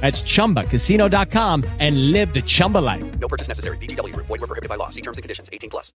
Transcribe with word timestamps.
That's 0.00 0.22
ChumbaCasino.com 0.22 1.64
and 1.78 2.12
live 2.12 2.34
the 2.34 2.42
Chumba 2.42 2.78
life. 2.78 3.02
No 3.18 3.28
purchase 3.28 3.48
necessary. 3.48 3.78
VGW. 3.78 4.14
Void 4.16 4.28
were 4.28 4.46
prohibited 4.46 4.68
by 4.68 4.76
law. 4.76 4.90
See 4.90 5.00
terms 5.00 5.16
and 5.16 5.22
conditions. 5.22 5.48
18 5.50 5.70
plus. 5.70 5.92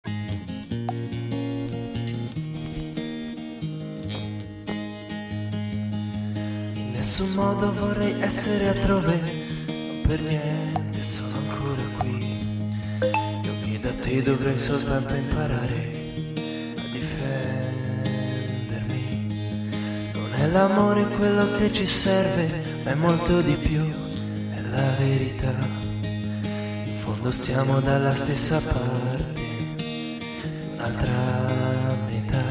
In 6.74 6.92
nessun 6.92 7.34
modo 7.34 7.72
vorrei 7.72 8.20
essere 8.20 8.68
altrove, 8.68 9.20
non 9.66 10.02
per 10.06 10.20
niente 10.20 11.02
sono 11.02 11.50
ancora 11.50 11.82
qui. 11.98 12.18
Io 13.42 13.52
che 13.64 13.80
da 13.80 13.92
te 13.92 14.22
dovrei 14.22 14.58
soltanto 14.58 15.14
imparare 15.14 15.95
è 20.38 20.46
l'amore 20.48 21.06
quello 21.16 21.50
che 21.56 21.72
ci 21.72 21.86
serve, 21.86 22.62
ma 22.84 22.90
è 22.90 22.94
molto 22.94 23.40
di 23.40 23.54
più, 23.54 23.82
è 24.54 24.60
la 24.70 24.90
verità. 24.98 25.54
In 26.02 26.96
fondo 26.98 27.32
siamo 27.32 27.80
dalla 27.80 28.14
stessa 28.14 28.60
parte, 28.60 29.40
un'altra 30.74 31.96
metà. 32.10 32.44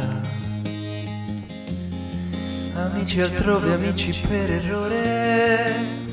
Amici 2.73 3.21
altrove, 3.21 3.73
amici 3.73 4.19
per 4.27 4.51
errore. 4.51 6.03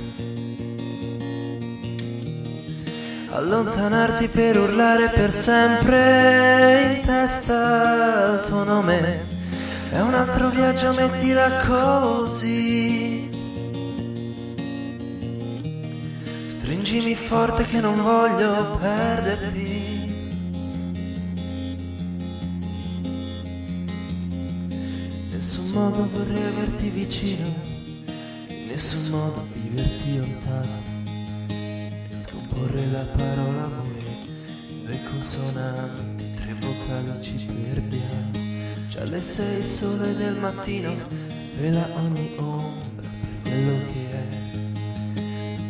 Allontanarti 3.30 4.28
per 4.28 4.58
urlare 4.58 5.08
per 5.08 5.32
sempre 5.32 6.98
in 6.98 7.06
testa 7.06 8.32
al 8.32 8.42
tuo 8.46 8.62
nome 8.62 9.31
è 9.92 10.00
un 10.00 10.14
altro 10.14 10.48
viaggio, 10.48 10.90
mettila 10.94 11.66
così. 11.66 13.28
Stringimi 16.46 17.14
forte 17.14 17.66
che 17.66 17.78
non 17.80 18.00
voglio 18.00 18.78
perderti. 18.78 20.00
Nessun 25.30 25.70
modo 25.72 26.08
vorrei 26.10 26.42
averti 26.42 26.88
vicino, 26.88 27.54
in 28.48 28.68
nessun 28.68 29.10
modo 29.10 29.46
viverti 29.52 30.16
lontano. 30.16 30.90
E 31.48 32.16
scomporre 32.16 32.86
la 32.86 33.04
parola 33.14 33.64
amore 33.64 33.90
due 34.84 34.98
consonanti, 35.10 36.24
tre 36.36 36.54
vocali 36.54 37.22
ci 37.22 37.44
perdiamo. 37.44 38.51
Già 39.02 39.08
alle 39.08 39.20
sei 39.20 39.58
il 39.58 39.64
sole 39.64 40.14
del 40.14 40.36
mattino 40.36 40.94
svela 41.40 41.88
ogni 41.96 42.34
ombra 42.36 43.08
per 43.42 43.42
quello 43.42 43.78
che 43.92 44.10
è. 44.12 44.26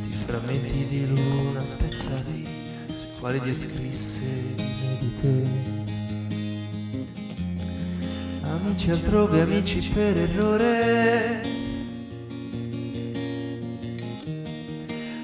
Tutti 0.03 0.17
frammenti 0.27 0.87
di 0.87 1.07
luna 1.07 1.65
spezzati 1.65 2.47
sui 2.89 3.07
quali 3.19 3.41
Dio 3.41 3.55
scrisse 3.55 4.55
di 4.99 5.15
te. 5.21 5.47
Amici 8.43 8.91
altrove, 8.91 9.41
amici 9.41 9.89
per 9.89 10.19
errore. 10.19 11.43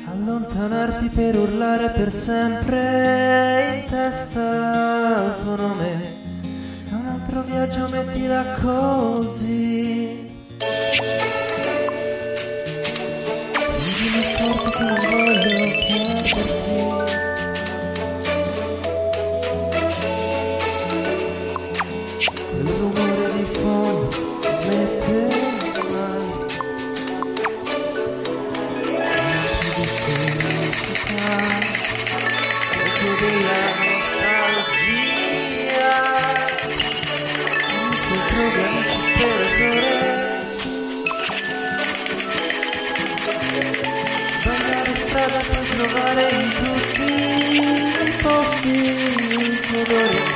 Allontanarti 0.06 1.08
per 1.10 1.36
urlare 1.36 1.90
per 1.90 2.10
sempre 2.10 3.82
in 3.82 3.90
testa 3.90 5.34
al 5.34 5.42
tuo 5.42 5.56
nome 5.56 6.17
altro 7.38 7.42
viaggio 7.42 7.88
mettila 7.88 8.42
così. 8.60 10.26
Dimmi 13.76 14.22
forte 14.38 14.70
che 14.70 14.84
non 14.84 14.96
voglio 15.10 15.48
perderti 15.58 17.07
per 45.98 46.38
trovare 49.84 50.27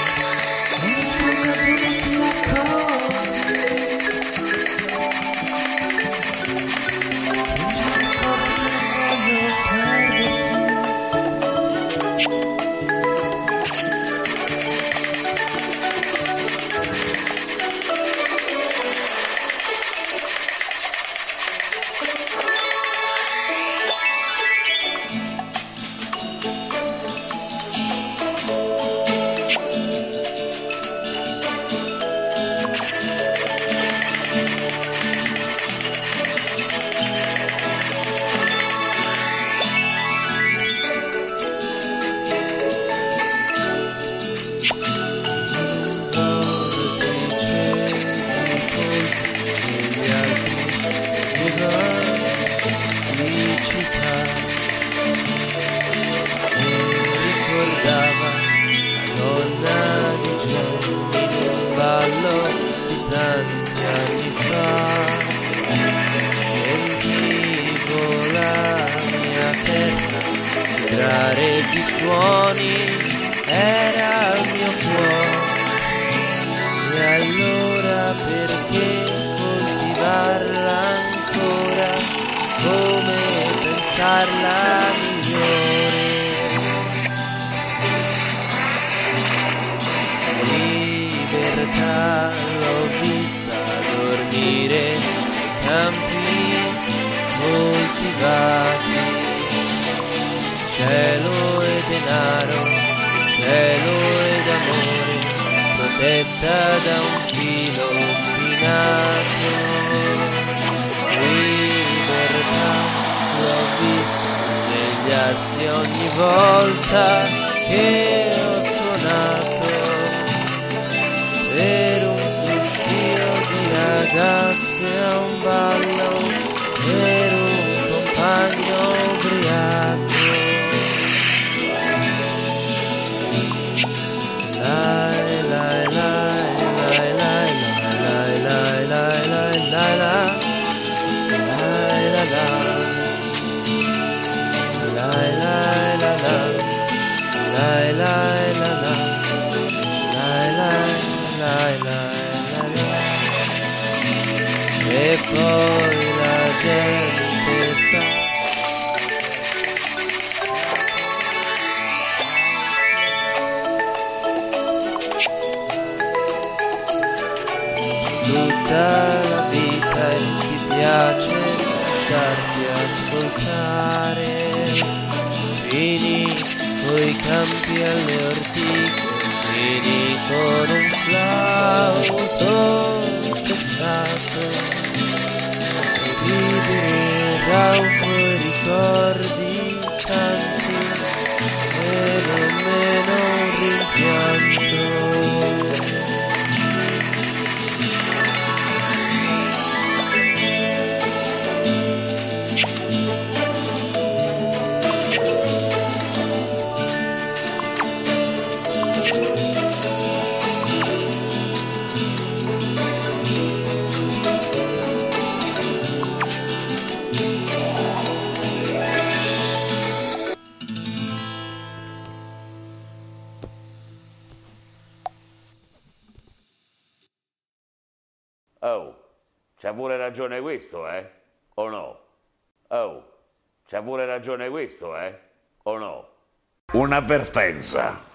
Un'avvertenza. 237.32 238.10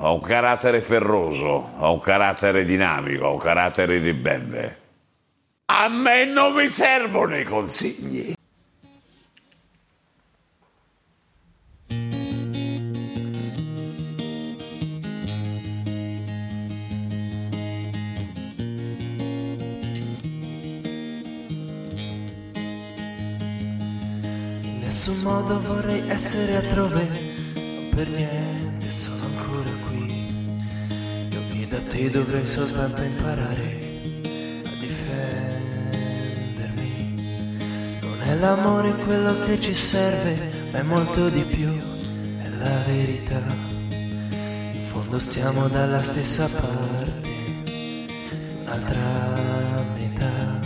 Ho 0.00 0.14
un 0.14 0.20
carattere 0.20 0.80
ferroso, 0.80 1.74
ho 1.78 1.92
un 1.92 2.00
carattere 2.00 2.64
dinamico, 2.64 3.26
ho 3.26 3.32
un 3.34 3.38
carattere 3.38 3.98
ribelle. 3.98 4.76
A 5.66 5.88
me 5.88 6.24
non 6.24 6.54
mi 6.54 6.66
servono 6.66 7.36
i 7.36 7.44
consigli. 7.44 8.34
In 24.62 24.78
nessun 24.80 25.22
modo 25.22 25.60
vorrei 25.60 26.08
essere 26.08 26.56
altrove, 26.56 27.08
non 27.54 27.88
per 27.94 28.08
niente 28.08 28.47
te 31.98 32.10
dovrei 32.10 32.46
soltanto 32.46 33.02
imparare 33.02 33.78
a 34.64 34.70
difendermi. 34.78 35.98
Non 38.02 38.20
è 38.22 38.34
l'amore 38.36 38.92
quello 39.04 39.36
che 39.44 39.60
ci 39.60 39.74
serve, 39.74 40.48
ma 40.70 40.78
è 40.78 40.82
molto 40.82 41.28
di 41.28 41.42
più, 41.42 41.76
è 42.40 42.48
la 42.56 42.82
verità. 42.86 43.42
In 43.90 44.84
fondo 44.84 45.18
stiamo 45.18 45.66
dalla 45.66 46.02
stessa 46.02 46.48
parte, 46.48 47.28
un'altra 48.62 49.82
metà. 49.96 50.60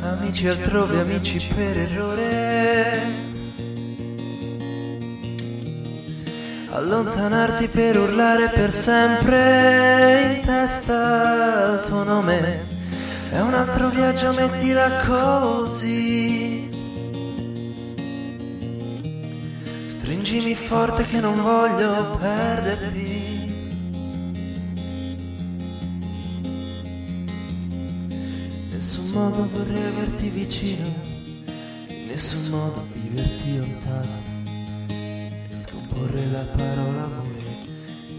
Amici 0.00 0.46
altrove, 0.46 1.00
amici 1.00 1.44
per 1.52 1.76
errore. 1.76 2.35
Allontanarti 6.88 7.66
per 7.66 7.98
urlare 7.98 8.48
per 8.50 8.70
sempre 8.70 10.36
in 10.36 10.46
testa 10.46 11.72
al 11.72 11.84
tuo 11.84 12.04
nome. 12.04 12.64
È 13.28 13.40
un 13.40 13.54
altro 13.54 13.88
viaggio, 13.88 14.32
mettila 14.32 15.04
così. 15.04 16.70
Stringimi 19.88 20.54
forte 20.54 21.04
che 21.06 21.18
non 21.18 21.42
voglio 21.42 22.16
perderti. 22.18 23.52
Nessun 28.70 29.10
modo 29.10 29.48
vorrei 29.52 29.82
averti 29.82 30.28
vicino, 30.28 30.94
in 31.88 32.06
nessun 32.06 32.48
modo 32.48 32.86
viverti 32.92 33.56
lontano 33.56 34.25
parola 36.54 37.04
amore 37.04 37.44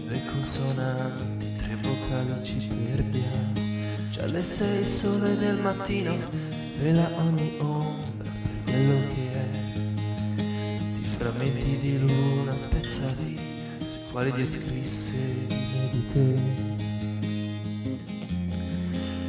due 0.06 0.20
consonanti, 0.32 1.46
tre 1.56 1.76
vocali 1.82 2.44
ci 2.44 2.68
perdiamo. 2.68 3.52
Già 4.10 4.22
alle 4.22 4.42
sei 4.42 4.86
sole 4.86 5.36
del 5.36 5.56
mattino 5.56 6.16
svela 6.62 7.10
ogni 7.18 7.56
ombra 7.58 8.30
per 8.64 8.72
quello 8.72 8.98
che 9.14 9.32
è. 9.32 9.46
Tutti 10.36 11.00
i 11.02 11.06
frammenti 11.06 11.78
di 11.80 11.98
luna 11.98 12.56
spezzati 12.56 13.38
sui 13.78 14.10
quali 14.10 14.32
Dio 14.32 14.46
scrisse 14.46 15.46
linee 15.48 15.90
di 15.90 16.06
te. 16.12 16.66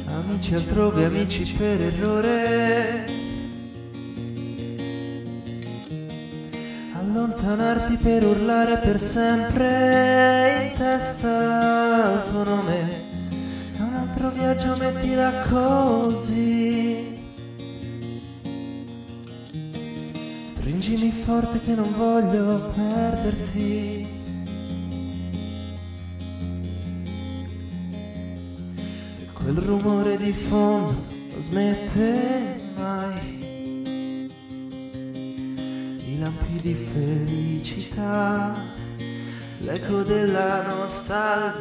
Amici 0.06 0.54
altrove, 0.54 1.04
amici 1.04 1.52
per 1.52 1.80
errore. 1.80 3.09
Per 8.02 8.24
urlare 8.24 8.78
per 8.78 8.98
sempre 8.98 10.70
in 10.70 10.78
testa 10.78 12.22
al 12.22 12.30
tuo 12.30 12.44
nome. 12.44 13.08
È 13.76 13.80
un 13.80 13.94
altro 13.94 14.30
viaggio, 14.30 14.76
mettila 14.76 15.46
così. 15.50 17.18
Stringimi 20.46 21.12
forte 21.12 21.60
che 21.60 21.74
non 21.74 21.92
voglio 21.94 22.72
perderti. 22.74 24.08
E 29.20 29.26
quel 29.34 29.56
rumore 29.56 30.16
di 30.16 30.32
fondo 30.32 30.94
non 31.32 31.40
smette 31.42 32.60
mai. 32.76 33.38
I 36.06 36.18
lampi 36.18 36.60
di 36.60 36.74
felicità, 37.60 38.54
l'eco 39.58 40.02
della 40.02 40.62
nostalgia. 40.62 41.58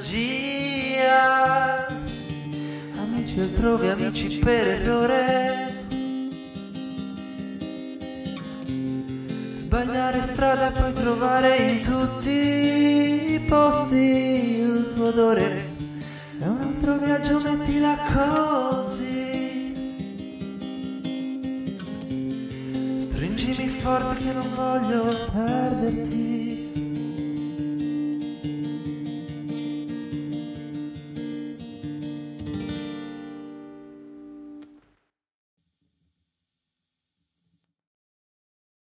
Amici 2.95 3.39
altrove, 3.41 3.91
amici 3.91 4.39
per 4.39 4.67
errore. 4.67 5.67
Sbagliare 9.55 10.21
strada 10.21 10.71
poi 10.71 10.93
trovare 10.93 11.57
in 11.57 11.81
tutti 11.81 12.29
i 13.33 13.39
posti 13.47 14.61
il 14.61 14.93
tuo 14.93 15.07
odore. 15.09 15.75
È 16.39 16.45
un 16.45 16.61
altro 16.61 16.97
viaggio, 16.97 17.41
mettila 17.41 17.97
così. 18.13 18.78
Forte 23.79 24.23
che 24.23 24.33
non 24.33 24.55
voglio 24.55 25.03
perderti. 25.31 26.39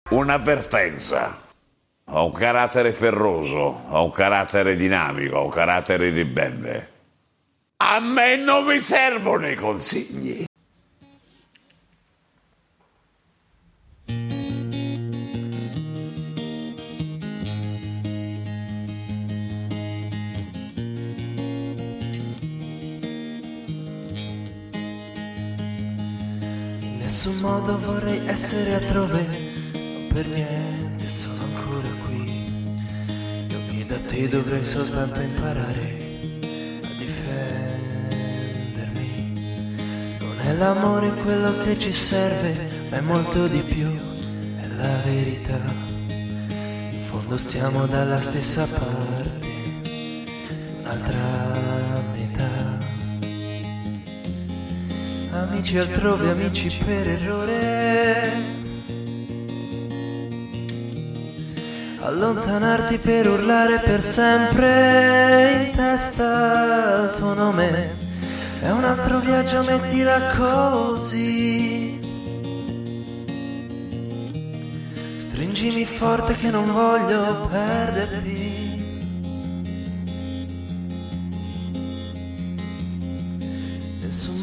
Una 0.09 0.38
Vertenza. 0.38 1.50
Ho 2.13 2.25
un 2.25 2.33
carattere 2.33 2.91
ferroso, 2.91 3.85
ho 3.88 4.03
un 4.03 4.11
carattere 4.11 4.75
dinamico, 4.75 5.38
ho 5.38 5.45
un 5.45 5.50
carattere 5.50 6.09
ribelle. 6.09 6.89
A 7.77 8.00
me 8.01 8.35
non 8.35 8.65
mi 8.65 8.77
servono 8.77 9.47
i 9.47 9.55
consigli. 9.55 10.43
Nessun 27.24 27.42
modo 27.44 27.78
vorrei 27.78 28.25
essere 28.25 28.74
altrove, 28.74 29.24
non 29.74 30.08
per 30.12 30.25
niente 30.25 31.08
sono 31.08 31.56
ancora 31.56 31.88
qui. 32.08 32.24
Io 33.48 33.60
che 33.70 33.86
da 33.86 34.00
te 34.08 34.28
dovrei 34.28 34.66
soltanto 34.66 35.20
imparare 35.20 36.00
a 36.82 36.88
difendermi. 36.98 37.78
Non 40.20 40.40
è 40.40 40.54
l'amore 40.54 41.13
quello 41.22 41.56
che 41.63 41.78
ci 41.78 41.94
serve, 41.94 42.58
ma 42.90 42.98
è 42.98 43.01
molto 43.01 43.48
di 43.48 43.60
più, 43.60 43.96
è 44.60 44.66
la 44.75 44.98
verità. 45.06 45.62
In 46.08 47.04
fondo 47.04 47.38
siamo 47.38 47.86
dalla 47.86 48.20
stessa 48.20 48.66
parte, 48.66 49.48
un'altra 50.80 51.50
Amici 55.51 55.77
altrove, 55.77 56.29
amici 56.29 56.81
per 56.86 57.10
errore. 57.10 58.43
Allontanarti 62.00 62.98
per 62.98 63.27
urlare 63.27 63.79
per 63.79 64.01
sempre 64.01 65.65
in 65.67 65.75
testa 65.75 67.10
il 67.12 67.17
tuo 67.17 67.34
nome. 67.34 67.98
È 68.62 68.70
un 68.70 68.86
altro 68.86 69.20
viaggio, 69.20 69.62
mettila 69.63 70.34
così. 70.38 72.00
Stringimi 75.17 75.86
forte 75.86 76.34
che 76.36 76.50
non 76.50 76.72
voglio 76.72 77.50
perderti. 77.51 78.71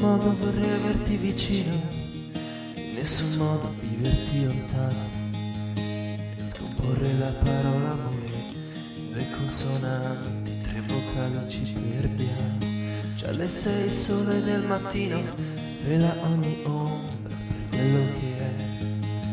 Modo 0.09 0.35
vorrei 0.39 0.71
averti 0.71 1.17
vicino, 1.17 1.75
in 2.77 2.95
nessun 2.95 3.37
modo 3.37 3.75
viverti 3.79 4.43
lontano 4.43 5.05
e 5.85 6.45
scomporre 6.45 7.13
la 7.19 7.31
parola 7.45 7.91
amore 7.91 8.17
due 9.13 9.27
consonanti, 9.37 10.63
tre 10.63 10.81
vocali 10.87 11.51
ci 11.51 11.75
perdiamo. 11.75 12.59
Già 13.17 13.29
alle 13.29 13.49
sei 13.49 13.85
il 13.85 13.93
sole 13.93 14.43
del 14.43 14.63
mattino 14.63 15.21
svela 15.69 16.15
ogni 16.23 16.63
ombra 16.65 17.37
per 17.69 17.79
quello 17.79 18.05
che 18.19 18.39
è. 18.39 18.55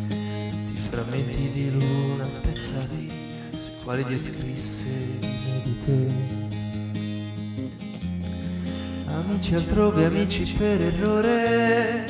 Tutti 0.09 0.77
frammenti 0.89 1.51
di 1.51 1.71
luna 1.71 2.27
spezzati 2.27 3.09
sui 3.51 3.83
quali 3.83 4.03
Dio 4.03 4.17
scrisse 4.17 4.89
inedite. 5.21 6.44
Amici 9.27 9.55
altrove, 9.55 10.05
amici 10.05 10.53
per 10.53 10.81
errore. 10.81 12.05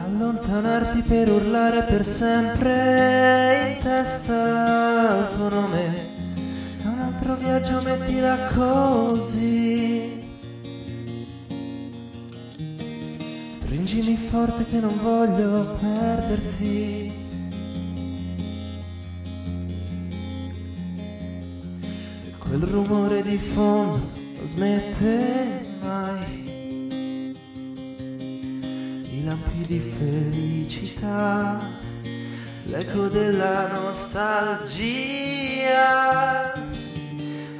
Allontanarti 0.00 1.02
per 1.02 1.30
urlare 1.30 1.84
per 1.84 2.04
sempre 2.04 3.76
in 3.76 3.82
testa 3.84 5.10
al 5.10 5.30
tuo 5.32 5.48
nome. 5.48 5.94
È 6.82 6.86
un 6.86 6.98
altro 6.98 7.36
viaggio, 7.36 7.80
mettila 7.82 8.46
così. 8.52 10.28
Stringimi 13.52 14.16
forte 14.16 14.66
che 14.66 14.80
non 14.80 14.98
voglio 15.00 15.78
perderti. 15.80 17.29
Quel 22.60 22.72
rumore 22.72 23.22
di 23.22 23.38
fondo 23.38 24.06
non 24.36 24.46
smette 24.46 25.64
mai. 25.80 27.34
I 29.02 29.24
lampi 29.24 29.64
di 29.66 29.80
felicità, 29.80 31.58
l'eco 32.64 33.08
della 33.08 33.68
nostalgia. 33.68 34.82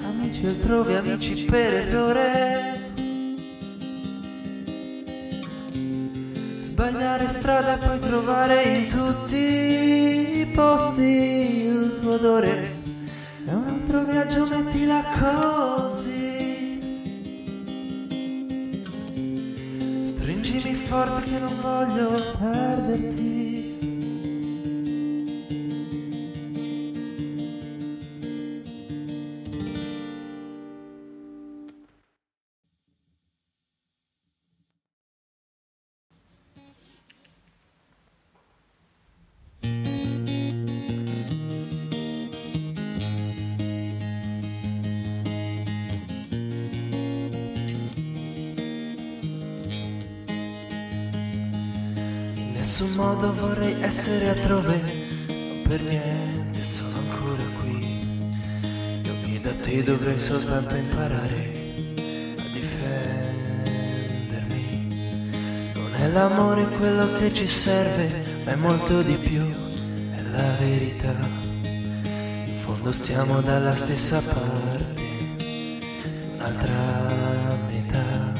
Amici 0.03 0.45
altrove, 0.47 0.99
amici 0.99 1.45
per 1.47 1.75
errore. 1.75 2.93
Sbagliare 6.61 7.27
strada 7.27 7.75
e 7.75 7.79
poi 7.87 7.99
trovare 8.01 8.63
in 8.65 8.87
tutti 8.89 10.41
i 10.41 10.47
posti 10.55 11.03
il 11.03 11.99
tuo 12.01 12.13
odore. 12.15 12.80
Provi 13.91 14.17
a 14.17 14.25
geomettila 14.25 15.03
così. 15.19 16.79
Stringimi 20.07 20.75
forte 20.75 21.29
che 21.29 21.39
non 21.41 21.61
voglio 21.61 22.37
perderti. 22.39 23.30
Essere 53.91 54.29
altrove, 54.29 54.81
non 55.27 55.63
per 55.67 55.83
niente 55.83 56.63
sono 56.63 57.01
ancora 57.11 57.43
qui. 57.61 58.07
Io 59.03 59.13
che 59.25 59.41
da 59.43 59.53
te 59.61 59.83
dovrei 59.83 60.21
soltanto 60.21 60.77
imparare 60.77 61.51
a 62.39 62.43
difendermi. 62.53 63.73
Non 65.75 65.93
è 65.93 66.07
l'amore 66.07 66.69
quello 66.69 67.11
che 67.19 67.35
ci 67.35 67.49
serve, 67.49 68.23
ma 68.45 68.53
è 68.53 68.55
molto 68.55 69.03
di 69.03 69.17
più, 69.17 69.43
è 69.43 70.23
la 70.31 70.55
verità. 70.61 71.17
In 71.63 72.59
fondo 72.59 72.93
siamo 72.93 73.41
dalla 73.41 73.75
stessa 73.75 74.23
parte, 74.23 75.03
un'altra 76.37 77.59
metà. 77.73 78.39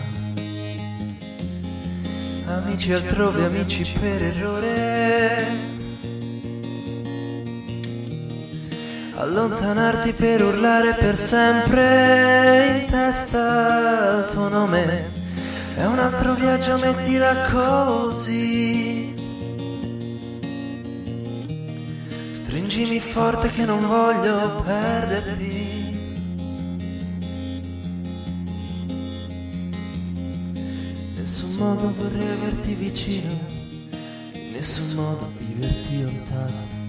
Amici 2.55 2.93
altrove, 2.93 3.47
amici 3.47 3.85
per 3.99 4.23
errore. 4.23 4.90
allontanarti 9.21 10.15
per 10.15 10.43
urlare 10.43 10.95
per 10.95 11.17
sempre 11.17 12.85
in 12.85 12.91
testa 12.91 14.25
il 14.25 14.33
tuo 14.33 14.49
nome. 14.49 15.19
È 15.75 15.85
un 15.85 15.99
altro 15.99 16.35
viaggio, 16.35 16.79
mettila 16.79 17.51
così. 17.51 19.15
Stringimi 22.33 22.99
forte 23.01 23.51
che 23.51 23.65
non 23.65 23.87
voglio 23.87 24.63
perderti. 24.63 25.89
nessun 31.17 31.55
modo 31.57 31.93
vorrei 31.95 32.29
averti 32.29 32.75
vicino, 32.75 33.39
nessun 34.33 34.97
modo 34.97 35.31
viverti 35.39 36.03
lontano 36.03 36.80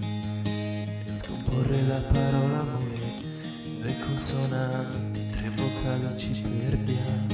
e 1.52 1.58
scomporre 1.58 1.82
la 1.84 2.00
parola 2.12 2.60
amore 2.60 3.00
due 3.80 3.96
consonanti, 4.06 5.20
tre 5.32 5.52
vocali 5.56 6.18
ci 6.18 6.42
perdiamo. 6.42 7.28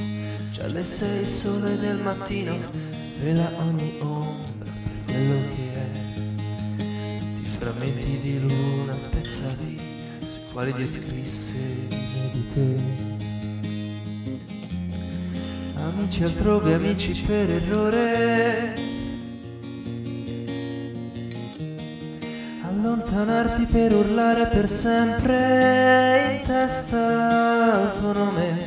Già 0.50 0.64
alle 0.64 0.84
sei 0.84 1.20
il 1.22 1.28
sole 1.28 1.78
del 1.78 1.98
mattino 1.98 2.56
svela 3.04 3.50
ogni 3.58 3.96
ombra 4.00 4.70
per 5.04 5.14
quello 5.14 5.40
che 5.54 5.74
è. 5.74 5.86
Tutti 6.76 7.42
i 7.42 7.48
frammenti 7.48 8.18
di 8.20 8.40
luna 8.40 8.98
spezzati 8.98 9.80
sui 10.20 10.52
quali 10.52 10.72
Dio 10.72 10.86
scrisse 10.86 11.86
linee 11.88 12.30
di 12.32 12.48
te. 12.52 13.06
Amici 15.74 16.24
altrove, 16.24 16.74
amici 16.74 17.22
per 17.22 17.50
errore. 17.50 18.87
Allontanarti 23.18 23.64
per 23.64 23.92
urlare 23.92 24.46
per 24.46 24.70
sempre 24.70 26.38
in 26.38 26.46
testa 26.46 27.90
al 27.90 27.98
tuo 27.98 28.12
nome. 28.12 28.58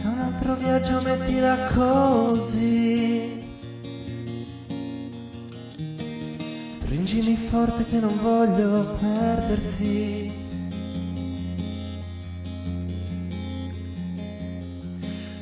È 0.00 0.06
un 0.06 0.18
altro 0.20 0.54
viaggio, 0.54 1.02
mettila 1.02 1.72
così. 1.74 3.42
Stringimi 6.70 7.36
forte 7.36 7.84
che 7.86 7.98
non 7.98 8.16
voglio 8.22 8.96
perderti. 9.00 10.32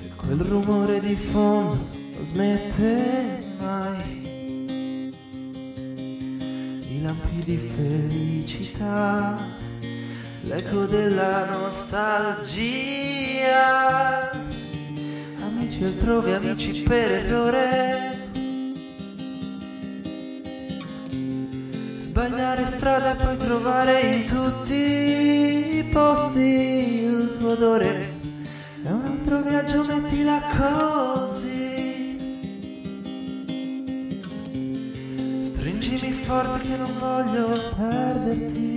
E 0.05 0.11
quel 0.17 0.39
rumore 0.39 1.01
di 1.01 1.17
fondo 1.17 1.87
non 2.15 2.25
smette 2.25 3.42
di 7.45 7.57
felicità, 7.57 9.37
l'eco 10.43 10.87
della 10.87 11.45
nostalgia. 11.47 12.61
Amici 15.41 15.83
altrove, 15.85 16.35
amici 16.35 16.83
per 16.83 17.11
errore. 17.11 18.31
Sbagliare 21.99 22.65
strada 22.67 23.13
e 23.13 23.17
poi 23.25 23.37
trovare 23.39 24.01
in 24.01 24.25
tutti 24.27 24.75
i 25.79 25.85
posti 25.93 26.41
il 26.41 27.37
tuo 27.39 27.53
odore. 27.53 28.21
È 28.85 28.89
un 28.89 29.05
altro 29.05 29.41
viaggio, 29.43 29.85
mettila 29.85 30.41
così. 30.57 31.22
Forte 36.23 36.69
che 36.69 36.76
non 36.76 36.99
voglio 36.99 37.75
perderti. 37.76 38.72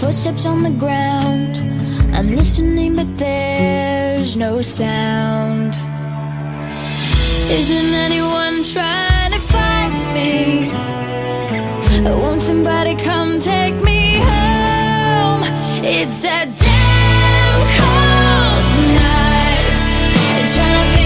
Footsteps 0.00 0.44
on 0.46 0.62
the 0.62 0.70
ground. 0.70 1.56
I'm 2.14 2.34
listening, 2.36 2.96
but 2.96 3.18
there's 3.18 4.36
no 4.36 4.62
sound. 4.62 5.74
Isn't 7.58 7.94
anyone 8.06 8.62
trying 8.62 9.32
to 9.32 9.40
find 9.40 9.94
me? 10.14 10.72
Won't 12.10 12.40
somebody 12.40 12.94
come 12.94 13.38
take 13.38 13.74
me 13.82 14.18
home? 14.18 15.42
It's 15.84 16.20
that 16.22 16.48
damn 16.64 17.58
cold 17.78 18.66
night. 19.00 19.82
Trying 20.54 20.78
to 20.82 21.05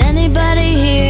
anybody 0.00 0.74
here? 0.74 1.09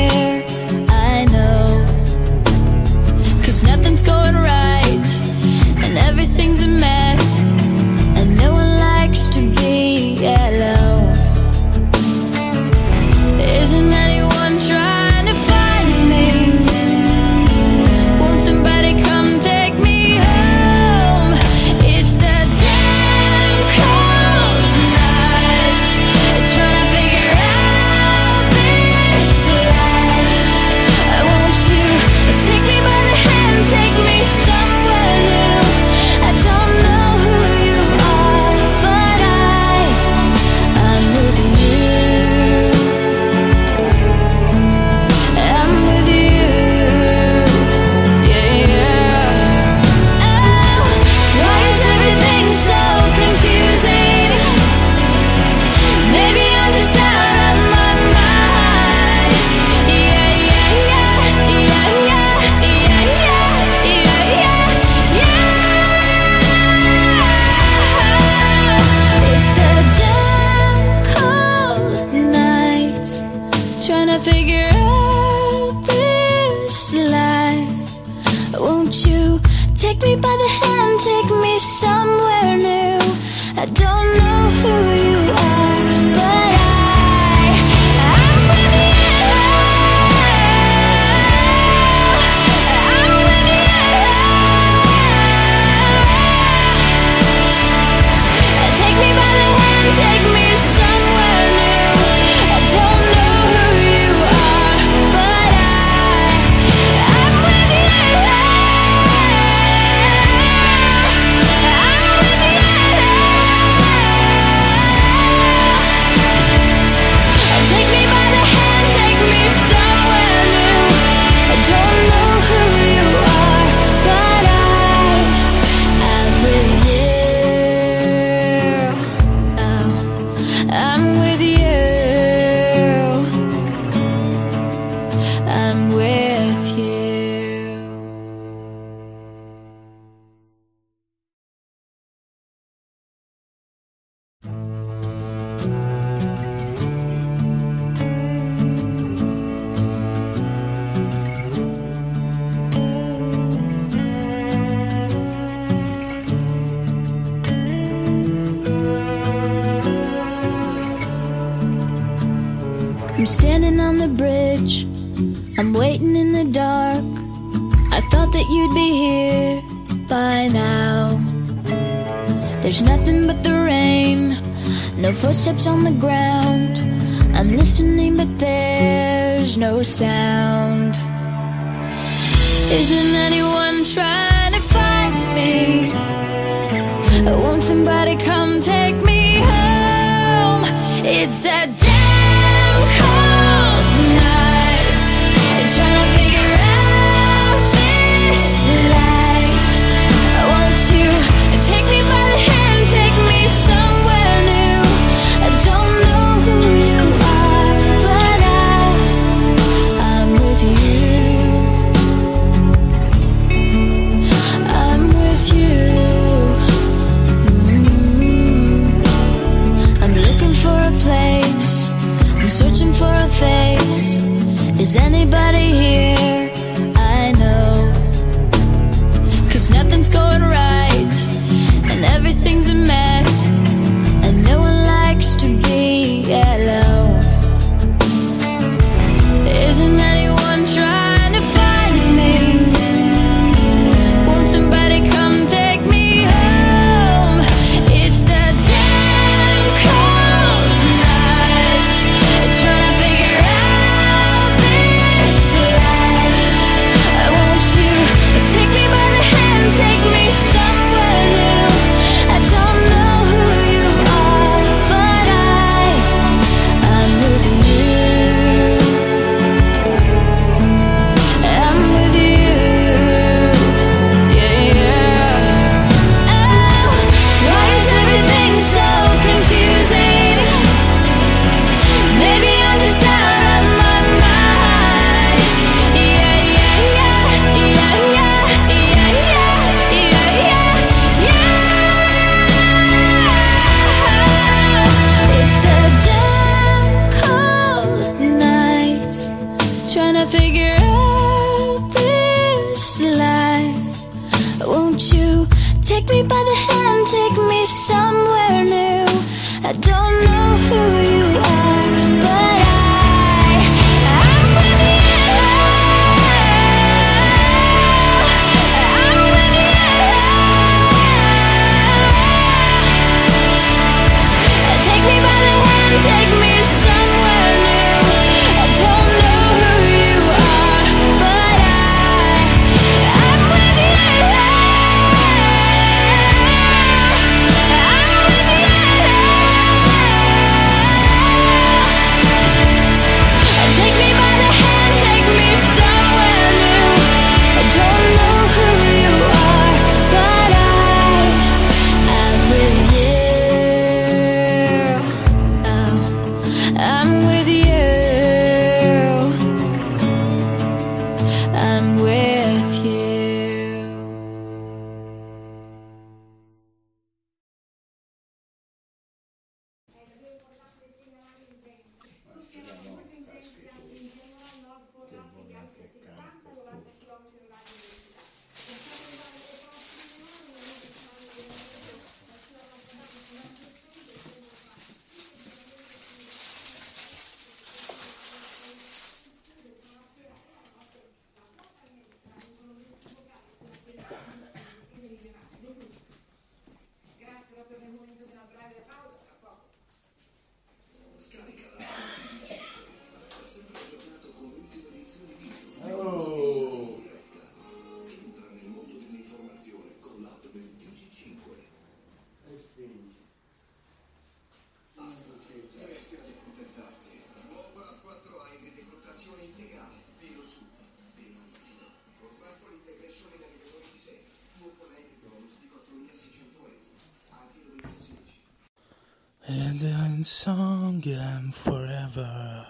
one 430.21 430.25
song 430.25 431.03
and 431.07 431.55
forever. 431.55 432.67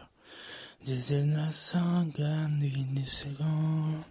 This 0.85 1.11
is 1.11 1.35
a 1.35 1.51
song 1.51 2.13
and 2.17 2.63
in 2.63 2.95
this 2.95 3.27
song. 3.27 4.05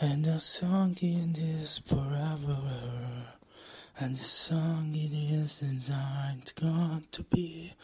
And 0.00 0.26
a 0.26 0.40
song 0.40 0.96
in 1.02 1.34
this 1.34 1.80
forever. 1.80 3.36
And 4.00 4.14
the 4.14 4.16
song 4.16 4.92
it 4.94 5.12
is 5.12 5.60
designed 5.60 6.54
going 6.58 7.04
to 7.12 7.22
be. 7.24 7.74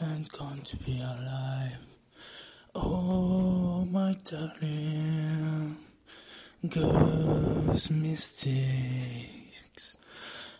And 0.00 0.26
gone 0.32 0.62
to 0.64 0.76
be 0.78 0.98
alive. 0.98 1.76
Oh, 2.74 3.84
my 3.92 4.14
darling. 4.24 5.76
Girl's 6.70 7.90
mistake. 7.90 9.35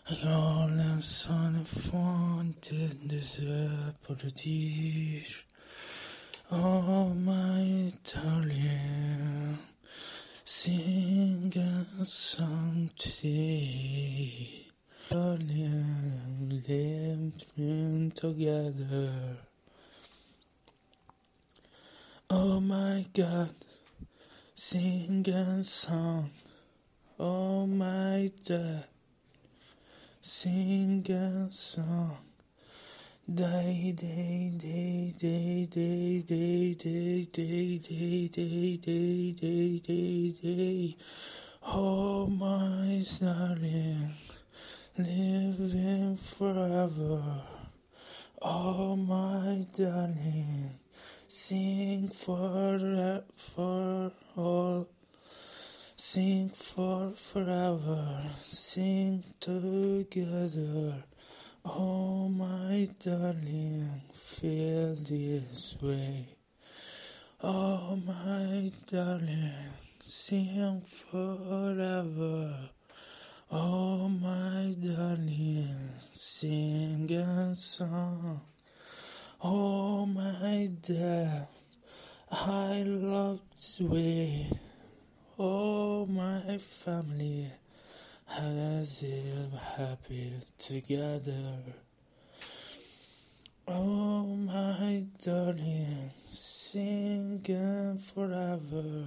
Alors 0.09 0.69
l'insonne 0.69 1.65
fonte 1.65 2.73
des 3.03 3.45
apologies, 3.89 5.43
oh 6.49 7.11
my 7.13 7.91
Italian, 7.93 9.57
sing 10.45 11.53
a 11.57 12.05
song 12.05 12.89
today. 12.95 14.63
Living 16.49 18.11
together. 18.15 19.37
Oh 22.29 22.61
my 22.61 23.05
God, 23.13 23.55
sing 24.53 25.27
a 25.27 25.63
song. 25.63 26.29
Oh 27.19 27.67
my 27.67 28.31
God. 28.47 28.85
Sing 30.27 31.05
a 31.09 31.49
song. 31.53 32.17
Day, 33.33 33.93
day, 33.95 34.51
day, 34.57 35.13
day, 35.17 35.67
day, 35.71 36.21
day, 36.27 36.73
day, 36.75 37.25
day, 37.31 37.77
day, 37.77 38.27
day, 38.27 38.77
day, 38.77 39.31
day, 39.31 39.79
day, 39.79 40.33
day. 40.43 40.97
Oh 41.65 42.27
my 42.27 43.01
darling, 43.21 44.11
living 44.97 46.17
forever. 46.17 47.23
Oh 48.41 48.97
my 48.97 49.63
darling, 49.71 50.71
sing 51.29 52.09
for 52.09 53.23
for 53.33 54.11
all. 54.35 54.96
Sing 56.09 56.47
for 56.47 57.09
forever, 57.09 58.23
sing 58.33 59.25
together. 59.41 61.03
Oh, 61.65 62.29
my 62.29 62.87
darling, 62.97 64.01
feel 64.13 64.95
this 64.95 65.75
way. 65.81 66.29
Oh, 67.43 67.99
my 68.07 68.71
darling, 68.89 69.51
sing 69.99 70.79
forever. 70.79 72.69
Oh, 73.51 74.07
my 74.07 74.75
darling, 74.79 75.89
sing 75.99 77.11
a 77.11 77.53
song. 77.53 78.39
Oh, 79.43 80.05
my 80.05 80.69
dad, 80.81 81.47
I 82.31 82.83
love 82.87 83.41
this 83.51 83.81
way. 83.81 84.66
Oh, 85.39 86.07
my 86.07 86.57
family 86.57 87.47
has 88.25 89.03
it 89.03 89.53
happy 89.77 90.33
together. 90.57 91.59
Oh, 93.67 94.25
my 94.25 95.05
darling, 95.23 96.09
singing 96.25 97.97
forever. 97.99 99.05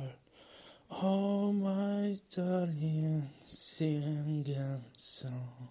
Oh, 1.02 1.50
my 1.52 2.16
darling, 2.32 3.26
singing 3.44 4.84
song. 4.96 5.68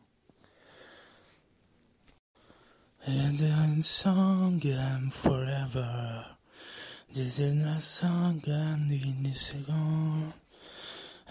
And 3.08 3.40
then 3.40 3.82
song 3.82 4.60
and 4.66 5.14
forever. 5.14 6.26
This 7.14 7.40
is 7.40 7.56
not 7.56 7.82
song 7.82 8.42
and 8.46 8.92
in 8.92 9.24
this 9.24 9.54
gone. 9.66 10.34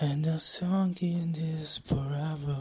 And 0.01 0.25
the 0.25 0.39
song 0.39 0.95
it 1.01 1.39
is 1.39 1.81
forever. 1.85 2.61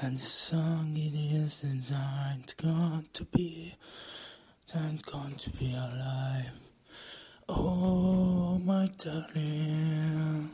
And 0.00 0.16
the 0.16 0.18
song 0.18 0.96
it 0.96 1.14
is 1.14 1.60
designed 1.60 2.54
gone 2.56 3.04
to 3.12 3.26
be, 3.26 3.74
and 4.74 5.04
gone 5.04 5.32
to 5.32 5.50
be 5.50 5.74
alive. 5.74 6.52
Oh, 7.50 8.58
my 8.64 8.88
darling, 8.96 10.48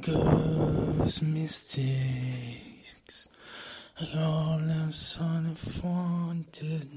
girls' 0.00 1.22
mistakes. 1.22 3.28
All 4.16 4.58
I'm 4.58 4.90
son 4.90 5.54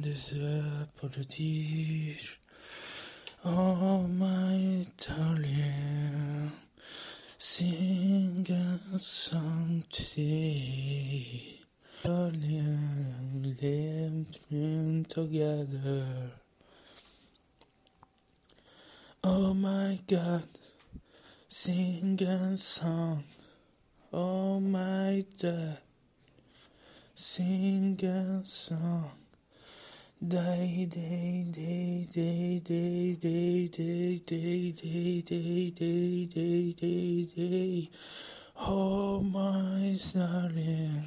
deserve 0.01 0.91
for 0.95 1.09
the 1.09 1.25
dish. 1.25 2.39
Oh, 3.45 4.07
my 4.07 4.87
darling, 4.97 6.51
sing 7.43 8.45
a 8.51 8.99
song 8.99 9.83
today. 9.89 11.57
Darling, 12.03 13.55
living 13.59 15.05
together. 15.09 16.33
Oh 19.23 19.55
my 19.55 19.97
God, 20.07 20.47
sing 21.47 22.21
a 22.21 22.55
song. 22.57 23.23
Oh 24.13 24.59
my 24.59 25.25
dad, 25.35 25.79
sing 27.15 27.99
a 28.03 28.45
song. 28.45 29.20
Day, 30.23 30.85
day, 30.87 31.47
day, 31.51 32.05
day, 32.13 32.61
day, 32.63 33.17
day, 33.17 33.67
day, 33.73 34.19
day, 34.19 34.71
day, 34.71 35.21
day, 35.23 35.71
day, 35.71 36.25
day, 36.27 36.73
day, 36.73 37.25
day. 37.35 37.89
Oh 38.59 39.23
my 39.23 39.97
darling, 40.13 41.01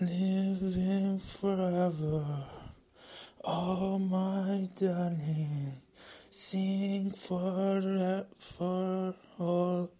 living 0.00 1.18
forever. 1.18 2.24
Oh 3.42 3.98
my 3.98 4.68
darling, 4.76 5.72
sing 6.30 7.10
for 7.10 8.26
for 8.38 9.12
all. 9.40 9.90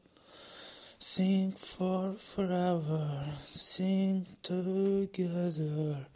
Sing 1.00 1.50
for 1.50 2.12
forever, 2.12 3.26
sing 3.38 4.24
together. 4.40 6.09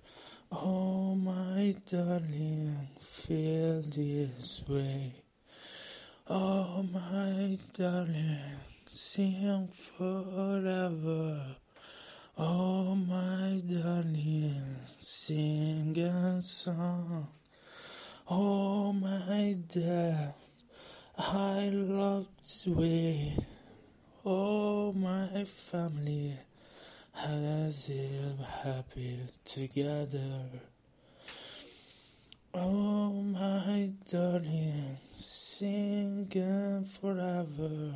Oh, 0.56 1.16
my 1.16 1.74
darling, 1.84 2.86
feel 3.00 3.82
this 3.82 4.62
way. 4.68 5.12
Oh, 6.30 6.86
my 6.92 7.56
darling, 7.76 8.38
sing 8.86 9.66
forever. 9.66 11.56
Oh, 12.38 12.94
my 12.94 13.62
darling, 13.68 14.76
sing 14.86 15.98
a 15.98 16.40
song. 16.40 17.26
Oh, 18.30 18.92
my 18.92 19.56
dad, 19.66 20.34
I 21.18 21.70
love 21.72 22.28
this 22.38 22.68
way. 22.68 23.36
Oh, 24.24 24.92
my 24.92 25.42
family 25.42 26.38
has 27.14 27.90
it 27.90 28.38
happy 28.62 29.20
together. 29.44 30.46
Oh, 32.53 33.11
my 33.11 33.90
darling, 34.11 34.96
singing 35.12 36.85
forever. 36.85 37.94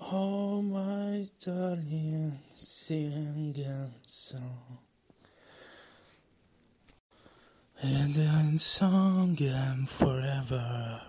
Oh, 0.00 0.62
my 0.62 1.26
darling, 1.44 2.32
singing 2.56 3.92
song. 4.06 4.78
And 7.82 8.14
then 8.14 8.58
song 8.58 9.36
and 9.40 9.88
forever. 9.88 11.00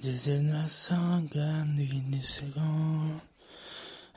This 0.00 0.26
is 0.26 0.42
not 0.42 0.70
song 0.70 1.30
and 1.34 1.78
this 1.78 2.40
gone. 2.54 3.20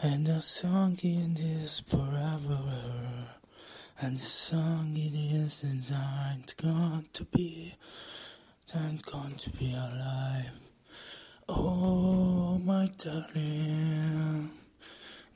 And 0.07 0.27
the 0.27 0.39
song 0.39 0.99
it 1.01 1.39
is 1.39 1.81
forever. 1.81 3.27
And 4.01 4.15
the 4.15 4.19
song 4.19 4.91
it 4.93 5.15
is 5.15 5.61
designed 5.61 6.53
gone 6.61 7.05
to 7.13 7.25
be, 7.25 7.73
and 8.75 9.01
gone 9.01 9.31
to 9.31 9.49
be 9.49 9.73
alive. 9.73 10.51
Oh, 11.49 12.59
my 12.63 12.87
darling, 12.99 14.51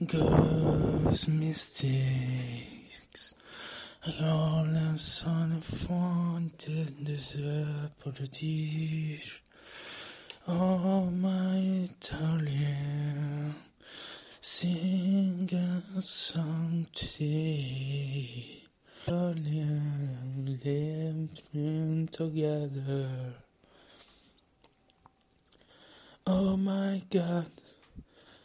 girls' 0.06 1.28
mistakes. 1.28 3.34
All 4.22 4.66
son 4.98 5.54
of 5.54 5.90
wanted 5.90 7.06
deserve 7.06 7.96
dish. 8.30 9.42
Oh, 10.48 11.10
my 11.10 11.90
darling. 12.02 13.56
Sing 14.42 15.50
a 15.52 16.02
song 16.02 16.88
today. 16.94 18.64
Darling, 19.06 20.58
living 20.64 22.08
together. 22.10 23.34
Oh 26.26 26.56
my 26.56 27.02
God, 27.10 27.52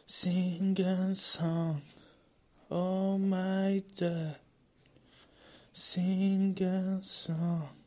sing 0.04 0.76
a 0.80 1.14
song. 1.14 1.80
Oh 2.72 3.16
my 3.16 3.80
dad, 3.94 4.38
sing 5.72 6.58
a 6.60 7.04
song. 7.04 7.83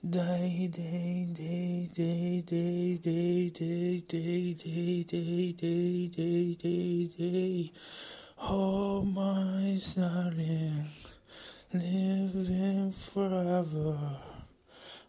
Day, 0.00 0.70
day, 0.72 1.26
day, 1.34 1.88
day, 1.92 2.40
day, 2.46 3.00
day, 3.00 3.50
day, 3.50 3.98
day, 4.08 4.54
day, 4.54 5.02
day, 5.02 5.52
day, 5.52 6.06
day, 6.06 6.54
day, 6.54 7.08
day. 7.18 7.72
Oh, 8.40 9.02
my 9.02 9.76
darling, 9.96 10.84
living 11.74 12.92
forever. 12.92 13.98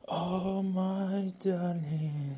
Oh, 0.08 0.64
my 0.64 1.32
darling, 1.40 2.38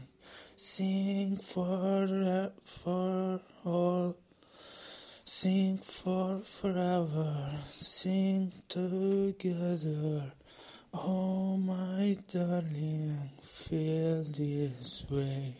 sing 0.57 1.37
for 1.37 2.51
for 2.65 3.39
all. 3.63 4.17
Sing 5.23 5.77
for 5.77 6.39
forever, 6.39 7.53
sing 7.63 8.51
together. 8.67 10.33
Oh, 10.93 11.55
my 11.55 12.17
darling, 12.27 13.29
feel 13.41 14.23
this 14.25 15.05
way. 15.09 15.55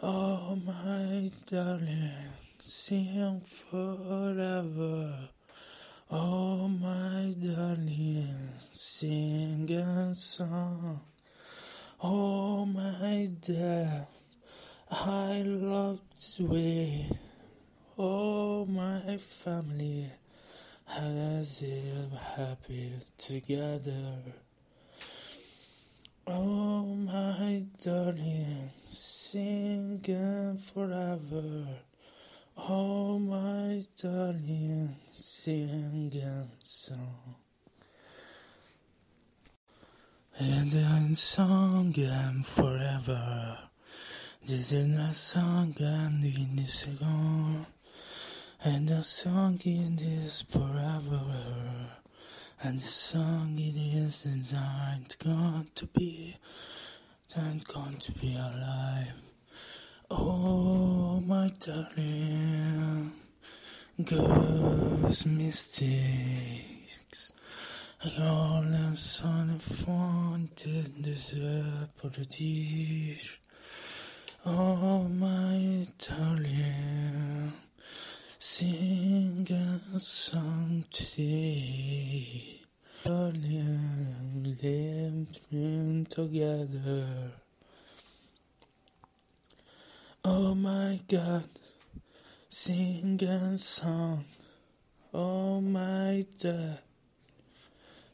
Oh, 0.00 0.56
my 0.64 1.28
darling, 1.50 2.30
sing 2.60 3.40
forever. 3.40 5.28
Oh, 6.08 6.68
my 6.68 7.34
darling, 7.44 8.52
sing 8.60 9.68
a 9.72 10.14
song. 10.14 11.00
Oh, 12.00 12.64
my 12.64 13.28
dad, 13.40 14.06
I 14.92 15.42
love 15.44 16.00
this 16.14 16.38
way. 16.38 17.08
Oh, 17.98 18.66
my 18.66 19.16
family 19.16 20.12
has 20.92 21.62
live 21.62 22.20
happy 22.36 22.92
together. 23.16 24.18
Oh, 26.26 26.84
my 26.84 27.64
darling, 27.82 28.68
singing 28.84 30.56
forever. 30.58 31.66
Oh, 32.68 33.18
my 33.18 33.82
darling, 34.00 34.94
singing 35.12 36.50
song. 36.62 37.36
And 40.38 40.70
then 40.70 41.14
song 41.14 41.94
and 41.96 42.44
forever. 42.44 43.58
This 44.46 44.72
is 44.72 44.88
not 44.88 45.14
song 45.14 45.74
and 45.80 46.20
need 46.20 46.66
to 46.66 46.90
go. 47.00 47.81
And 48.64 48.88
the 48.88 49.02
song 49.02 49.58
it 49.64 50.00
is 50.00 50.44
forever. 50.48 51.20
And 52.62 52.78
the 52.78 52.80
song 52.80 53.58
it 53.58 53.76
is 53.76 54.22
designed 54.22 55.16
gone 55.18 55.66
to 55.74 55.86
be, 55.88 56.36
gone 57.34 57.94
to 57.94 58.12
be 58.12 58.36
alive. 58.36 59.14
Oh, 60.12 61.20
my 61.26 61.50
darling, 61.58 63.10
girls' 64.04 65.26
mistakes. 65.26 67.32
All 68.20 68.62
the 68.62 68.94
son 68.94 69.58
did 70.54 71.02
deserve 71.02 71.92
politics. 72.00 73.40
Oh, 74.46 75.08
my 75.08 75.88
darling, 75.98 77.52
sing 78.44 79.46
a 79.52 80.00
song 80.00 80.84
today. 80.90 82.58
Darling, 83.04 84.56
living 84.60 86.04
together. 86.10 87.30
Oh 90.24 90.56
my 90.56 90.98
God, 91.06 91.46
sing 92.48 93.22
a 93.22 93.56
song. 93.58 94.24
Oh 95.14 95.60
my 95.60 96.26
God, 96.42 96.80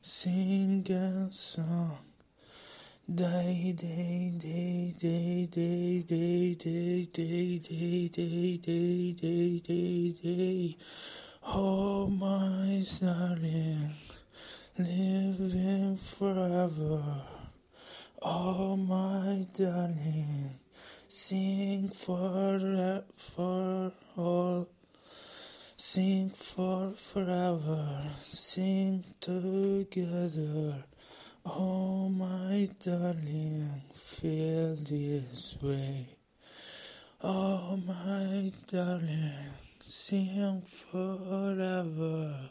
sing 0.02 0.86
a 0.90 1.32
song. 1.32 2.08
Day, 3.11 3.73
day, 3.75 4.35
day, 4.37 4.92
day, 4.99 5.49
day, 5.51 6.05
day, 6.05 6.55
day, 6.61 7.07
day, 7.07 7.59
day, 7.59 8.09
day, 8.12 8.59
day, 8.59 9.12
day, 9.14 9.61
day, 9.61 10.12
day. 10.23 10.77
Oh 11.47 12.11
my 12.11 12.83
darling, 13.01 13.88
living 14.79 15.97
forever. 15.97 17.03
Oh 18.21 18.77
my 18.77 19.47
darling, 19.55 20.51
sing 21.09 21.88
for 21.88 23.05
for 23.16 23.90
all. 24.18 24.68
Sing 25.79 26.29
for 26.29 26.90
forever, 26.90 28.05
sing 28.12 29.03
together. 29.18 30.85
Oh, 31.46 32.09
my 32.09 32.68
darling, 32.81 33.83
feel 33.94 34.74
this 34.74 35.57
way. 35.62 36.09
Oh, 37.22 37.79
my 37.87 38.51
darling, 38.70 39.33
sing 39.81 40.62
forever. 40.62 42.51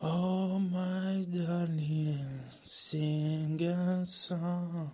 Oh, 0.00 0.58
my 0.58 1.24
darling, 1.30 2.40
sing 2.48 3.60
a 3.62 4.04
song. 4.06 4.90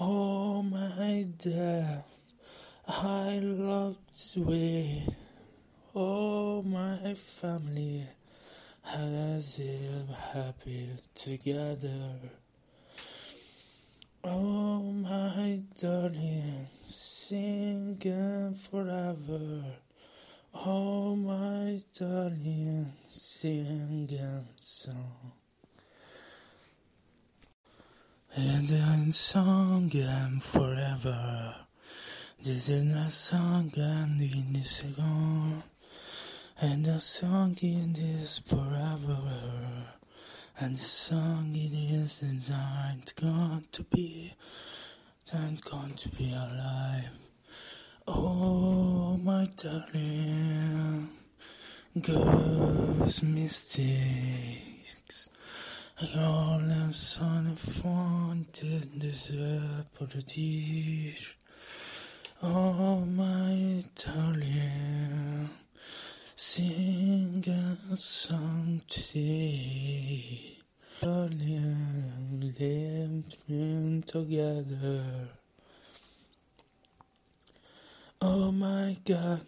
Oh, 0.00 0.62
my 0.62 1.26
dad, 1.36 2.04
I 2.88 3.40
love 3.42 3.98
this. 4.14 5.08
Oh, 5.94 6.62
my 6.62 7.14
family 7.14 8.06
has 8.84 9.58
live 9.60 10.16
happy 10.32 10.88
together. 11.14 12.16
Oh, 14.22 14.80
my 14.80 15.60
darling, 15.80 16.66
singing 16.70 18.54
forever. 18.54 19.64
Oh, 20.54 21.16
my 21.16 21.80
darling, 21.98 22.86
singing 23.08 24.46
song. 24.60 25.32
And 28.36 28.68
then 28.68 29.12
song 29.12 29.90
and 29.94 30.42
forever. 30.42 31.54
This 32.42 32.68
is 32.68 32.84
not 32.84 33.12
song 33.12 33.70
and 33.76 34.18
need 34.18 34.62
to 34.62 34.86
go. 34.96 35.73
And 36.60 36.84
the 36.84 37.00
song 37.00 37.56
it 37.60 37.98
is 37.98 38.40
forever. 38.46 39.88
And 40.60 40.74
the 40.74 40.78
song 40.78 41.50
it 41.52 41.74
is 41.74 42.20
designed 42.20 43.12
gone 43.20 43.64
to 43.72 43.82
be, 43.82 44.32
and 45.32 45.60
gone 45.62 45.90
to 45.90 46.08
be 46.10 46.32
alive. 46.32 47.10
Oh, 48.06 49.18
my 49.24 49.48
darling, 49.56 51.08
girls' 52.00 53.24
mistakes. 53.24 55.30
All 56.16 56.60
the 56.60 56.92
son 56.92 57.48
of 57.48 57.58
fun 57.58 58.46
did 58.52 59.00
deserve 59.00 59.92
politics. 59.98 61.34
Oh, 62.44 63.04
my 63.06 63.82
darling. 63.96 65.48
Sing 66.36 67.44
a 67.46 67.94
song 67.94 68.80
today. 68.88 70.58
Darling, 71.00 72.52
living 72.58 74.02
together. 74.04 75.28
Oh 78.20 78.50
my 78.50 78.96
God, 79.04 79.46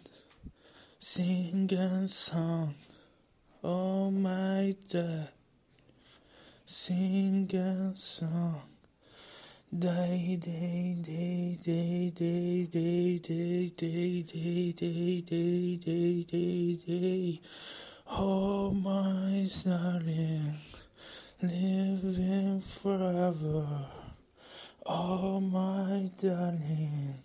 sing 0.97 1.69
a 1.73 2.07
song. 2.07 2.73
Oh 3.61 4.09
my 4.09 4.73
God, 4.89 5.27
sing 6.65 7.51
a 7.53 7.97
song. 7.97 8.76
Day, 9.69 10.37
day, 10.39 10.95
day, 11.01 11.57
day, 11.61 12.09
day, 12.15 12.69
day, 12.79 13.19
day, 13.19 13.67
day, 13.75 14.23
day, 14.23 14.71
day, 14.71 15.21
day, 15.21 15.75
day, 15.75 16.23
day, 16.23 16.77
day. 16.87 17.41
Oh, 18.09 18.71
my 18.71 19.45
darling, 19.65 20.53
living 21.43 22.61
forever. 22.61 23.67
Oh, 24.85 25.41
my 25.41 26.07
darling, 26.17 27.15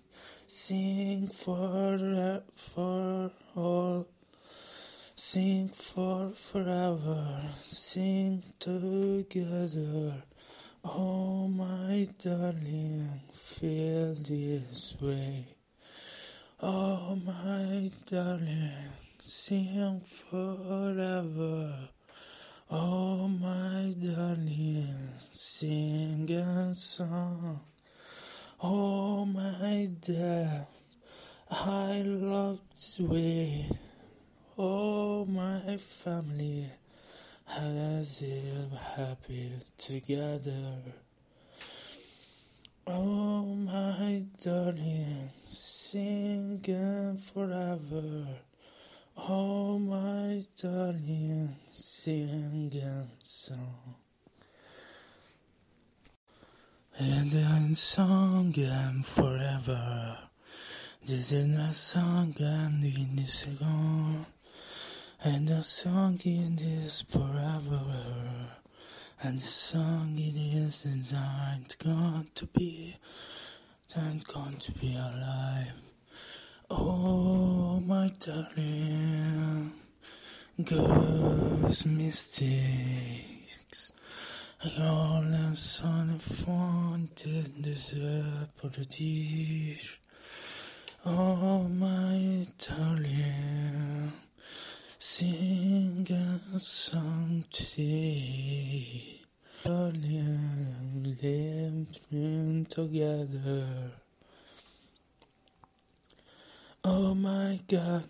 sing 0.49 1.29
for 1.29 2.43
for 2.57 3.31
all. 3.55 4.09
Sing 5.15 5.69
for 5.69 6.31
forever, 6.31 7.41
sing 7.55 8.43
together. 8.59 10.25
Oh, 10.85 11.47
my 11.47 12.09
darling, 12.19 13.21
feel 13.33 14.15
this 14.15 14.97
way. 15.01 15.47
Oh, 16.61 17.17
my 17.25 17.89
darling, 18.11 18.91
sing 19.21 20.01
forever. 20.01 21.89
Oh, 22.69 23.29
my 23.29 23.95
darling, 23.97 24.97
sing 25.21 26.29
a 26.33 26.75
song. 26.75 27.61
Oh, 28.61 29.25
my 29.25 29.89
dad, 30.01 30.67
I 31.49 32.03
love 32.05 32.61
this 32.71 32.99
way. 32.99 33.69
Oh, 34.59 35.27
my 35.27 35.77
family 35.77 36.67
has 37.53 38.23
live 38.23 38.73
happy 38.97 39.53
together. 39.77 40.79
Oh, 42.87 43.45
my 43.45 44.25
darling, 44.43 45.29
singing 45.45 47.17
forever. 47.17 48.27
Oh, 49.29 49.79
my 49.79 50.43
darling, 50.61 51.55
singing 51.73 53.09
song. 53.23 53.97
And 56.99 57.31
then 57.31 57.75
song 57.75 58.55
and 58.57 59.05
forever. 59.05 60.19
This 61.07 61.33
is 61.33 61.49
not 61.49 61.75
song 61.75 62.35
and 62.39 62.83
in 62.83 63.17
this 63.17 63.45
gone. 63.61 64.27
And 65.25 65.47
the 65.47 65.63
song 65.63 66.19
it 66.25 66.61
is 66.61 67.03
forever. 67.03 68.59
And 69.23 69.39
the 69.39 69.41
song 69.41 70.15
it 70.17 70.37
is 70.37 70.83
designed 70.83 71.77
gone 71.79 72.27
to 72.35 72.47
be, 72.47 72.97
and 73.95 74.27
gone 74.27 74.55
to 74.55 74.73
be 74.73 74.97
alive. 74.97 75.75
Oh, 76.71 77.79
my 77.87 78.11
darling, 78.19 79.71
girls' 80.65 81.87
mistakes. 81.87 83.93
All 84.81 85.23
I'm 85.23 85.55
son 85.55 86.19
wanted 86.49 87.63
deserve 87.63 88.53
paradise. 88.61 90.01
Oh, 91.07 91.69
my 91.69 92.49
darling, 92.59 94.11
sing 95.05 96.07
a 96.13 96.61
song 96.61 97.45
today. 97.51 99.19
Darling, 99.65 101.17
living 101.21 102.65
together. 102.67 103.91
Oh 106.85 107.17
my 107.17 107.59
God, 107.67 108.07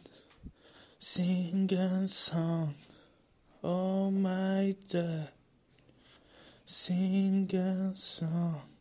sing 0.98 1.72
a 1.72 2.06
song. 2.08 2.74
Oh 3.64 4.10
my 4.10 4.74
God, 4.92 5.28
sing 6.66 7.50
a 7.54 7.96
song. 7.96 8.71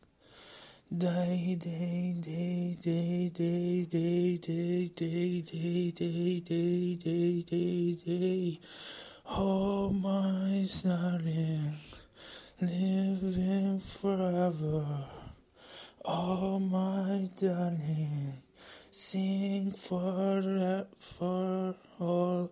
Day, 0.94 1.56
day, 1.58 2.16
day, 2.20 2.76
day, 2.82 3.30
day, 3.32 3.88
day, 3.88 4.38
day, 4.44 4.90
day, 4.90 5.42
day, 5.42 5.92
day, 5.92 6.42
day, 6.42 6.96
day, 6.98 7.44
day, 7.44 7.96
day. 8.06 8.60
Oh 9.30 9.90
my 9.94 10.66
darling, 10.84 11.72
living 12.60 13.80
forever. 13.80 14.86
Oh 16.04 16.60
my 16.60 17.26
darling, 17.40 18.34
sing 18.92 19.72
for 19.72 20.86
for 21.00 21.74
all. 22.02 22.52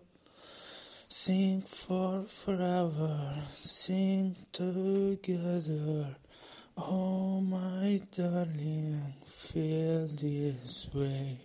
Sing 1.10 1.60
for 1.60 2.22
forever, 2.22 3.34
sing 3.44 4.34
together. 4.50 6.19
Oh, 6.82 7.42
my 7.42 8.00
darling, 8.10 9.12
feel 9.26 10.06
this 10.06 10.88
way. 10.94 11.38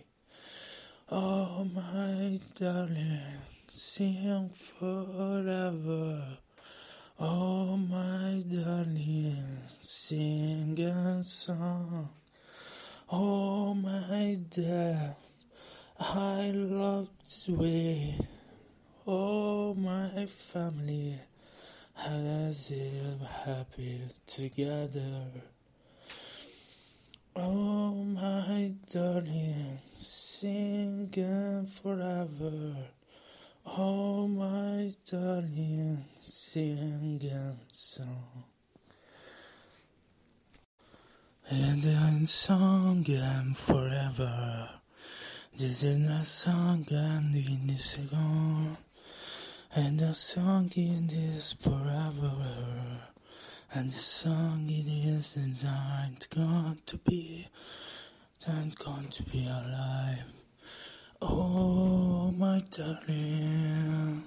Oh, 1.12 1.68
my 1.74 2.38
darling, 2.58 3.20
sing 3.68 4.48
forever. 4.48 6.38
Oh, 7.20 7.76
my 7.76 8.42
darling, 8.48 9.58
sing 9.68 10.80
a 10.80 11.22
song. 11.22 12.08
Oh, 13.12 13.74
my 13.74 14.38
dad, 14.48 15.16
I 16.00 16.50
love 16.54 17.10
this 17.22 17.50
way. 17.50 18.14
Oh, 19.06 19.74
my 19.74 20.24
family 20.24 21.18
has 21.96 22.70
live 22.70 23.28
happy 23.44 24.00
together. 24.26 25.30
Oh, 27.34 27.92
my 27.92 28.72
darling, 28.92 29.78
singing 29.82 31.66
forever. 31.66 32.76
Oh, 33.66 34.26
my 34.28 34.92
darling, 35.10 35.98
singing 36.20 37.58
song. 37.72 38.44
And 41.48 41.82
then 41.82 42.26
song 42.26 43.04
and 43.08 43.56
forever. 43.56 44.68
This 45.56 45.82
is 45.84 45.98
not 45.98 46.26
song 46.26 46.84
and 46.90 47.34
in 47.34 47.66
this 47.66 47.96
gone. 48.10 48.76
And 49.78 50.00
the 50.00 50.14
song 50.14 50.70
it 50.74 51.12
is 51.12 51.52
forever. 51.60 52.32
And 53.74 53.90
the 53.90 53.92
song 53.92 54.64
it 54.70 54.88
is 54.88 55.34
designed 55.34 56.26
gone 56.34 56.78
to 56.86 56.96
be, 56.96 57.46
and 58.48 58.74
gone 58.78 59.04
to 59.04 59.22
be 59.24 59.46
alive. 59.46 60.24
Oh, 61.20 62.32
my 62.38 62.62
darling, 62.70 64.22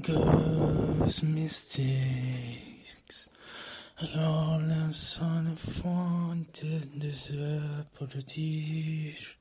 girls' 0.00 1.24
mistakes. 1.24 3.30
All 4.16 4.60
I'm 4.60 4.92
son 4.92 5.48
of 5.48 5.84
wanted 5.84 7.00
deserve 7.00 7.90
paradise. 7.98 9.34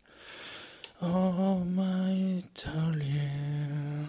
Oh, 1.00 1.64
my 1.64 2.42
darling. 2.56 4.08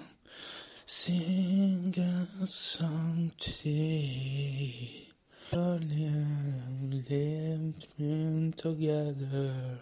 Sing 0.94 1.94
a 1.96 2.46
song 2.46 3.32
today. 3.38 5.08
Darling, 5.50 7.02
living 7.08 8.52
together. 8.54 9.78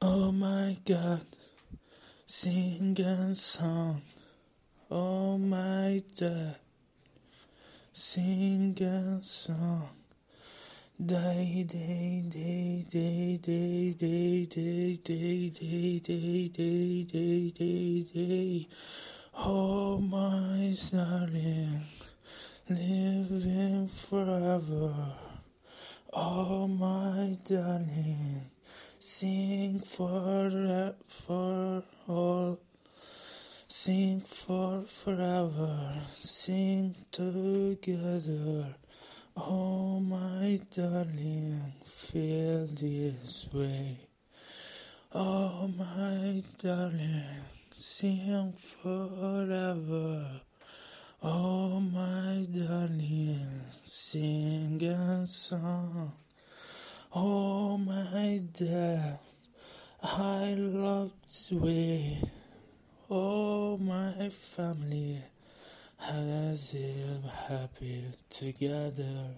Oh 0.00 0.30
my 0.30 0.78
God, 0.86 1.26
sing 2.24 2.96
a 3.00 3.34
song. 3.34 4.00
Oh 4.88 5.36
my 5.36 6.00
God, 6.18 6.56
sing 7.92 8.78
a 8.80 9.18
song. 9.24 10.01
Day, 11.00 11.64
day, 11.66 12.22
day, 12.28 12.84
day, 12.86 13.38
day, 13.42 13.94
day, 13.94 14.44
day, 14.44 14.98
day, 15.02 15.48
day, 15.50 15.98
day, 15.98 16.48
day, 16.48 17.04
day, 17.04 17.50
day, 17.50 18.04
day. 18.12 18.68
Oh, 19.38 19.98
my 19.98 20.72
darling, 20.92 21.80
living 22.68 23.88
forever. 23.88 24.94
Oh, 26.12 26.68
my 26.68 27.36
darling, 27.42 28.42
sing 28.98 29.80
for 29.80 30.94
for 31.06 31.82
all. 32.06 32.60
Sing 33.66 34.20
for 34.20 34.82
forever, 34.82 35.96
sing 36.06 36.94
together. 37.10 38.76
Oh, 39.34 39.98
my 39.98 40.60
darling, 40.70 41.72
feel 41.86 42.66
this 42.66 43.48
way. 43.50 43.96
Oh, 45.14 45.70
my 45.78 46.42
darling, 46.58 47.24
sing 47.70 48.52
forever. 48.52 50.42
Oh, 51.22 51.80
my 51.80 52.44
darling, 52.52 53.62
sing 53.70 54.82
a 54.82 55.26
song. 55.26 56.12
Oh, 57.16 57.78
my 57.78 58.38
dad, 58.52 59.18
I 60.02 60.54
love 60.58 61.10
this 61.22 61.52
way. 61.52 62.18
Oh, 63.08 63.78
my 63.78 64.28
family 64.28 65.22
as 66.10 66.74
if 66.74 67.24
happy 67.48 68.04
together. 68.28 69.34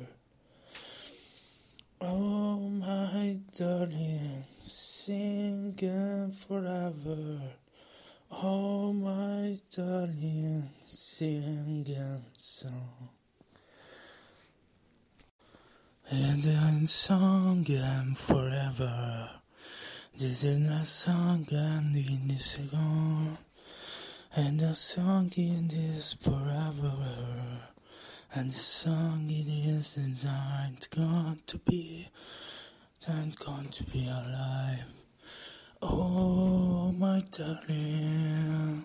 Oh, 2.00 2.58
my 2.58 3.38
darling, 3.56 4.44
singing 4.58 6.30
forever. 6.30 7.40
Oh, 8.30 8.92
my 8.92 9.56
darling, 9.74 10.68
singing 10.86 12.24
song. 12.36 13.10
And 16.10 16.42
then 16.42 16.86
song 16.86 17.64
and 17.68 18.16
forever. 18.16 19.30
This 20.18 20.44
is 20.44 20.58
not 20.60 20.86
song 20.86 21.46
and 21.50 21.92
need 21.92 22.38
to 22.38 22.62
go. 22.70 23.53
And 24.36 24.58
the 24.58 24.74
song 24.74 25.30
in 25.36 25.68
this 25.68 26.14
forever. 26.14 26.96
And 28.34 28.48
the 28.48 28.52
song 28.52 29.26
it 29.28 29.46
is 29.46 29.94
designed 29.94 30.88
gone 30.90 31.38
to 31.46 31.58
be, 31.58 32.08
gone 33.06 33.66
to 33.66 33.84
be 33.84 34.08
alive. 34.08 34.86
Oh, 35.82 36.90
my 36.98 37.22
darling, 37.30 38.82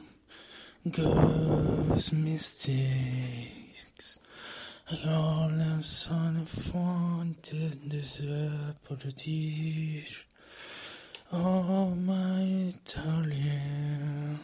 girls' 0.92 2.14
mistakes. 2.14 4.20
All 5.08 5.50
I'm 5.50 5.82
son 5.82 6.46
fun 6.46 7.38
did 7.42 7.90
deserve. 7.90 8.76
Oh, 11.34 11.96
my 11.96 12.76
darling, 12.86 14.38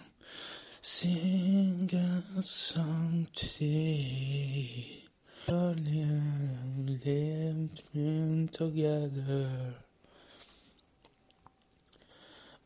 sing 0.88 1.90
a 1.92 2.42
song 2.44 3.26
today. 3.34 5.02
Darling, 5.48 7.00
living 7.04 8.48
together. 8.50 9.74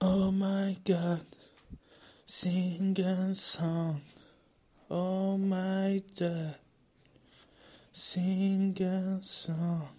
Oh 0.01 0.31
my 0.31 0.75
God, 0.83 1.25
sing 2.25 2.99
a 2.99 3.33
song. 3.33 4.01
Oh 4.91 5.37
my 5.37 6.01
dad, 6.13 6.55
sing 7.93 8.75
a 8.81 9.23
song. 9.23 9.98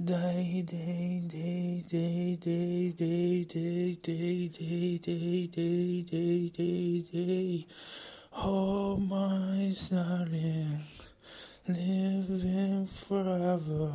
Day, 0.00 0.62
day, 0.64 1.22
day, 1.26 1.82
day, 1.88 2.36
day, 2.38 2.94
day, 2.94 3.44
day, 3.50 3.96
day, 3.96 4.46
day, 4.46 4.98
day, 4.98 5.48
day, 5.48 6.02
day, 6.04 6.50
day, 6.50 7.02
day. 7.10 7.66
Oh 8.36 8.96
my 8.96 9.72
darling, 9.90 10.78
living 11.66 12.86
forever. 12.86 13.92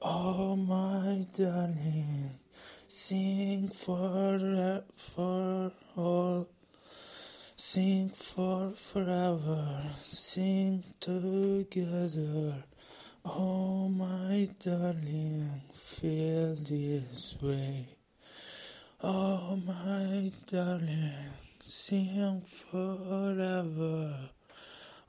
Oh 0.00 0.56
my 0.56 1.22
darling, 1.34 2.30
sing 2.88 3.68
for 3.68 4.82
for 4.96 5.70
all. 5.98 6.48
Sing 7.56 8.08
for 8.08 8.70
forever, 8.70 9.82
sing 9.92 10.82
together. 10.98 12.67
Oh, 13.30 13.88
my 13.90 14.48
darling, 14.58 15.60
feel 15.74 16.54
this 16.54 17.36
way. 17.42 17.86
Oh, 19.02 19.60
my 19.66 20.30
darling, 20.50 21.12
sing 21.60 22.40
forever. 22.40 24.30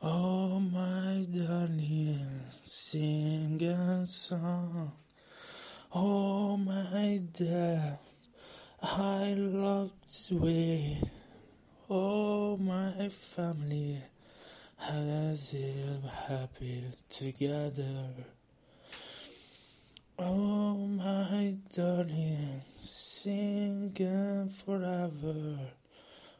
Oh, 0.03 0.59
my 0.59 1.25
darling, 1.31 2.41
sing 2.49 3.63
a 3.63 4.05
song. 4.05 4.91
Oh, 5.95 6.57
my 6.57 7.21
dad, 7.31 7.99
I 8.83 9.33
love 9.37 9.93
this 10.05 10.33
way. 10.33 10.97
Oh, 11.89 12.57
my 12.57 13.07
family, 13.07 14.01
as 14.87 15.53
if 15.53 16.03
happy 16.27 16.83
together. 17.09 18.11
Oh, 20.17 20.75
my 20.75 21.55
darling, 21.75 22.61
singing 22.65 24.49
forever. 24.49 25.57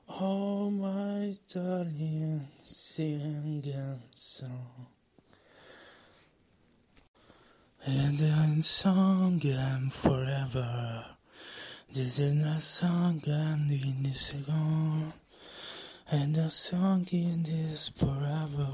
Oh, 0.10 0.70
my 0.70 1.36
darling, 1.54 2.42
singing 2.64 4.02
song. 4.16 4.88
And 7.86 8.18
then 8.18 8.62
song 8.62 9.42
and 9.44 9.92
forever. 9.92 11.06
This 11.94 12.20
is 12.20 12.36
not 12.36 12.62
song 12.62 13.22
and 13.26 13.68
need 13.70 14.14
to 14.14 14.38
go. 14.46 15.14
And 16.12 16.34
the 16.34 16.50
song 16.50 17.06
in 17.12 17.44
this 17.44 17.90
forever. 17.90 18.72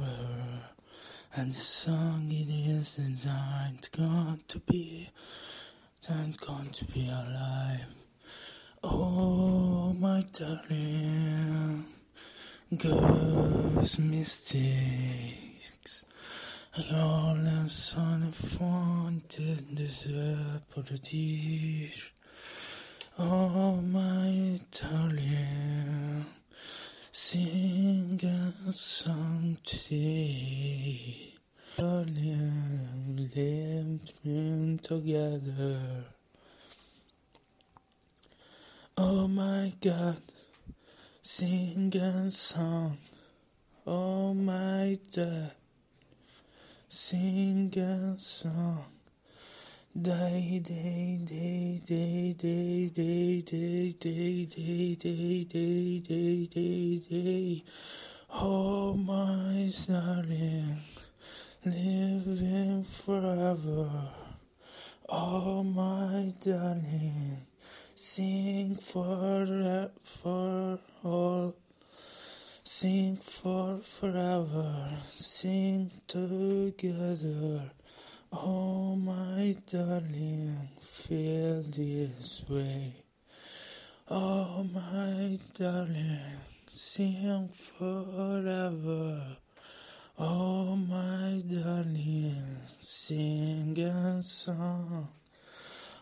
And 1.36 1.50
the 1.50 1.54
song 1.54 2.28
it 2.30 2.50
is 2.50 2.96
designed 2.96 3.90
gone 3.92 4.40
to 4.48 4.60
be, 4.60 5.10
and 6.08 6.40
gone 6.40 6.68
to 6.68 6.86
be 6.86 7.10
alive. 7.10 7.88
Oh, 8.86 9.94
my 10.00 10.24
darling, 10.32 11.84
girls' 12.78 14.00
mistakes. 14.00 16.06
All 16.94 17.36
I'm 17.36 17.68
son 17.68 18.32
did 19.28 19.76
deserve 19.76 20.62
apologies. 20.72 22.14
Oh, 23.20 23.82
my 23.82 24.62
darling, 24.72 26.26
sing 27.18 28.20
a 28.26 28.74
song 28.74 29.58
today. 29.64 31.32
Darling, 31.78 33.30
living 33.34 34.78
together. 34.84 36.04
Oh 38.98 39.30
my 39.30 39.72
God, 39.80 40.22
sing 41.22 41.96
a 41.96 42.30
song. 42.32 42.98
Oh 43.88 44.34
my 44.34 45.00
God, 45.16 45.52
sing 46.90 47.74
a 47.78 48.20
song. 48.20 48.95
Day, 49.98 50.60
day, 50.62 51.20
day, 51.24 51.80
day, 51.86 52.36
day, 52.38 52.92
day, 52.92 53.42
day, 53.48 53.94
day, 53.94 54.46
day, 54.46 54.96
day, 54.96 55.46
day, 55.46 56.00
day, 56.02 56.48
day, 56.48 57.00
day. 57.10 57.64
Oh 58.34 58.94
my 58.98 59.72
darling, 59.88 60.76
living 61.64 62.84
forever. 62.84 63.90
Oh 65.08 65.64
my 65.64 66.30
darling, 66.42 67.38
sing 67.96 68.76
for 68.76 69.92
for 70.02 70.78
all. 71.06 71.56
Sing 72.66 73.16
for 73.16 73.78
forever, 73.78 74.90
sing 75.00 75.90
together. 76.06 77.75
Oh, 78.32 78.96
my 78.96 79.56
darling, 79.68 80.70
feel 80.80 81.62
this 81.62 82.44
way. 82.50 82.94
Oh, 84.10 84.66
my 84.74 85.38
darling, 85.58 86.20
sing 86.68 87.50
forever. 87.50 89.38
Oh, 90.18 90.76
my 90.76 91.42
darling, 91.48 92.58
sing 92.66 93.78
a 93.80 94.22
song. 94.22 95.08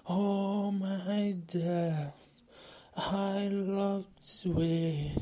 Oh, 0.09 0.71
my 0.71 1.35
dad, 1.45 2.13
I 2.97 3.49
love 3.51 4.07
this. 4.21 5.17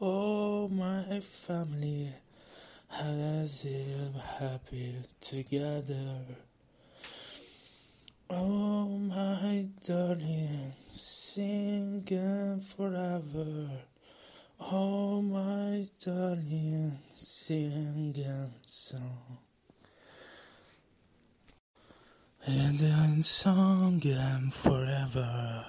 Oh, 0.00 0.68
my 0.68 1.20
family 1.20 2.12
as 2.98 3.66
if 3.66 4.22
happy 4.38 4.94
together. 5.20 6.24
Oh, 8.28 8.86
my 8.86 9.66
darling, 9.86 10.72
singing 10.88 12.60
forever. 12.60 13.68
Oh, 14.60 15.22
my 15.22 15.86
darling, 16.04 16.92
singing 17.14 18.52
song. 18.66 19.38
And 22.46 22.78
then 22.78 23.22
song 23.22 24.00
and 24.04 24.52
forever. 24.52 25.66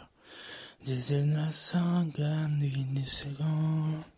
This 0.83 1.11
is 1.11 1.25
not 1.27 1.53
song 1.53 2.11
and 2.17 2.59
need 2.59 3.05
to 3.05 3.27
go. 3.37 4.10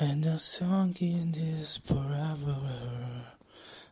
And 0.00 0.22
the 0.22 0.38
song 0.38 0.94
it 1.00 1.36
is 1.36 1.78
forever. 1.78 2.60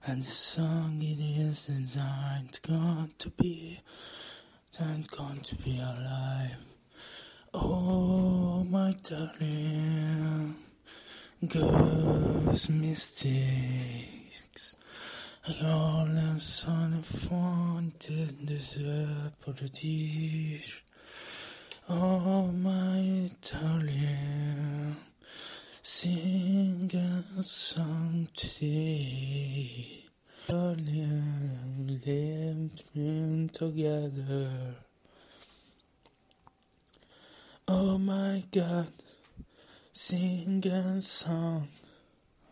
And 0.06 0.22
the 0.22 0.24
song 0.24 0.98
it 1.00 1.18
is 1.18 1.66
designed 1.66 2.60
gone 2.62 3.10
to 3.18 3.30
be, 3.30 3.80
and 4.78 5.10
gone 5.10 5.38
to 5.38 5.56
be 5.56 5.80
alive. 5.80 6.58
Oh, 7.54 8.62
my 8.70 8.94
darling, 9.02 10.54
girls' 11.48 12.68
mistakes. 12.68 14.16
Jag 15.60 16.08
lämnar 16.08 17.00
ifrån 17.00 17.92
till 17.98 18.46
det 18.46 18.78
politik. 19.44 20.64
Oh, 21.88 22.52
my 22.52 23.30
darling, 23.52 24.94
sing 25.88 26.90
a 26.92 27.42
song 27.44 28.26
today. 28.34 30.02
Darling, 30.48 32.00
living 32.04 33.48
together. 33.52 34.74
Oh 37.68 37.98
my 37.98 38.42
God, 38.50 38.90
sing 39.92 40.66
a 40.66 41.00
song. 41.00 41.68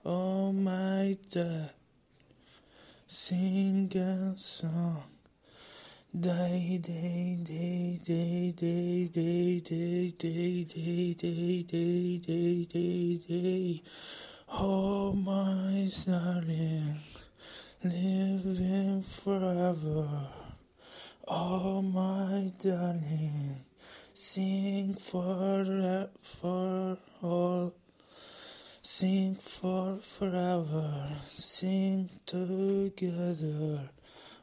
Oh 0.04 0.52
my 0.52 1.16
God, 1.34 1.70
sing 3.08 3.90
a 3.96 4.38
song. 4.38 5.13
Day, 6.16 6.78
day, 6.80 7.38
day, 7.42 7.98
day, 8.04 8.52
day, 8.54 9.10
day, 9.10 9.60
day, 9.66 10.12
day, 10.12 10.62
day, 10.62 11.14
day, 11.14 11.64
day, 11.64 12.18
day, 12.18 12.66
day, 12.66 13.18
day. 13.26 13.82
Oh 14.52 15.12
my 15.12 15.88
darling, 16.06 16.94
living 17.82 19.02
forever. 19.02 20.08
Oh 21.26 21.82
my 21.82 22.48
darling, 22.60 23.56
sing 24.12 24.94
for 24.94 26.08
for 26.20 26.96
all. 27.24 27.74
Sing 28.82 29.34
for 29.34 29.96
forever, 29.96 31.10
sing 31.18 32.08
together. 32.24 33.90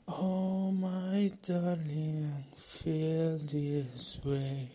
Oh 0.07 0.71
my 0.71 1.29
darling, 1.43 2.43
feel 2.55 3.37
this 3.37 4.19
way. 4.25 4.69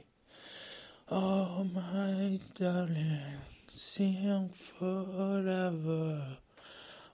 Oh 1.10 1.66
my 1.74 2.38
darling, 2.54 3.20
sing 3.68 4.48
forever. 4.50 6.38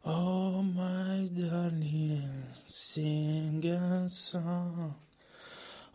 Oh 0.04 0.62
my 0.62 1.28
darling, 1.34 2.44
sing 2.52 3.64
a 3.64 4.08
song. 4.08 4.94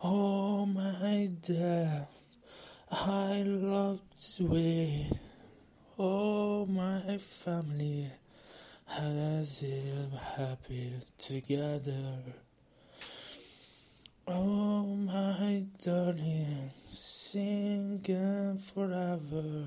Oh 0.02 0.66
my 0.66 1.28
dad, 1.40 2.08
I 2.90 3.42
love 3.46 4.00
this. 4.16 5.12
Oh 5.98 6.66
my 6.66 7.18
family, 7.18 8.10
has 8.88 9.62
live 9.62 10.20
happy 10.36 10.92
together. 11.18 12.18
Oh 14.26 14.84
my 14.84 15.64
darling, 15.84 16.70
singing 16.74 18.56
forever. 18.56 19.66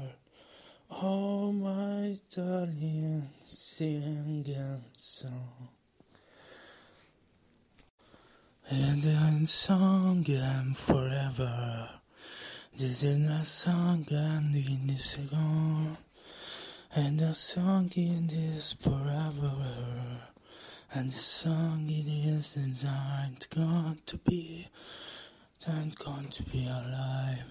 Oh 0.92 1.52
my 1.52 2.18
darling, 2.36 3.24
singing 3.46 4.46
song. 4.98 5.70
And 8.70 9.48
song 9.48 10.26
and 10.28 10.76
forever. 10.76 11.90
This 12.78 13.04
is 13.04 13.20
not 13.20 13.46
song 13.46 14.06
and 14.10 14.56
in 14.56 14.88
this 14.88 15.30
song. 15.30 15.98
And 16.94 17.20
the 17.22 17.34
song 17.34 17.90
it 17.96 18.34
is 18.34 18.74
forever. 18.74 19.56
And 20.94 21.08
the 21.08 21.14
song 21.14 21.86
it 21.88 22.06
is 22.06 22.56
designed 22.56 23.48
gone 23.56 24.00
to 24.08 24.18
be, 24.18 24.68
and 25.68 25.96
gone 25.96 26.26
to 26.26 26.44
be 26.44 26.68
alive. 26.68 27.46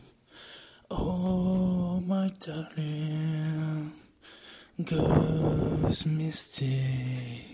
Oh, 0.91 2.03
my 2.07 2.31
darling, 2.39 3.93
girls' 4.85 6.05
mistakes. 6.05 7.51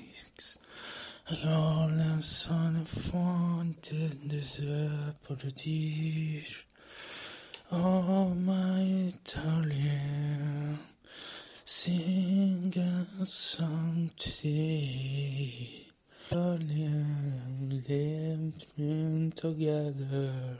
Jag 1.28 1.91
lämnar 1.91 2.82
ifrån 2.82 3.74
till 3.80 4.28
det 4.28 5.14
politik. 5.28 6.47
Oh, 7.70 8.34
my 8.34 9.12
darling, 9.34 10.78
sing 11.69 12.73
a 12.77 13.27
song 13.27 14.09
today. 14.17 15.89
Darling, 16.31 17.83
living 17.89 19.33
together. 19.35 20.59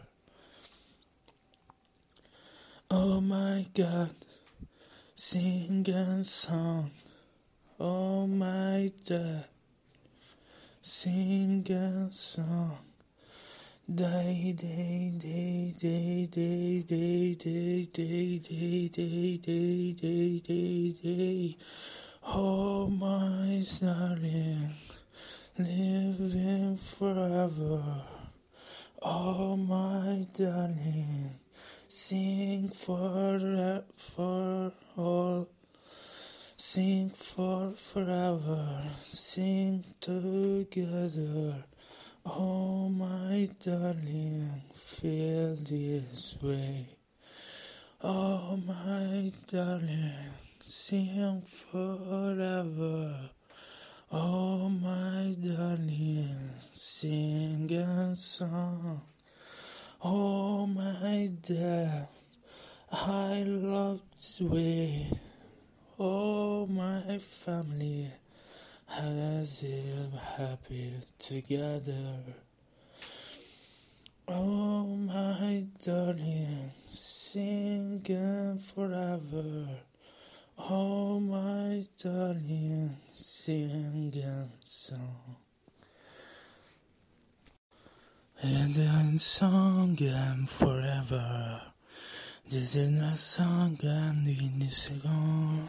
Oh 2.91 3.21
my 3.21 3.65
God, 3.73 4.17
sing 5.15 5.89
a 5.89 6.25
song. 6.25 6.91
Oh 7.79 8.27
my 8.27 8.91
dad, 9.05 9.45
sing 10.83 11.65
a 11.71 12.11
song. 12.11 12.96
Day, 13.89 14.53
day, 14.53 15.13
day, 15.17 15.73
day, 15.79 16.27
day, 16.29 16.83
day, 16.83 17.37
day, 17.39 17.87
day, 17.87 18.39
day, 18.43 18.89
day, 18.89 19.39
day, 19.39 19.93
day, 19.93 20.41
day, 20.41 20.93
day. 21.01 21.57
Oh 22.27 22.89
my 22.91 23.63
darling, 23.81 24.71
living 25.57 26.77
forever. 26.77 27.85
Oh 29.03 29.57
my 29.57 30.27
darling, 30.35 31.31
sing 31.87 32.69
for 32.71 33.85
for 33.95 34.73
all. 34.97 35.49
Sing 36.57 37.11
for 37.11 37.71
forever, 37.71 38.83
sing 38.97 39.85
together. 40.01 41.67
Oh 42.29 42.89
my 42.89 43.49
darling, 43.61 44.61
feel 44.75 45.55
this 45.55 46.37
way. 46.43 46.89
Oh 48.03 48.59
my 48.67 49.31
darling, 49.47 50.33
sing 50.61 51.41
forever. 51.43 53.31
Oh 54.11 54.69
my 54.69 55.37
darling, 55.41 56.51
sing 56.59 57.71
a 57.73 58.17
song. 58.17 59.03
Oh 60.05 60.67
my 60.67 61.29
dad, 61.43 62.09
I 62.91 63.45
love 63.47 64.03
this 64.17 64.41
way. 64.41 65.11
Oh 66.01 66.67
my 66.67 67.19
family, 67.19 68.11
has 68.97 69.63
live 69.63 70.21
happy 70.39 70.91
together. 71.19 72.17
Oh 74.27 74.87
my 74.87 75.67
darling, 75.85 76.71
singing 76.87 78.59
forever. 78.59 79.69
Oh 80.59 81.21
my 81.21 81.85
darling, 82.03 82.97
singing 83.13 84.13
song. 84.65 85.37
And 88.43 89.21
song 89.21 89.97
and 90.01 90.49
forever. 90.49 91.61
This 92.49 92.77
is 92.77 92.91
not 92.93 93.19
song 93.19 93.77
and 93.83 94.27
in 94.27 94.59
this 94.61 95.03
song. 95.03 95.69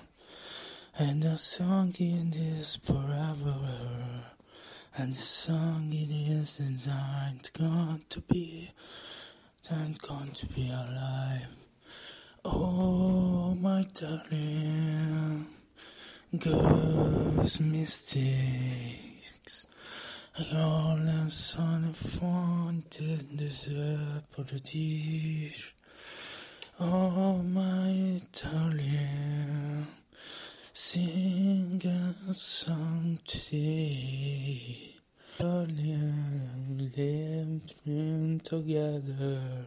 And 1.00 1.22
the 1.22 1.38
song 1.38 1.94
it 2.00 2.36
is 2.36 2.78
forever. 2.78 3.60
And 4.98 5.12
the 5.12 5.16
song 5.16 5.90
it 5.92 6.10
is 6.10 6.58
designed 6.58 7.52
gone 7.54 8.02
to 8.10 8.20
be, 8.22 8.72
and 9.70 10.02
gone 10.02 10.30
to 10.30 10.48
be 10.48 10.72
alive. 10.72 11.50
Oh, 12.44 13.54
my 13.62 13.86
darling, 13.94 15.46
girls' 16.40 17.60
mistakes. 17.60 19.68
All 20.40 20.46
Jag 20.52 21.00
lämnar 21.00 21.92
ifrån 21.92 22.84
till 22.90 23.38
det 23.38 23.70
politik. 24.36 25.56
Oh, 26.80 27.44
my 27.44 28.22
darling. 28.42 29.86
Sing 30.80 31.82
a 31.84 32.34
song 32.36 33.18
today. 33.26 34.94
Darling, 35.40 36.92
living 36.96 38.40
together. 38.44 39.66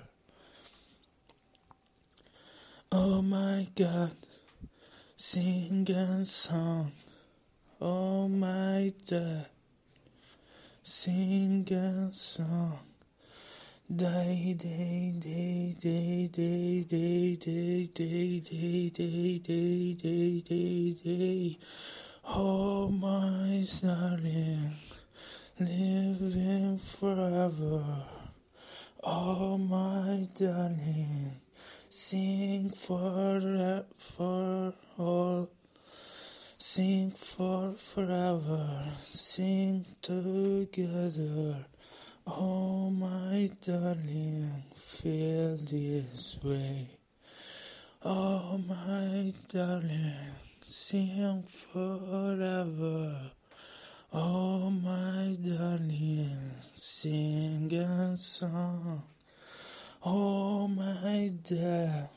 Oh 2.93 3.23
my 3.23 3.67
God, 3.75 4.15
sing 5.17 5.91
a 5.91 6.25
song. 6.25 6.93
Oh 7.81 8.29
my 8.29 8.93
God, 9.11 9.47
sing 10.85 11.67
a 11.73 12.15
song. 12.15 12.90
Day, 13.91 14.55
day, 14.57 15.13
day, 15.19 15.75
day, 15.77 16.29
day, 16.31 16.85
day, 16.87 17.35
day, 17.35 17.89
day, 17.93 18.39
day, 18.39 18.89
day, 18.89 19.39
day, 19.41 19.95
day, 19.95 20.43
day, 20.43 20.95
day. 21.03 21.59
Oh 22.25 22.89
my 22.89 23.65
darling, 23.83 24.71
living 25.59 26.79
forever. 26.79 27.85
Oh 29.03 29.59
my 29.59 30.25
darling, 30.37 31.33
sing 31.89 32.71
for 32.71 33.85
for 33.97 34.73
all. 34.99 35.51
Sing 36.59 37.11
for 37.11 37.73
forever, 37.73 38.85
sing 38.95 39.85
together. 40.01 41.70
Oh, 42.33 42.91
my 42.91 43.51
darling, 43.61 44.63
feel 44.73 45.57
this 45.57 46.39
way. 46.45 46.87
Oh, 48.05 48.57
my 48.69 49.33
darling, 49.49 50.15
sing 50.63 51.43
forever. 51.43 53.33
Oh, 54.13 54.71
my 54.71 55.35
darling, 55.45 56.53
sing 56.61 57.73
a 57.75 58.17
song. 58.17 59.03
Oh, 60.07 60.69
my 60.69 61.33
dad, 61.43 62.11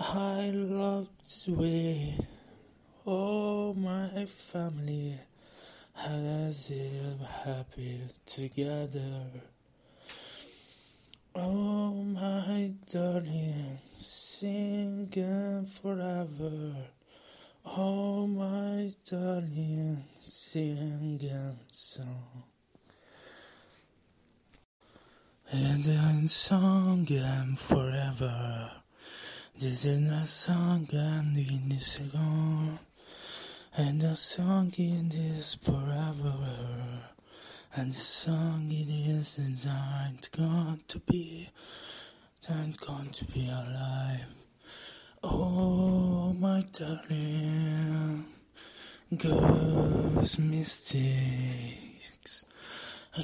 I 0.00 0.50
love 0.54 1.10
this 1.22 1.48
way. 1.48 2.14
Oh, 3.06 3.74
my 3.74 4.24
family 4.24 5.18
has 5.96 6.70
live 6.70 7.28
happy 7.44 8.00
together. 8.26 9.26
Oh, 11.34 11.92
my 11.92 12.72
darling, 12.92 13.78
singing 13.82 15.64
forever. 15.64 16.74
Oh, 17.66 18.26
my 18.26 18.92
darling, 19.10 20.02
singing 20.20 21.58
song. 21.72 22.44
And 25.52 25.84
then 25.84 26.28
song 26.28 27.06
and 27.10 27.58
forever. 27.58 28.70
This 29.58 29.84
is 29.84 30.00
not 30.00 30.28
song 30.28 30.86
and 30.92 31.36
in 31.36 31.68
this 31.70 31.98
gone. 32.12 32.78
And 33.78 34.00
the 34.00 34.16
song 34.16 34.72
it 34.78 35.14
is 35.14 35.56
forever. 35.56 36.32
And 37.76 37.90
the 37.90 37.94
song 37.94 38.68
it 38.70 38.88
is 38.88 39.36
designed 39.36 40.30
gone 40.34 40.80
to 40.88 40.98
be, 41.00 41.50
gone 42.48 43.06
to 43.12 43.24
be 43.26 43.46
alive. 43.50 44.24
Oh, 45.22 46.32
my 46.40 46.64
darling, 46.72 48.24
girls' 49.14 50.38
mistakes. 50.38 52.46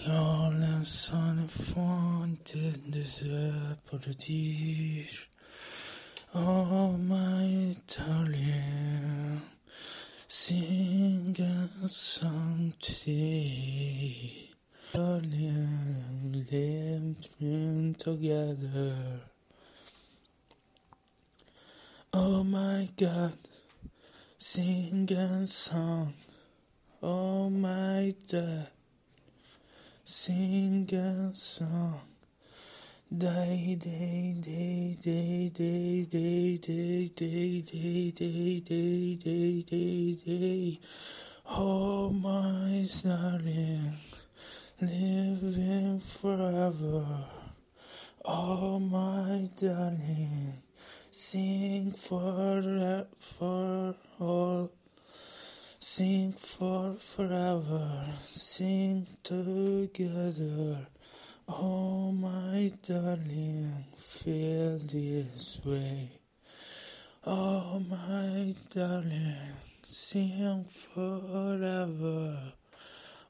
All 0.06 0.52
am 0.52 0.84
son 0.84 1.48
wanted 1.74 2.90
deserve 2.90 3.82
politique. 3.90 5.28
Oh, 6.34 6.98
my 6.98 7.74
darling, 7.86 9.40
sing 10.34 11.36
a 11.38 11.88
song 11.88 12.72
today. 12.80 14.48
Darling, 14.94 16.46
living 16.48 17.94
together. 17.98 19.20
Oh 22.14 22.42
my 22.44 22.88
God, 22.96 23.36
sing 24.38 25.06
a 25.12 25.46
song. 25.46 26.14
Oh 27.02 27.50
my 27.50 28.14
God, 28.32 28.68
sing 30.02 30.88
a 30.94 31.34
song. 31.34 32.11
Day, 33.18 33.76
day, 33.78 34.34
day, 34.40 34.96
day, 34.98 35.50
day, 35.52 36.06
day, 36.08 36.56
day, 36.56 37.10
day, 37.14 37.60
day, 37.60 38.10
day, 38.10 38.60
day, 38.60 39.16
day, 39.16 39.62
day, 39.62 40.16
day. 40.24 40.80
Oh 41.50 42.10
my 42.10 42.86
darling, 43.02 43.92
living 44.80 45.98
forever. 45.98 47.06
Oh 48.24 48.78
my 48.78 49.46
darling, 49.60 50.54
sing 51.10 51.92
for 51.92 53.06
for 53.18 53.94
all. 54.20 54.70
Sing 55.78 56.32
for 56.32 56.94
forever, 56.94 58.06
sing 58.16 59.06
together. 59.22 60.86
Oh 61.54 62.12
my 62.12 62.70
darling, 62.82 63.84
feel 63.94 64.78
this 64.78 65.60
way. 65.62 66.08
Oh 67.26 67.78
my 67.90 68.54
darling, 68.72 69.36
sing 69.84 70.64
forever. 70.64 72.54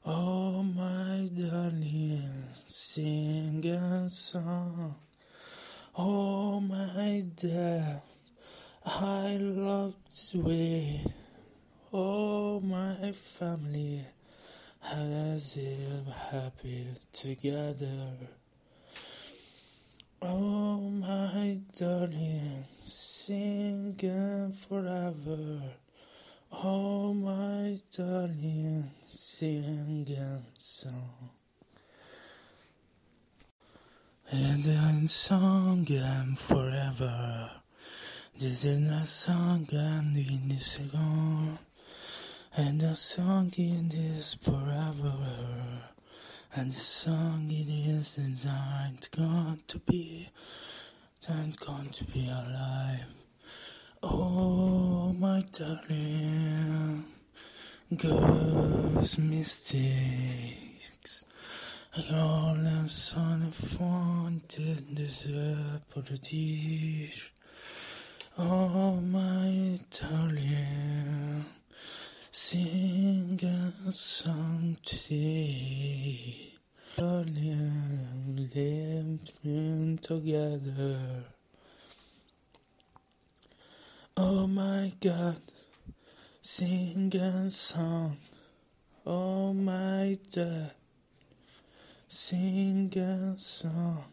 Oh 0.05 0.63
my 0.63 1.27
darling, 1.35 2.45
sing 2.53 3.65
a 3.65 4.09
song. 4.09 4.95
Oh 5.97 6.61
my 6.61 7.23
dad, 7.35 8.01
I 8.85 9.37
love 9.41 9.95
this 10.05 10.33
way. 10.35 11.01
Oh 11.91 12.61
my 12.61 13.11
family 13.11 14.05
has 14.83 15.57
live 15.57 16.13
happy 16.31 16.87
together. 17.13 18.15
Oh 20.21 20.79
my 20.79 21.59
darling, 21.77 22.63
singing 22.79 24.51
forever. 24.51 25.61
Oh 26.51 27.13
my 27.13 27.77
darling, 27.95 28.83
singing 29.07 30.45
song. 30.57 31.29
And 34.31 35.09
song 35.09 35.85
and 35.89 36.37
forever. 36.37 37.49
This 38.37 38.65
is 38.65 38.79
not 38.81 39.07
song 39.07 39.67
and 39.71 40.17
in 40.17 40.49
this 40.49 40.77
gone. 40.91 41.57
And 42.55 42.81
the 42.81 42.95
song 42.95 43.51
it 43.57 43.95
is 43.95 44.35
forever. 44.35 45.15
And 46.55 46.69
the 46.69 46.75
song 46.75 47.47
it 47.49 47.67
is 47.67 48.17
designed 48.17 49.09
gone 49.09 49.61
to 49.69 49.79
be, 49.79 50.29
and 51.27 51.57
gone 51.57 51.87
to 51.87 52.05
be 52.05 52.29
alive. 52.29 53.07
Oh, 54.03 55.13
my 55.13 55.43
darling, 55.51 57.05
girls' 57.97 59.17
mistakes. 59.17 61.25
All 62.13 62.55
am 62.55 62.87
son 62.87 63.47
of 63.47 63.81
wanted 63.81 64.93
deserve 64.93 65.89
politique. 65.89 67.31
Oh, 68.37 69.01
my 69.01 69.79
darling. 69.89 71.45
Sing 72.35 73.39
a 73.43 73.91
song 73.91 74.75
today. 74.81 76.49
Darling, 76.97 78.49
living 78.55 79.99
together. 80.01 81.25
Oh 84.17 84.47
my 84.47 84.91
God, 84.99 85.41
sing 86.41 87.13
a 87.15 87.51
song. 87.51 88.17
Oh 89.05 89.53
my 89.53 90.17
dad, 90.31 90.71
sing 92.07 92.91
a 92.97 93.37
song. 93.37 94.12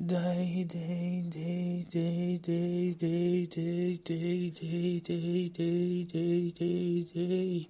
Day, 0.00 0.64
day, 0.68 1.24
day, 1.28 1.84
day, 1.90 2.38
day, 2.40 2.94
day, 2.94 2.94
day, 2.94 3.96
day, 3.96 3.98
day, 3.98 5.00
day, 5.00 5.48
day, 5.48 6.04
day, 6.04 6.52
day, 6.52 7.04
day. 7.12 7.68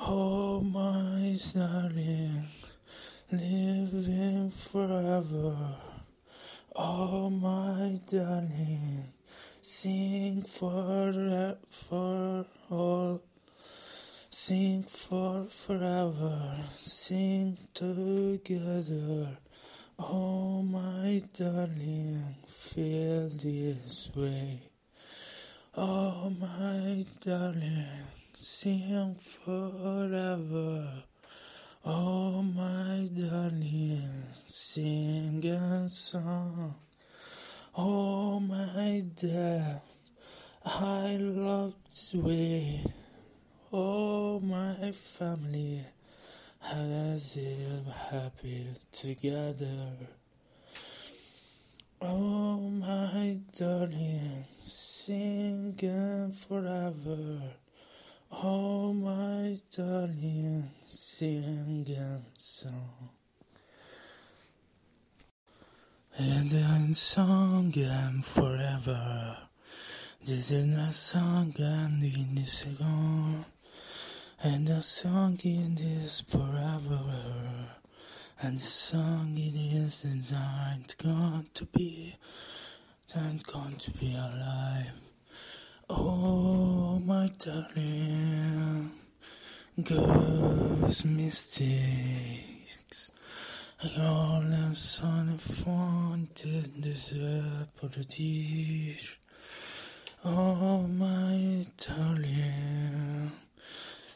Oh, 0.00 0.62
my 0.62 1.36
darling, 1.52 2.46
living 3.30 4.48
forever. 4.48 5.76
Oh, 6.76 7.28
my 7.28 7.98
darling, 8.06 9.04
sing 9.60 10.40
for 10.40 11.58
for 11.68 12.46
all. 12.70 13.20
Sing 14.30 14.82
for 14.84 15.44
forever, 15.44 16.56
sing 16.70 17.58
together. 17.74 19.36
Oh, 20.02 20.62
my 20.62 21.20
darling, 21.34 22.34
feel 22.46 23.28
this 23.28 24.10
way. 24.16 24.62
Oh, 25.76 26.32
my 26.40 27.04
darling, 27.20 27.84
sing 28.32 29.14
forever. 29.16 31.02
Oh, 31.84 32.42
my 32.42 33.08
darling, 33.14 34.24
sing 34.32 35.44
a 35.44 35.86
song. 35.90 36.76
Oh, 37.76 38.40
my 38.40 39.02
dad, 39.14 39.82
I 40.64 41.18
love 41.20 41.74
this 41.84 42.14
way. 42.14 42.84
Oh, 43.70 44.40
my 44.40 44.92
family 44.92 45.84
has 46.60 47.36
it 47.36 47.84
happy 48.10 48.66
together. 48.92 49.92
Oh, 52.02 52.58
my 52.58 53.38
darling, 53.58 54.44
singing 54.48 56.30
forever. 56.30 57.40
Oh, 58.32 58.92
my 58.92 59.56
darling, 59.76 60.64
singing 60.86 62.24
song. 62.38 63.10
And 66.18 66.50
then 66.50 66.94
song 66.94 67.72
and 67.76 68.24
forever. 68.24 69.36
This 70.24 70.50
is 70.50 70.66
not 70.66 70.92
song 70.92 71.52
and 71.58 72.02
in 72.02 72.34
this 72.34 72.64
gone. 72.78 73.44
And 74.42 74.66
the 74.66 74.80
song 74.80 75.38
in 75.44 75.74
this 75.74 76.22
forever. 76.22 77.76
And 78.42 78.56
the 78.56 78.58
song 78.58 79.34
it 79.36 79.54
is 79.54 80.00
designed 80.00 80.96
gone 80.96 81.44
to 81.52 81.66
be, 81.66 82.14
and 83.14 83.44
gone 83.44 83.72
to 83.72 83.90
be 83.90 84.14
alive. 84.14 84.92
Oh, 85.90 87.00
my 87.00 87.28
darling, 87.38 88.90
girls 89.84 91.04
mistakes. 91.04 93.12
All 93.98 94.42
I'm 94.42 94.74
son 94.74 95.38
wanted 95.66 96.82
this 96.82 97.12
apologies. 97.12 99.18
Oh, 100.24 100.86
my 100.88 101.66
darling, 101.76 103.32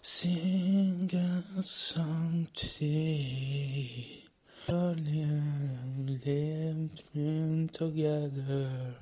sing 0.07 1.11
a 1.15 1.63
song 1.63 2.47
today. 2.53 4.23
Darling, 4.67 6.21
living 6.27 7.71
together. 7.73 8.97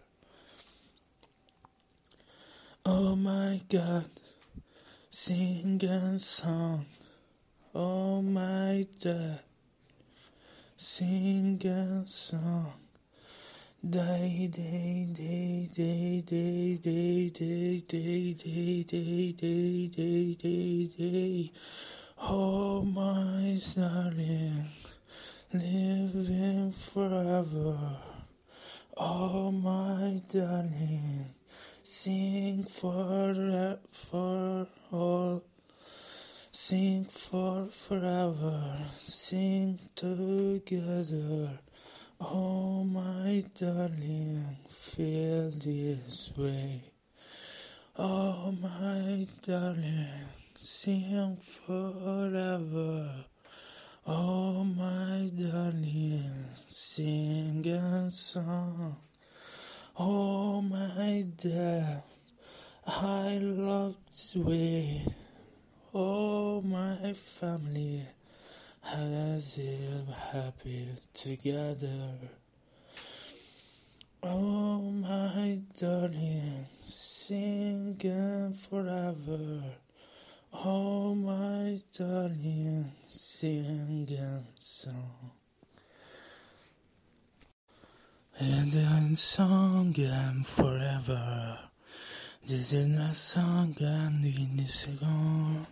Oh 2.86 3.16
my 3.16 3.61
God, 3.68 4.11
sing 5.11 5.82
a 5.82 6.20
song. 6.20 6.84
Oh 7.74 8.22
my 8.22 8.86
God, 9.03 9.40
sing 10.76 11.61
a 11.66 12.07
song. 12.07 12.82
Day, 13.85 14.47
day, 14.47 15.09
day, 15.12 15.68
day, 15.74 16.22
day, 16.24 16.78
day, 16.78 17.28
day, 17.35 17.80
day, 17.80 18.33
day, 18.39 18.85
day, 18.85 19.33
day, 19.33 19.89
day, 19.89 20.35
day, 20.37 20.89
day. 20.97 21.53
Oh 22.20 22.85
my 22.85 23.59
darling, 23.74 24.66
living 25.53 26.70
forever. 26.70 27.76
Oh 28.99 29.51
my 29.51 30.20
darling, 30.28 31.26
sing 31.83 32.62
for 32.62 33.78
for 33.91 34.68
all. 34.93 35.43
Sing 36.53 37.05
for 37.05 37.66
forever, 37.66 38.78
sing 38.93 39.80
together. 39.97 41.59
Oh, 42.24 42.84
my 42.84 43.42
darling, 43.52 44.56
feel 44.68 45.50
this 45.50 46.32
way. 46.36 46.84
Oh, 47.98 48.54
my 48.62 49.26
darling, 49.44 50.06
sing 50.54 51.36
forever. 51.36 53.24
Oh, 54.06 54.62
my 54.62 55.30
darling, 55.36 56.44
sing 56.54 57.66
a 57.66 58.08
song. 58.08 58.96
Oh, 59.98 60.62
my 60.62 61.24
dad, 61.36 62.02
I 62.86 63.40
love 63.42 63.96
this 64.06 64.36
way. 64.36 65.02
Oh, 65.92 66.62
my 66.62 67.14
family 67.14 68.06
has 68.83 69.59
it 69.59 70.09
happy 70.33 70.89
together. 71.14 72.14
Oh, 74.22 74.80
my 74.80 75.59
darling, 75.78 76.66
singing 76.80 78.53
forever. 78.53 79.62
Oh, 80.64 81.14
my 81.14 81.80
darling, 81.97 82.91
singing 83.09 84.47
song. 84.59 85.33
And 88.39 88.72
then 88.72 89.14
song 89.14 89.95
and 89.99 90.47
forever. 90.47 91.59
This 92.47 92.72
is 92.72 92.89
not 92.89 93.14
song 93.14 93.74
and 93.80 94.24
in 94.24 94.57
this 94.57 94.87
gone. 95.01 95.66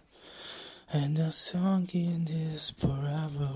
And 0.92 1.16
the 1.16 1.30
song 1.30 1.88
in 1.94 2.24
this 2.24 2.72
forever. 2.72 3.52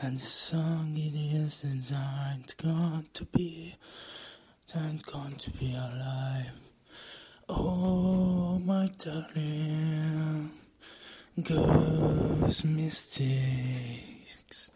And 0.00 0.16
the 0.16 0.18
song 0.18 0.94
it 0.96 1.14
is 1.14 1.60
designed 1.60 2.54
gone 2.56 3.04
to 3.12 3.26
be, 3.26 3.74
and 4.74 5.04
gone 5.04 5.32
to 5.32 5.50
be 5.50 5.74
alive. 5.74 6.52
Oh, 7.50 8.58
my 8.60 8.88
darling, 8.96 10.50
girls' 11.44 12.64
mistakes. 12.64 14.72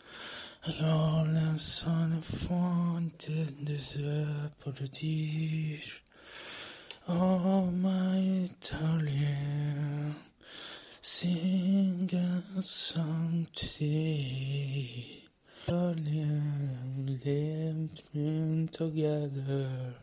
All 0.83 1.27
I'm 1.27 1.57
son 1.57 2.13
of 2.13 2.51
wanted 2.51 3.67
this 3.67 3.97
apologies. 3.97 6.03
Oh, 7.09 7.71
my 7.71 8.51
darling, 8.61 10.17
sing 11.07 12.09
a 12.15 12.63
song 12.63 13.47
today. 13.53 15.21
Darling, 15.67 17.21
living 17.23 18.69
together. 18.73 19.97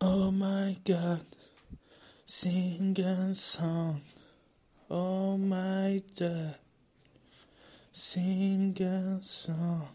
Oh 0.00 0.32
my 0.32 0.76
God, 0.84 1.24
sing 2.24 2.98
a 2.98 3.32
song. 3.36 4.00
Oh 4.90 5.38
my 5.38 6.02
God, 6.18 6.56
sing 7.92 8.76
a 8.80 9.22
song. 9.22 9.90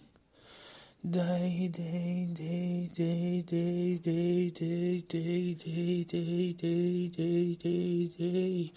Day, 1.05 1.67
day, 1.69 2.29
day, 2.33 2.87
day, 2.95 3.43
day, 3.45 3.99
day, 3.99 3.99
day, 3.99 4.49
day, 4.55 5.53
day, 5.53 6.03
day, 6.05 6.53
day, 6.53 7.09
day, 7.09 7.55
day, 7.57 8.07
day. 8.17 8.71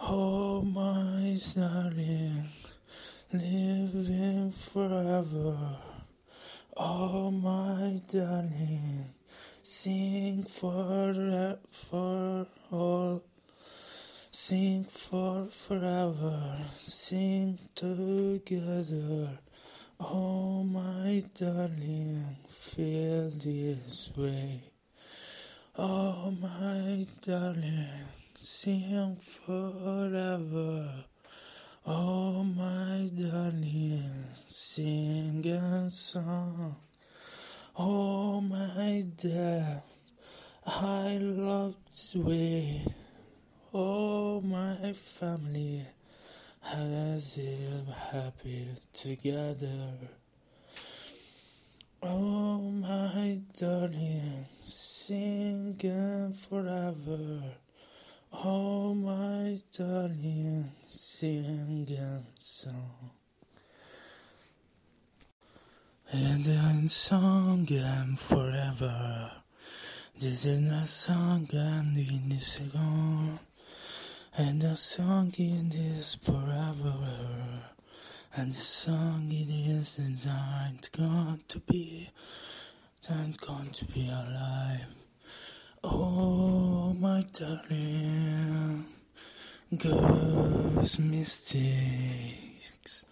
Oh 0.00 0.62
my 0.62 1.38
darling, 1.54 2.42
living 3.32 4.50
forever. 4.50 5.56
Oh 6.76 7.30
my 7.30 8.00
darling, 8.08 9.04
sing 9.62 10.42
for 10.42 11.58
for 11.70 12.48
all. 12.72 13.22
Sing 14.32 14.82
for 14.82 15.44
forever, 15.44 16.58
sing 16.72 17.56
together. 17.76 19.38
Oh, 20.04 20.64
my 20.64 21.22
darling, 21.32 22.36
feel 22.48 23.30
this 23.30 24.10
way. 24.16 24.60
Oh, 25.78 26.34
my 26.42 27.06
darling, 27.24 27.86
sing 28.34 29.14
forever. 29.20 31.04
Oh, 31.86 32.42
my 32.42 33.10
darling, 33.14 34.24
sing 34.34 35.46
a 35.46 35.88
song. 35.88 36.74
Oh, 37.78 38.40
my 38.40 39.04
dad, 39.16 39.82
I 40.66 41.18
love 41.20 41.76
this 41.86 42.16
way. 42.16 42.84
Oh, 43.72 44.40
my 44.40 44.94
family 44.94 45.86
has 46.62 47.38
it 47.38 47.88
happy 48.12 48.68
together. 48.92 49.94
Oh, 52.02 52.58
my 52.58 53.40
darling, 53.58 54.46
singing 54.60 56.32
forever. 56.32 57.42
Oh, 58.44 58.94
my 58.94 59.58
darling, 59.76 60.68
singing 60.88 62.26
song. 62.38 63.10
And 66.12 66.44
then 66.44 66.88
song 66.88 67.66
and 67.70 68.18
forever. 68.18 69.30
This 70.18 70.44
is 70.44 70.60
not 70.60 70.86
song 70.86 71.48
and 71.52 71.96
in 71.96 72.28
this 72.28 72.72
song. 72.72 73.38
And 74.34 74.62
the 74.62 74.74
song 74.76 75.30
in 75.36 75.68
this 75.68 76.16
forever. 76.16 76.96
And 78.34 78.50
the 78.50 78.54
song 78.54 79.28
it 79.30 79.50
is 79.50 79.96
designed 79.96 80.88
going 80.96 81.42
to 81.48 81.60
be, 81.60 82.08
and 83.10 83.38
going 83.38 83.72
to 83.72 83.84
be 83.84 84.08
alive. 84.08 84.86
Oh, 85.84 86.94
my 86.98 87.22
darling, 87.34 88.86
girls 89.76 90.98
mistakes. 90.98 93.04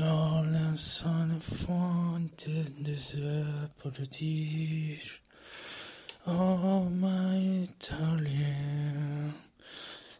All 0.00 0.44
the 0.44 0.74
sun 0.78 1.32
and 1.32 1.42
fun 1.42 2.30
did 2.38 2.82
deserve 2.82 3.78
the. 3.78 5.20
Oh, 6.26 6.88
my 6.88 7.68
darling, 7.78 9.34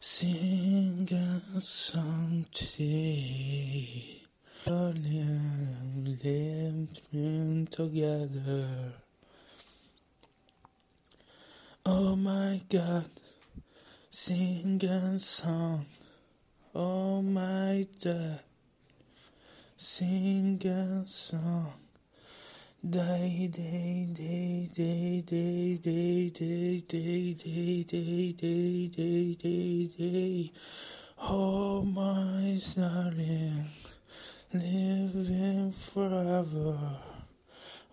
sing 0.02 1.06
a 1.12 1.60
song 1.60 2.46
today. 2.52 4.22
Darling, 4.64 6.16
living 6.24 7.66
together. 7.70 8.94
Oh 11.84 12.16
my 12.16 12.62
God, 12.70 13.10
sing 14.08 14.82
a 14.84 15.18
song. 15.18 15.84
Oh 16.74 17.20
my 17.20 17.86
God, 18.02 18.40
sing 19.76 20.62
a 20.64 21.06
song. 21.06 21.79
Day, 22.82 23.46
day, 23.52 24.08
day, 24.10 24.66
day, 24.72 25.22
day, 25.22 25.78
day, 25.82 26.30
day, 26.32 26.80
day, 26.88 27.34
day, 27.34 27.84
day, 27.84 28.32
day, 28.32 28.88
day, 28.88 29.34
day, 29.34 29.86
day. 29.98 30.52
Oh 31.20 31.84
my 31.84 32.58
darling, 32.74 33.66
living 34.54 35.70
forever. 35.72 36.78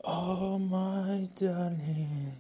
Oh 0.05 0.57
my 0.57 1.27
darling, 1.35 2.31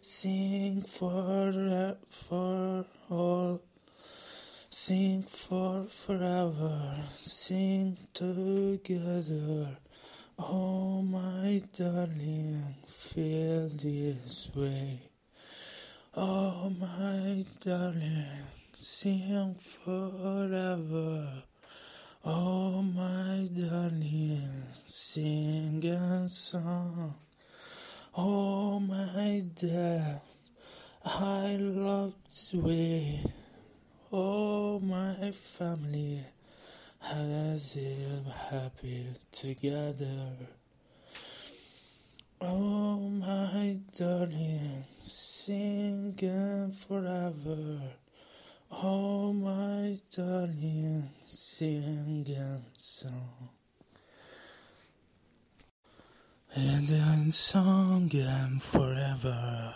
sing 0.00 0.82
for 0.82 1.96
for 2.06 2.86
all. 3.10 3.60
Sing 4.70 5.24
for 5.24 5.82
forever, 5.82 6.94
sing 7.08 7.96
together. 8.14 9.78
Oh, 10.40 11.02
my 11.02 11.60
darling, 11.72 12.62
feel 12.86 13.68
this 13.70 14.48
way. 14.54 15.00
Oh, 16.16 16.70
my 16.78 17.42
darling, 17.60 18.46
sing 18.72 19.56
forever. 19.56 21.42
Oh, 22.24 22.82
my 22.82 23.48
darling, 23.52 24.62
sing 24.72 25.84
a 25.84 26.28
song. 26.28 27.16
Oh, 28.16 28.78
my 28.78 29.42
dad, 29.56 30.20
I 31.04 31.56
love 31.58 32.14
this 32.26 32.54
way. 32.54 33.24
Oh, 34.12 34.78
my 34.78 35.32
family 35.32 36.24
has 37.08 37.76
it 37.76 38.26
happy 38.50 39.06
together. 39.32 40.32
Oh, 42.40 42.98
my 42.98 43.78
darling, 43.98 44.84
singing 45.00 46.70
forever. 46.70 47.80
Oh, 48.70 49.32
my 49.32 49.96
darling, 50.14 51.08
singing 51.26 52.64
song. 52.76 53.48
And 56.54 56.88
then 56.88 57.30
song 57.30 58.10
and 58.12 58.62
forever. 58.62 59.74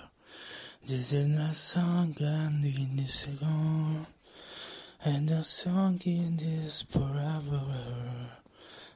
This 0.87 1.13
is 1.15 1.29
not 1.29 1.55
song 1.55 2.15
and 2.21 2.65
in 2.65 2.97
this 2.97 3.41
song. 3.41 4.07
And 5.05 5.29
the 5.29 5.43
song 5.43 6.01
in 6.05 6.37
this 6.37 6.85
forever. 6.85 7.65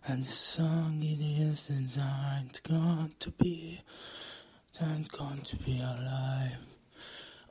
And 0.07 0.23
the 0.23 0.25
song 0.25 1.03
it 1.03 1.21
is 1.21 1.67
designed 1.67 2.61
going 2.63 3.13
to 3.19 3.33
be, 3.33 3.81
and 4.81 5.11
going 5.11 5.39
to 5.39 5.57
be 5.57 5.81
alive. 5.81 6.59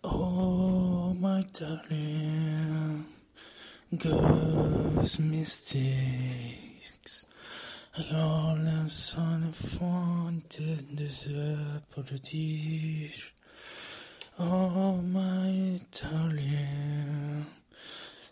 Oh, 0.05 1.13
my 1.19 1.43
darling, 1.51 3.03
girls' 3.97 5.19
mistakes. 5.19 7.25
All 8.13 8.55
the 8.55 8.89
sun 8.89 9.43
and 9.43 9.55
fun 9.55 10.43
did 10.47 10.95
deserve. 10.95 11.81
Oh, 14.39 15.01
my 15.01 15.81
darling, 15.91 17.45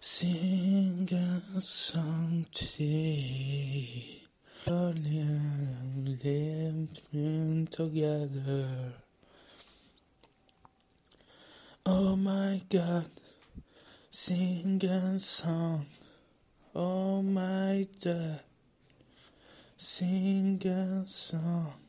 sing 0.06 1.08
a 1.14 1.62
song 1.62 2.46
today. 2.52 4.20
Darling, 4.66 6.18
living 6.22 7.68
together. 7.72 8.96
Oh 11.86 12.18
my 12.18 12.62
God, 12.70 13.08
sing 14.10 14.84
a 14.84 15.18
song. 15.20 15.86
Oh 16.76 17.22
my 17.22 17.88
God, 18.04 18.42
sing 19.78 20.62
a 20.66 21.08
song. 21.08 21.83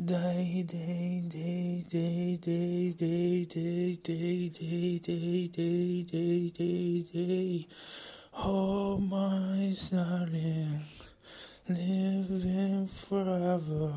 Day, 0.00 0.62
day, 0.64 1.24
day, 1.28 1.82
day, 1.90 2.38
day, 2.40 2.94
day, 2.94 2.94
day, 2.94 3.44
day, 3.50 4.48
day, 4.48 4.98
day, 5.00 5.48
day, 5.48 6.02
day, 6.04 6.50
day, 6.52 7.02
day. 7.12 7.66
Oh 8.36 9.00
my 9.00 9.74
darling, 9.90 10.78
living 11.68 12.86
forever. 12.86 13.92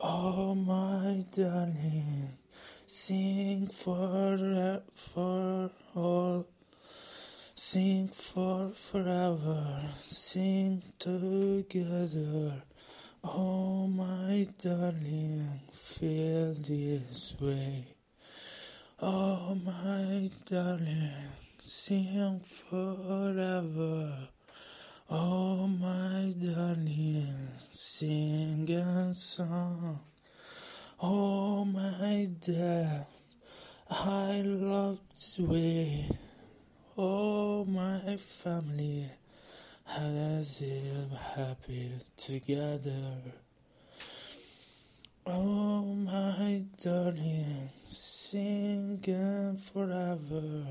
Oh 0.00 0.54
my 0.54 1.20
darling, 1.32 2.28
sing 2.86 3.66
for 3.66 4.82
for 4.94 5.68
all. 5.96 6.46
Sing 7.56 8.06
for 8.06 8.68
forever, 8.68 9.82
sing 9.94 10.80
together. 11.00 12.62
Oh, 13.28 13.88
my 13.88 14.46
darling, 14.56 15.60
feel 15.72 16.54
this 16.54 17.34
way. 17.40 17.88
Oh, 19.02 19.58
my 19.64 20.30
darling, 20.48 21.10
sing 21.58 22.38
forever. 22.38 24.28
Oh, 25.10 25.66
my 25.66 26.34
darling, 26.38 27.48
sing 27.58 28.70
a 28.70 29.12
song. 29.12 29.98
Oh, 31.02 31.64
my 31.64 32.28
dad, 32.40 33.06
I 33.90 34.42
love 34.44 35.00
this 35.10 35.40
way. 35.40 36.08
Oh, 36.96 37.64
my 37.64 38.18
family 38.18 39.10
as 39.88 40.62
if 40.62 41.18
happy 41.36 41.92
together. 42.16 43.18
Oh, 45.26 45.82
my 45.82 46.64
darling, 46.82 47.68
singing 47.84 49.56
forever. 49.56 50.64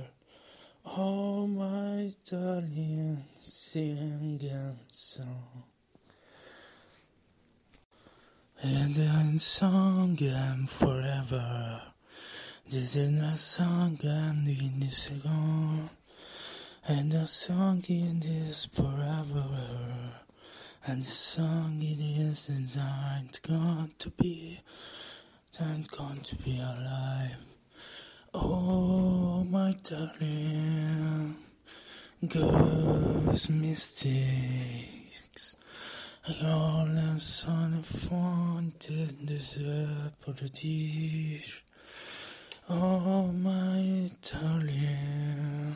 Oh, 0.85 1.47
my 1.47 2.11
darling, 2.29 3.17
singing 3.41 4.79
song. 4.91 5.63
And 8.63 8.97
I'm 8.97 9.37
singing 9.37 10.65
forever. 10.67 11.81
This 12.69 12.95
is 12.95 13.11
not 13.11 13.37
song 13.37 13.97
I 14.03 14.33
need 14.43 14.81
to 14.81 14.89
sing 14.89 15.89
And 16.87 17.11
the 17.11 17.25
song 17.25 17.83
it 17.89 18.25
is 18.25 18.67
forever. 18.71 19.47
And 20.85 21.01
the 21.01 21.05
song 21.05 21.81
it 21.81 21.99
is 21.99 22.45
designed 22.45 23.39
going 23.41 23.91
to 23.97 24.11
be, 24.11 24.59
and 25.59 25.89
going 25.89 26.21
to 26.21 26.35
be 26.35 26.59
alive. 26.59 27.37
Oh, 28.35 29.43
my 29.45 29.73
darling, 29.83 31.37
girls 32.29 33.49
mistakes. 33.49 35.57
All 36.43 36.87
I'm 36.87 37.17
son 37.17 37.83
wanted 38.11 39.27
this 39.27 39.57
apologies. 39.57 41.63
Oh, 42.69 43.31
my 43.31 44.11
darling, 44.21 45.75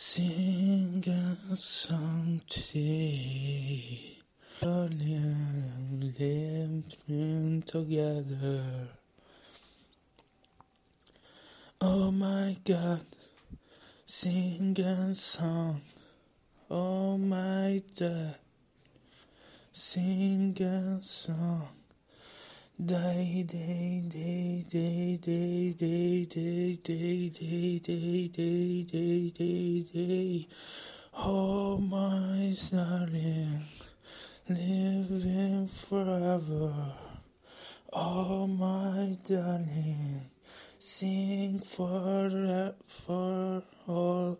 sing 0.00 1.02
a 1.08 1.56
song 1.56 2.40
today. 2.46 4.16
Darling, 4.60 6.12
living 6.16 7.62
together. 7.66 8.90
Oh 11.80 12.12
my 12.12 12.56
God, 12.64 13.04
sing 14.04 14.78
a 14.78 15.12
song. 15.16 15.80
Oh 16.70 17.18
my 17.18 17.82
God, 17.98 18.36
sing 19.72 20.56
a 20.60 21.02
song. 21.02 21.77
Day, 22.80 23.42
day, 23.44 24.04
day, 24.08 24.62
day, 24.70 25.18
day, 25.20 25.74
day, 25.74 26.24
day, 26.30 26.76
day, 26.76 27.28
day, 27.28 27.78
day, 27.80 28.28
day, 28.28 28.84
day, 28.84 29.30
day, 29.32 29.82
day. 29.92 30.46
Oh 31.16 31.78
my 31.78 32.54
darling, 32.70 33.64
living 34.48 35.66
forever. 35.66 36.72
Oh 37.92 38.46
my 38.46 39.16
darling, 39.24 40.20
sing 40.78 41.58
for 41.58 42.74
for 42.86 43.64
all. 43.88 44.38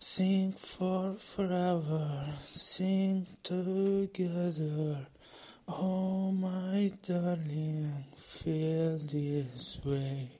Sing 0.00 0.50
for 0.50 1.12
forever, 1.12 2.26
sing 2.40 3.24
together. 3.44 5.06
Oh, 5.68 6.09
darling, 7.02 8.04
feel 8.16 8.98
this 8.98 9.80
way. 9.84 10.30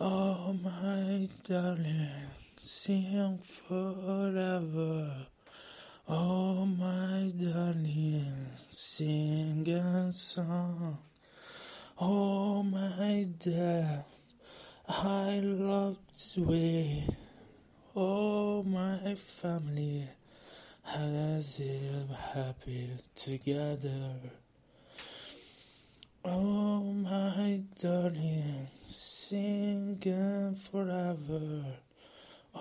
Oh, 0.00 0.56
my 0.62 1.26
darling, 1.46 2.28
sing 2.56 3.38
forever. 3.38 5.26
Oh, 6.08 6.66
my 6.66 7.30
darling, 7.38 8.48
sing 8.56 9.68
a 9.68 10.12
song. 10.12 10.98
Oh, 12.00 12.62
my 12.62 13.26
dad, 13.38 14.04
I 14.88 15.40
love 15.42 15.98
this 16.08 16.38
way. 16.38 17.04
Oh, 17.94 18.62
my 18.64 19.14
family 19.14 20.08
as 20.96 21.60
if 21.60 22.10
happy 22.34 22.90
together. 23.14 24.43
Oh, 26.26 26.80
my 26.80 27.60
darling, 27.78 28.66
singing 28.72 30.54
forever. 30.54 31.64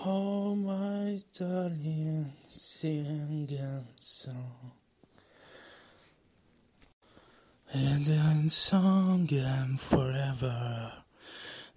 Oh, 0.05 0.53
my 0.53 1.18
darling, 1.39 2.30
singing 2.49 3.88
song. 4.01 4.74
And 7.71 8.05
I'm 8.05 8.50
singing 8.50 9.78
forever. 9.78 10.92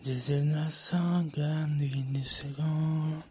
This 0.02 0.31
is 0.31 0.44
not 0.44 0.73
song 0.73 1.31
I 1.39 1.66
need 1.78 2.15
to 2.16 2.24
sing. 2.24 3.23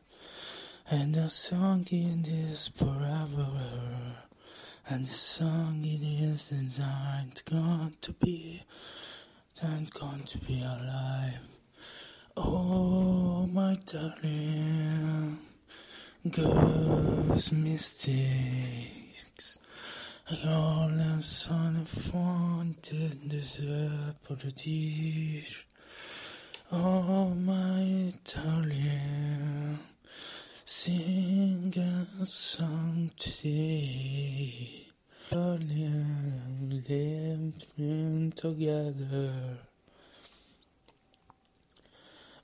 And 0.92 1.14
the 1.14 1.28
song 1.28 1.86
it 1.92 2.28
is 2.28 2.72
forever. 2.74 4.25
And 4.88 5.04
the 5.04 5.08
song 5.08 5.80
it 5.84 6.04
is 6.04 6.50
designed 6.50 7.42
going 7.50 7.96
to 8.02 8.14
be, 8.14 8.62
and 9.64 9.92
going 9.92 10.24
to 10.26 10.38
be 10.38 10.62
alive. 10.62 11.40
Oh, 12.38 13.48
my 13.52 13.78
darling, 13.88 15.40
girls' 16.30 17.52
mistakes. 17.52 19.58
All 20.46 20.90
I'm 20.90 21.22
son 21.24 21.78
of 21.78 22.14
wanted 22.14 23.28
this 23.28 23.64
apologies. 24.10 25.66
Oh, 26.72 27.34
my 27.34 28.14
darling. 28.24 29.80
Sing 30.68 31.72
a 31.78 32.26
song 32.26 33.12
today. 33.20 34.88
Darling, 35.30 36.82
living 36.90 38.34
together. 38.36 39.60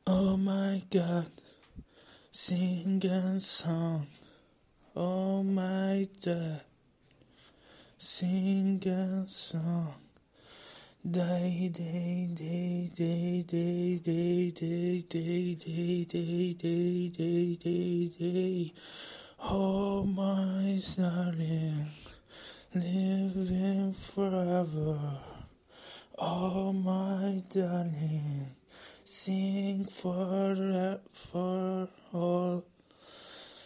Oh 0.06 0.38
my 0.38 0.84
God, 0.92 1.32
sing 2.30 3.04
a 3.06 3.40
song. 3.40 4.06
Oh 4.96 5.42
my 5.42 6.08
dad, 6.22 6.62
sing 7.98 8.84
a 8.86 9.28
song. 9.28 10.11
Day, 11.04 11.72
day, 11.74 12.30
day, 12.32 12.88
day, 12.94 13.44
day, 13.44 14.00
day, 14.04 14.52
day, 14.54 15.02
day, 15.10 15.56
day, 15.56 16.06
day, 16.06 16.54
day, 16.54 17.10
day, 17.10 17.56
day, 17.56 18.10
day. 18.20 18.74
Oh, 19.44 20.06
my 20.06 20.80
darling, 20.96 21.88
living 22.76 23.94
forever. 23.94 25.00
Oh, 26.20 26.72
my 26.72 27.42
darling, 27.50 28.46
sing 29.04 29.86
for 29.86 31.00
for 31.10 31.90
all. 32.14 32.64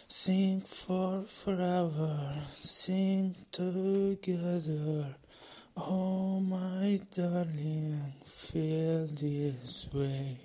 Sing 0.08 0.62
for 0.62 1.20
forever, 1.20 2.32
sing 2.46 3.36
together. 3.52 5.16
Oh, 5.78 6.40
my 6.40 6.98
darling, 7.10 8.00
feel 8.24 9.06
this 9.08 9.90
way. 9.92 10.38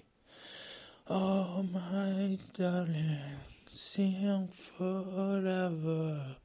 Oh, 1.09 1.63
my 1.71 2.37
darling, 2.53 3.17
sing 3.65 4.49
forever. 4.49 6.35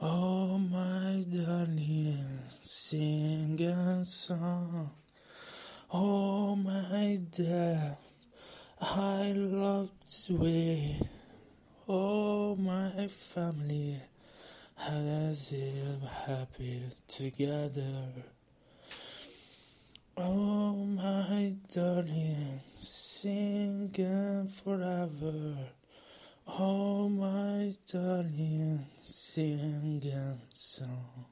Oh, 0.00 0.58
my 0.58 1.24
darling, 1.28 2.38
sing 2.48 3.60
a 3.60 4.04
song. 4.04 4.90
Oh, 5.92 6.54
my 6.54 7.18
dad, 7.32 7.96
I 8.80 9.32
love 9.34 9.90
this 10.02 10.30
way. 10.30 11.00
Oh, 11.88 12.54
my 12.54 13.08
family 13.08 14.00
as 14.88 15.52
if 15.52 16.10
happy 16.26 16.82
together. 17.08 18.08
Oh, 20.16 20.74
my 20.74 21.54
darling, 21.74 22.60
singing 22.74 24.46
forever. 24.46 25.56
Oh, 26.46 27.08
my 27.08 27.72
darling, 27.90 28.84
singing 29.02 30.40
song. 30.52 31.26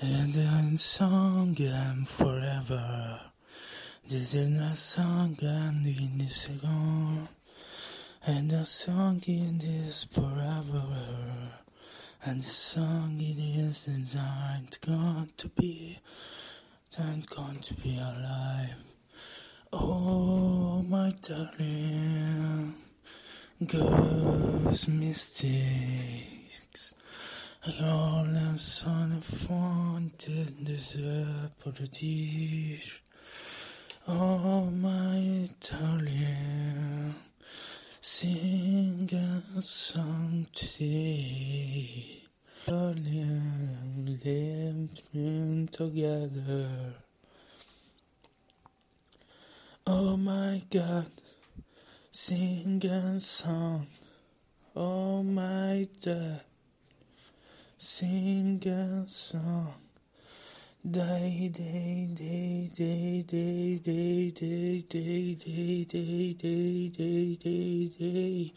And 0.00 0.34
I'm 0.36 0.76
singing 0.76 2.04
forever. 2.04 3.20
This 4.08 4.34
is 4.34 4.50
not 4.50 4.76
song 4.76 5.36
I 5.42 5.72
need 5.82 6.18
to 6.20 6.28
sing. 6.28 7.35
And 8.28 8.50
the 8.50 8.64
song 8.64 9.22
it 9.24 9.62
is 9.62 10.08
forever. 10.10 10.82
And 12.24 12.40
the 12.40 12.42
song 12.42 13.18
it 13.20 13.38
is 13.38 13.84
designed 13.84 14.78
gone 14.84 15.28
to 15.36 15.48
be, 15.50 16.00
gone 17.26 17.54
to 17.54 17.74
be 17.74 17.96
alive. 17.96 18.74
Oh, 19.72 20.82
my 20.88 21.12
darling, 21.22 22.74
girls' 23.64 24.88
mistakes. 24.88 26.96
All 27.80 28.26
am 28.26 28.58
son 28.58 29.12
of 29.12 29.24
the 31.70 31.86
dish. 31.86 33.02
Oh, 34.08 34.68
my 34.70 35.48
darling, 35.60 37.14
sing 38.08 39.10
a 39.12 39.60
song 39.60 40.46
today. 40.52 42.22
Darling, 42.64 44.20
living 44.22 45.68
together. 45.72 46.94
Oh 49.88 50.16
my 50.16 50.62
God, 50.70 51.10
sing 52.12 52.80
a 52.86 53.18
song. 53.18 53.88
Oh 54.76 55.24
my 55.24 55.88
God, 56.04 56.42
sing 57.76 58.62
a 58.68 59.08
song. 59.08 59.85
Day, 60.88 61.50
day, 61.52 62.08
day, 62.14 62.70
day, 62.72 63.24
day, 63.26 63.78
day, 63.80 64.30
day, 64.30 64.84
day, 64.88 65.34
day, 65.34 65.84
day, 65.84 66.34
day, 66.34 66.88
day, 66.90 67.34
day, 67.34 67.88
day. 67.98 68.52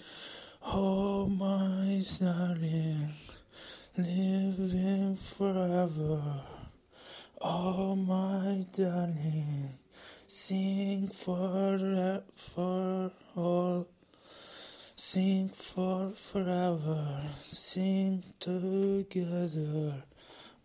Oh 0.64 1.27
my 1.27 1.99
darling, 2.19 3.10
living 3.97 5.15
forever. 5.15 6.22
Oh 7.41 7.95
my 7.95 8.64
darling, 8.73 9.69
sing 10.27 11.07
for 11.07 12.22
for 12.35 13.11
all. 13.38 13.88
Sing 14.95 15.49
for 15.49 16.11
forever, 16.11 17.23
sing 17.34 18.23
together. 18.39 20.03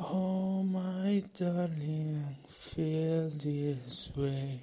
Oh 0.00 0.64
my 0.64 1.22
darling, 1.38 2.36
feel 2.48 3.30
this 3.30 4.10
way. 4.16 4.60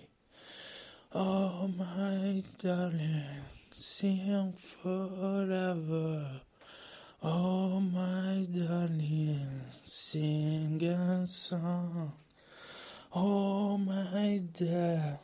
Oh 1.15 1.69
my 1.77 2.41
darling, 2.59 3.23
sing 3.71 4.51
forever. 4.51 6.41
Oh 7.23 7.79
my 7.79 8.45
darling, 8.53 9.61
sing 9.71 10.83
a 10.83 11.25
song. 11.25 12.11
Oh 13.15 13.77
my 13.77 14.41
dad, 14.51 15.19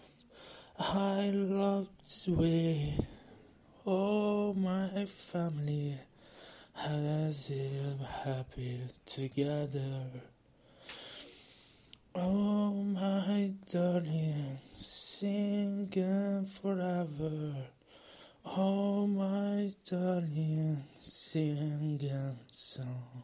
I 0.79 1.31
love 1.33 1.89
this 1.99 2.29
way. 2.29 2.97
Oh 3.85 4.53
my 4.53 5.03
family, 5.03 5.99
has 6.77 7.51
live 7.51 8.07
happy 8.23 8.79
together. 9.05 10.21
Oh 12.13 12.71
my 12.71 13.51
darling, 13.71 14.57
singing 14.63 16.45
forever. 16.45 17.53
Oh 18.45 19.07
my 19.07 19.71
darling, 19.89 20.77
singing 20.99 22.37
song. 22.51 23.23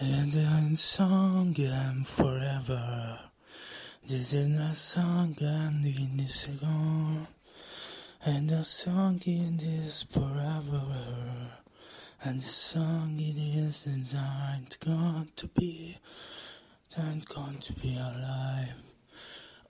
And 0.00 0.34
I'm 0.34 0.76
song 0.76 1.54
and 1.58 2.06
forever. 2.06 3.18
This 4.06 4.32
is 4.32 4.48
not 4.48 4.74
song 4.74 5.36
and 5.40 5.84
in 5.84 6.16
this 6.16 6.60
song. 6.60 7.26
And 8.22 8.50
the 8.50 8.62
song 8.64 9.18
it 9.24 9.62
is 9.62 10.06
forever. 10.10 10.82
And 12.22 12.38
the 12.38 12.42
song 12.42 13.14
it 13.18 13.38
is 13.38 13.84
designed 13.84 14.76
gone 14.84 15.28
to 15.36 15.48
be, 15.48 15.96
and 16.98 17.24
gone 17.24 17.54
to 17.54 17.72
be 17.72 17.96
alive. 17.96 18.74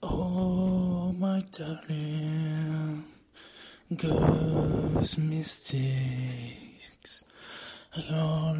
Oh, 0.03 1.13
my 1.17 1.41
darling, 1.53 3.05
girls' 3.95 5.17
mistakes. 5.17 7.23
All 8.11 8.57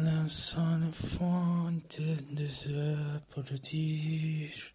wanted 1.20 2.34
deserve 2.34 3.26
for 3.28 3.42
the 3.42 3.58
dish. 3.58 4.72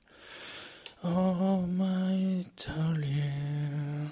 Oh, 1.03 1.65
my 1.65 2.45
darling, 2.56 4.11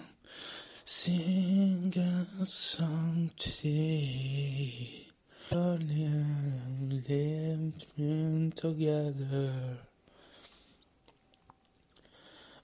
sing 0.87 1.91
a 1.97 2.45
song 2.45 3.31
today. 3.35 5.07
Darling, 5.49 7.01
living 7.09 8.51
together. 8.55 9.79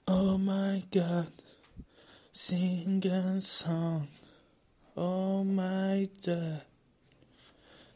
Oh 0.06 0.38
my 0.38 0.84
God, 0.92 1.32
sing 2.30 3.04
a 3.06 3.40
song. 3.40 4.06
Oh 4.96 5.42
my 5.42 6.08
dad, 6.22 6.62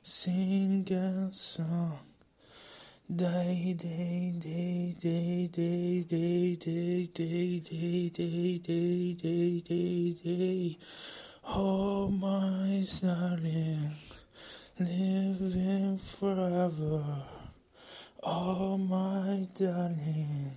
sing 0.03 0.89
a 0.91 1.33
song. 1.33 2.16
Day, 3.09 3.73
day, 3.79 4.35
day, 4.37 4.93
day, 4.99 5.49
day, 5.49 6.05
day, 6.09 6.57
day, 6.59 7.07
day, 7.15 7.61
day, 7.61 8.11
day, 8.11 8.59
day, 8.59 9.15
day, 9.15 9.61
day, 9.61 10.15
day. 10.25 10.79
Oh 11.47 12.11
my 12.11 12.83
darling, 13.01 13.93
living 14.81 15.97
forever. 15.99 17.05
Oh 18.25 18.77
my 18.77 19.47
darling, 19.55 20.51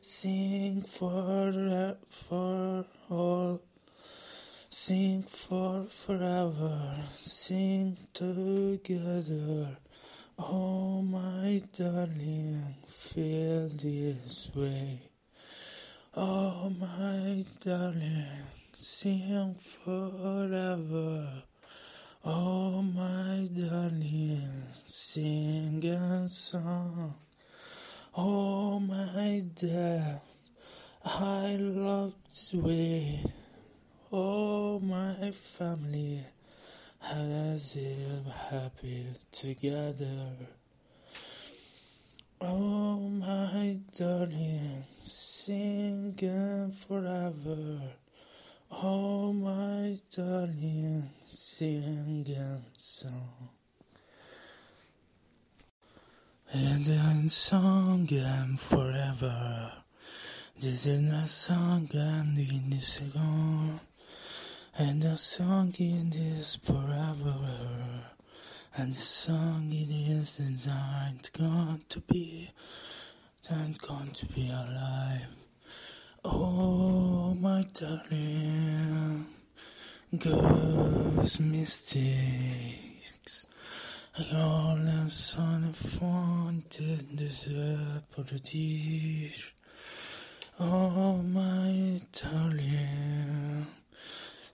sing 0.00 0.82
for 0.82 1.96
for 2.06 2.86
all. 3.10 3.60
Sing 4.70 5.24
for 5.24 5.82
forever, 5.82 6.94
sing 7.08 7.96
together. 8.14 9.78
Oh 10.40 11.02
my 11.02 11.60
darling, 11.72 12.62
feel 12.86 13.68
this 13.70 14.52
way. 14.54 15.00
Oh 16.16 16.70
my 16.78 17.42
darling, 17.60 18.24
sing 18.72 19.54
forever. 19.54 21.42
Oh 22.24 22.82
my 22.82 23.48
darling, 23.52 24.62
sing 24.72 25.84
a 25.84 26.28
song. 26.28 27.14
Oh 28.16 28.78
my 28.78 29.42
dad, 29.56 30.20
I 31.04 31.56
love 31.58 32.14
this 32.28 32.54
way. 32.54 33.24
Oh 34.12 34.78
my 34.78 35.32
family, 35.32 36.24
has 37.08 37.76
live 37.76 38.34
happy 38.50 39.06
together. 39.32 40.32
Oh 42.40 42.98
my 42.98 43.78
darling, 43.98 44.82
singing 44.98 46.70
forever. 46.70 47.80
Oh 48.70 49.32
my 49.32 49.96
darling, 50.14 51.08
singing 51.26 52.64
song. 52.76 53.48
And 56.52 56.84
then 56.84 57.28
song 57.30 58.06
and 58.10 58.60
forever. 58.60 59.72
This 60.60 60.86
is 60.86 61.00
not 61.00 61.28
song 61.28 61.88
and 61.94 62.38
in 62.38 62.70
this 62.70 63.12
song. 63.12 63.80
And 64.80 65.02
the 65.02 65.16
song 65.16 65.74
it 65.76 66.14
is 66.14 66.60
forever. 66.62 67.34
And 68.76 68.92
the 68.92 68.94
song 68.94 69.66
it 69.72 69.90
is 69.90 70.36
designed 70.36 71.28
gone 71.36 71.80
to 71.88 72.00
be, 72.02 72.48
and 73.50 73.76
gone 73.80 74.06
to 74.06 74.26
be 74.26 74.48
alive. 74.48 75.26
Oh, 76.24 77.34
my 77.40 77.64
darling, 77.74 79.26
girls' 80.16 81.40
mistakes. 81.40 83.46
I 84.16 84.36
all 84.36 84.78
am 84.78 85.10
son 85.10 85.64
of 85.64 86.00
wanted 86.00 87.16
deserve 87.16 88.08
the. 88.12 89.54
Oh, 90.60 91.20
my 91.22 92.00
darling, 92.12 93.66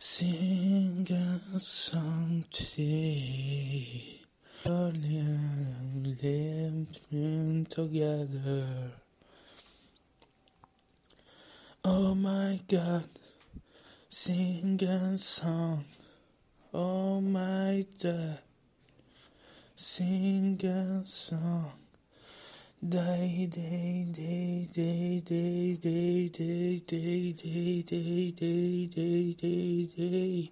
sing 0.07 1.09
a 1.11 1.59
song 1.59 2.45
today. 2.51 4.21
Darling, 4.63 6.15
living 6.21 7.65
together. 7.71 8.93
Oh 11.87 12.15
my 12.15 12.61
God, 12.69 13.09
sing 14.11 14.79
a 14.83 15.17
song. 15.17 15.83
Oh 16.75 17.23
my 17.23 17.87
God, 18.03 18.41
sing 19.75 20.61
a 20.67 21.07
song. 21.07 21.84
Day, 22.87 23.49
day, 23.51 24.05
day, 24.13 24.69
day, 24.71 25.23
day, 25.25 25.77
day, 25.79 26.29
day, 26.29 26.83
day, 26.87 27.33
day, 27.33 27.83
day, 27.83 28.33
day, 28.33 28.87
day, 28.89 29.33
day, 29.33 29.87
day. 29.97 30.51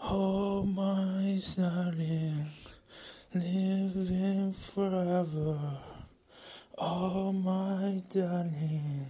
Oh 0.00 0.64
my 0.64 1.36
darling, 1.56 2.46
living 3.34 4.52
forever. 4.52 5.58
Oh 6.78 7.32
my 7.32 8.00
darling, 8.10 9.06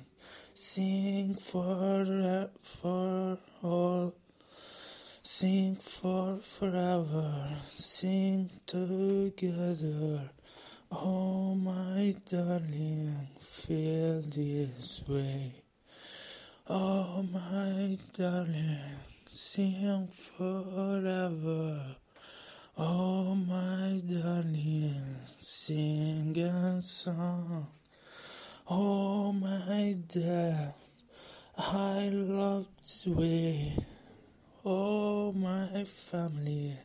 sing 0.54 1.34
for 1.34 2.48
for 2.62 3.38
all. 3.64 4.14
Sing 5.22 5.76
for 5.76 6.36
forever, 6.36 7.50
sing 7.60 8.48
together. 8.66 10.30
Oh 10.92 11.56
my 11.56 12.14
darling, 12.30 13.26
feel 13.40 14.22
this 14.22 15.02
way. 15.08 15.52
Oh 16.68 17.24
my 17.32 17.96
darling, 18.16 18.78
sing 19.26 20.06
forever. 20.06 21.96
Oh 22.78 23.34
my 23.34 24.00
darling, 24.08 25.16
sing 25.26 26.38
a 26.38 26.80
song. 26.80 27.66
Oh 28.70 29.32
my 29.32 29.96
dad, 30.06 30.72
I 31.58 32.10
love 32.12 32.68
this 32.78 33.08
way. 33.08 33.72
Oh 34.64 35.32
my 35.32 35.82
family, 35.82 36.78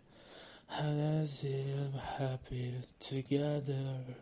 has 0.72 1.43
live 1.43 2.02
happy 2.18 2.73
together. 2.99 4.15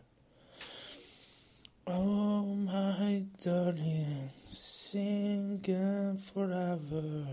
Oh 1.86 2.44
my 2.44 3.24
darling, 3.44 4.30
singing 4.46 6.18
forever. 6.18 7.28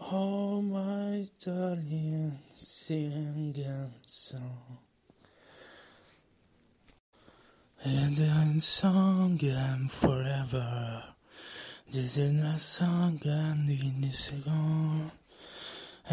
Oh 0.00 0.62
my 0.62 1.26
darling, 1.44 2.32
singing 2.54 3.92
song. 4.06 4.78
And 7.84 8.62
song 8.62 9.38
and 9.42 9.90
forever. 9.90 11.02
This 11.92 12.16
is 12.16 12.32
not 12.32 12.60
song 12.60 13.20
and 13.24 13.68
in 13.68 14.00
this 14.00 14.30
gone. 14.46 15.10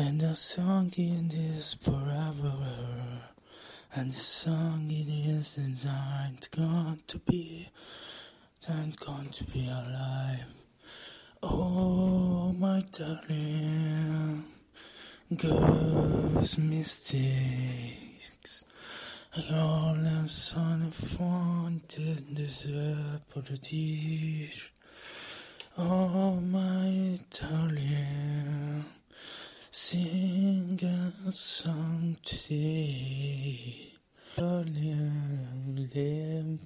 And 0.02 0.16
the 0.22 0.34
song 0.34 0.88
it 0.96 1.34
is 1.34 1.76
forever. 1.82 2.56
And 3.96 4.08
the 4.10 4.14
song 4.14 4.88
it 4.90 5.10
is 5.10 5.56
designed 5.56 6.48
gone 6.56 7.00
to 7.08 7.20
be, 7.20 7.68
and 8.70 8.96
gone 8.96 9.26
to 9.26 9.44
be 9.44 9.68
alive. 9.68 10.46
Oh, 11.44 12.54
my 12.58 12.82
darling, 12.94 14.46
girls' 15.36 16.58
mistakes. 16.58 17.84
All 19.52 19.96
them 19.96 20.30
son 20.30 20.84
of 20.84 20.96
fun 20.96 21.82
did 21.90 22.36
deserve 22.36 23.26
apology. 23.30 24.50
Oh, 25.78 26.40
my 26.40 27.20
darling. 27.32 28.86
Sing 29.72 30.80
a 30.82 31.32
song 31.32 32.18
today. 32.26 33.94
Living 35.76 36.58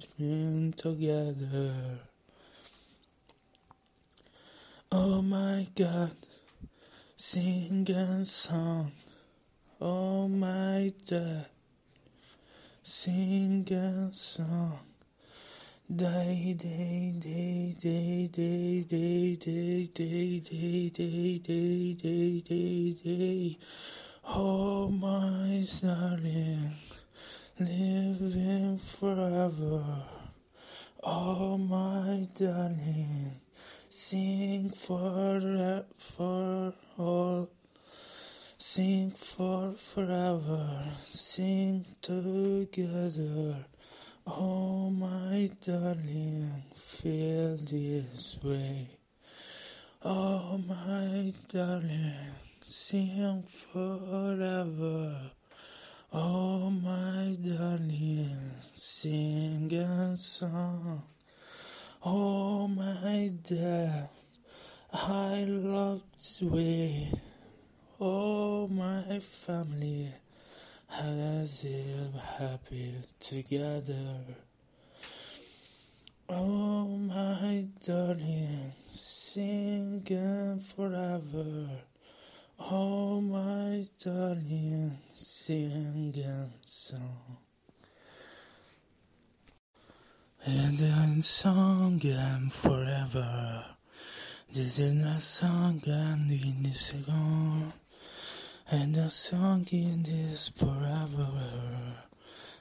together. 0.74 1.98
Oh 4.90 5.20
my 5.20 5.66
God, 5.74 6.16
sing 7.14 7.86
a 7.90 8.24
song. 8.24 8.90
Oh 9.82 10.26
my 10.26 10.90
God, 11.10 11.46
sing 12.82 13.68
a 13.70 14.14
song. 14.14 14.93
Day, 15.86 16.56
day, 16.58 17.12
day, 17.20 17.74
day, 17.78 18.26
day, 18.32 18.86
day, 18.86 19.36
day, 19.36 19.84
day, 19.94 20.40
day, 20.40 20.88
day, 20.88 21.38
day, 21.38 21.92
day, 21.92 22.40
day, 22.40 22.94
day. 23.04 23.58
Oh 24.26 24.88
my 24.88 25.62
darling, 25.82 26.70
living 27.60 28.78
forever. 28.78 29.84
Oh 31.02 31.58
my 31.58 32.28
darling, 32.34 33.32
sing 33.90 34.70
for 34.70 35.84
for 35.98 36.72
all. 36.96 37.50
Sing 38.56 39.10
for 39.10 39.72
forever, 39.72 40.86
sing 40.96 41.84
together. 42.00 43.66
Oh 44.26 44.88
my 44.88 45.50
darling, 45.60 46.62
feel 46.74 47.58
this 47.58 48.38
way. 48.42 48.88
Oh 50.02 50.58
my 50.66 51.30
darling, 51.52 52.32
sing 52.62 53.42
forever. 53.42 55.30
Oh 56.14 56.70
my 56.70 57.36
darling, 57.44 58.38
sing 58.62 59.70
a 59.74 60.16
song. 60.16 61.02
Oh 62.02 62.66
my 62.66 63.30
dad, 63.42 64.08
I 64.94 65.44
love 65.46 66.02
this 66.16 66.40
way. 66.40 67.12
Oh 68.00 68.68
my 68.68 69.18
family 69.18 70.14
has 70.94 71.64
live 71.64 72.22
happy 72.38 72.94
together. 73.18 74.20
Oh 76.28 76.86
my 76.86 77.66
darling, 77.84 78.70
singing 78.86 80.60
forever. 80.60 81.68
Oh 82.70 83.20
my 83.20 83.84
darling, 84.04 84.96
singing 85.14 86.52
song. 86.64 87.38
And 90.46 90.78
then 90.78 91.22
song 91.22 92.00
and 92.04 92.52
forever. 92.52 93.64
This 94.52 94.78
is 94.78 94.94
not 94.94 95.20
song 95.20 95.80
and 95.86 96.30
in 96.30 96.62
this 96.62 96.92
gone. 96.92 97.72
And 98.70 98.94
the 98.94 99.10
song 99.10 99.66
it 99.70 100.08
is 100.08 100.48
forever. 100.56 101.28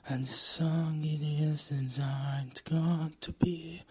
And 0.09 0.23
the 0.23 0.27
song 0.27 0.99
it 1.01 1.23
is 1.23 1.69
designed 1.69 2.61
gone 2.69 3.13
to 3.21 3.31
be, 3.31 3.83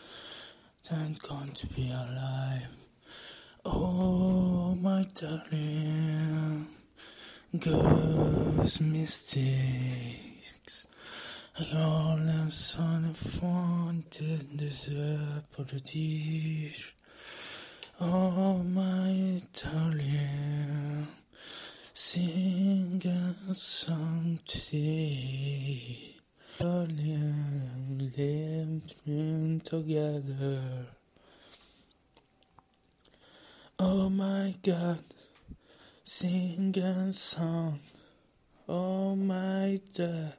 and 0.90 1.18
gone 1.20 1.48
to 1.48 1.66
be 1.68 1.90
alive. 1.90 2.68
Oh, 3.64 4.74
my 4.82 5.06
darling, 5.14 6.66
girls' 7.59 8.80
mistakes. 8.82 10.86
All 11.74 12.16
them 12.16 12.51
son 12.51 13.06
of 13.06 13.16
fun 13.16 14.05
did 14.10 14.59
deserve 14.59 15.48
apology. 15.51 16.74
Oh, 18.02 18.62
my 18.64 19.40
darling. 19.55 21.06
Sing 21.94 23.02
a 23.05 23.52
song 23.52 24.39
today. 24.47 26.16
Darling, 26.59 28.10
living 28.16 29.60
together. 29.62 30.86
Oh 33.78 34.09
my 34.09 34.55
God, 34.62 35.05
sing 36.02 36.74
a 36.78 37.12
song. 37.12 37.78
Oh 38.66 39.14
my 39.14 39.78
God, 39.94 40.32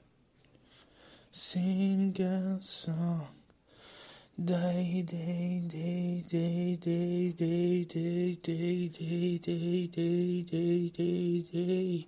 sing 1.29 2.15
a 2.19 2.57
song. 2.63 3.42
Day, 4.35 5.03
day, 5.05 5.61
day, 5.67 6.23
day, 6.27 6.75
day, 6.81 7.35
day, 7.35 7.85
day, 7.85 8.33
day, 8.41 8.89
day, 8.89 9.37
day, 9.37 9.87
day, 9.87 10.41
day, 10.41 10.89
day, 10.89 11.43
day. 11.53 12.07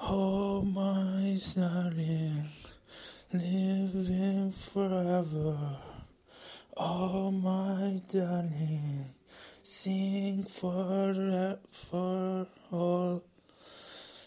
Oh, 0.00 0.62
my 0.62 1.36
darling, 1.56 2.44
living 3.32 4.52
forever. 4.52 5.58
Oh, 6.76 7.32
my 7.32 7.98
darling, 8.06 9.06
sing 9.64 10.44
for 10.44 11.58
for 11.72 12.46
all. 12.70 13.24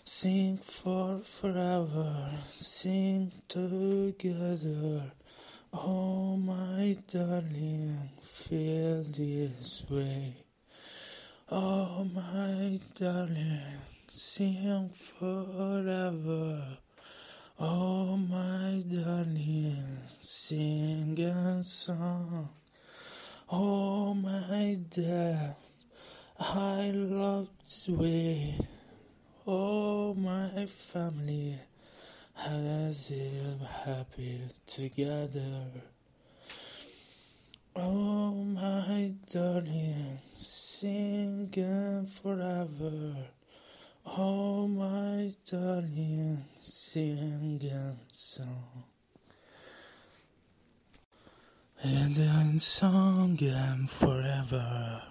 Sing 0.03 0.57
for 0.57 1.19
forever, 1.19 2.29
sing 2.43 3.31
together. 3.47 5.13
Oh, 5.73 6.35
my 6.35 6.97
darling, 7.07 8.09
feel 8.21 9.03
this 9.03 9.85
way. 9.89 10.35
Oh, 11.49 12.05
my 12.13 12.77
darling, 12.99 13.79
sing 14.09 14.89
forever. 14.89 16.77
Oh, 17.57 18.17
my 18.17 18.83
darling, 18.85 19.99
sing 20.09 21.17
a 21.21 21.63
song. 21.63 22.49
Oh, 23.49 24.13
my 24.13 24.75
dad, 24.89 25.55
I 26.37 26.91
love 26.93 27.49
this 27.63 27.87
way. 27.87 28.57
Oh, 29.47 30.15
my 30.15 30.65
family 30.65 31.57
has 32.41 33.11
live 33.11 33.61
happy 33.85 34.41
together. 34.65 35.67
Oh, 37.75 38.33
my 38.33 39.13
darling, 39.31 40.17
singing 40.33 42.05
forever. 42.05 43.15
Oh, 44.17 44.67
my 44.67 45.31
darling, 45.49 46.43
singing 46.61 47.99
song. 48.11 48.85
And 51.83 52.15
then 52.15 52.59
singing 52.59 53.85
forever. 53.87 55.01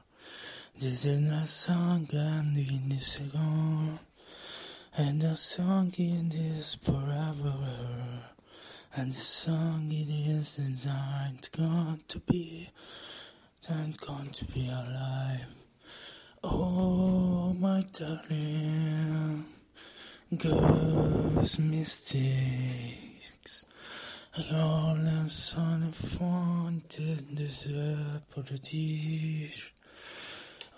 This 0.81 1.05
is 1.05 1.21
not 1.21 1.47
song 1.47 2.09
and 2.13 2.57
in 2.57 2.89
this 2.89 3.33
song. 3.33 4.01
And 4.97 5.23
the 5.23 5.37
song 5.37 5.93
it 5.97 6.35
is 6.35 6.75
forever. 6.83 8.25
And 8.97 9.11
the 9.11 9.15
song 9.15 9.87
it 9.89 10.11
is 10.11 10.57
designed 10.57 11.49
going 11.57 12.03
to 12.09 12.19
be, 12.21 12.71
and 13.69 13.97
going 13.99 14.31
to 14.31 14.45
be 14.47 14.69
alive. 14.69 15.47
Oh, 16.43 17.55
my 17.61 17.85
darling, 17.93 19.45
girls' 20.37 21.61
mistakes. 21.61 23.67
All 24.53 24.97
the 24.97 25.29
son 25.29 25.85
of 25.85 25.95
fun 25.95 26.83
did 26.89 27.37
deserve. 27.37 28.27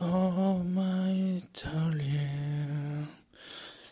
Oh, 0.02 0.62
my 0.64 1.40
darling. 1.54 3.06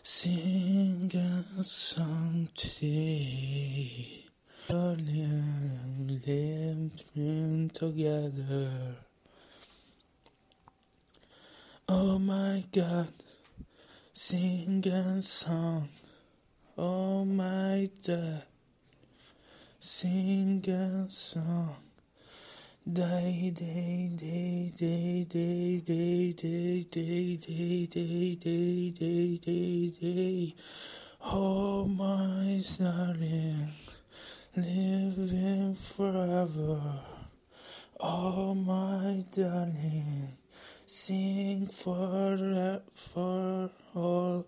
Sing 0.03 1.11
a 1.13 1.63
song 1.63 2.49
today. 2.55 4.25
Darling, 4.67 6.19
living 6.25 7.69
together. 7.71 8.95
Oh 11.87 12.17
my 12.17 12.63
God, 12.71 13.13
sing 14.11 14.83
a 14.87 15.21
song. 15.21 15.87
Oh 16.79 17.23
my 17.23 17.87
God, 18.03 18.43
sing 19.79 20.65
a 20.67 21.11
song. 21.11 21.90
Day, 22.93 23.53
day, 23.55 24.09
day, 24.17 24.69
day, 24.75 25.23
day, 25.29 25.81
day, 25.81 25.81
day, 25.81 26.83
day, 26.91 27.37
day, 27.37 27.87
day, 27.87 28.35
day, 28.35 28.91
day, 28.91 29.37
day, 29.37 29.91
day. 30.01 30.55
Oh, 31.23 31.87
my 31.87 32.59
darling, 32.77 33.69
living 34.57 35.73
forever. 35.73 36.81
Oh, 38.01 38.55
my 38.55 39.23
darling, 39.31 40.27
sing 40.85 41.67
for 41.67 42.81
for 42.93 43.71
all. 43.95 44.45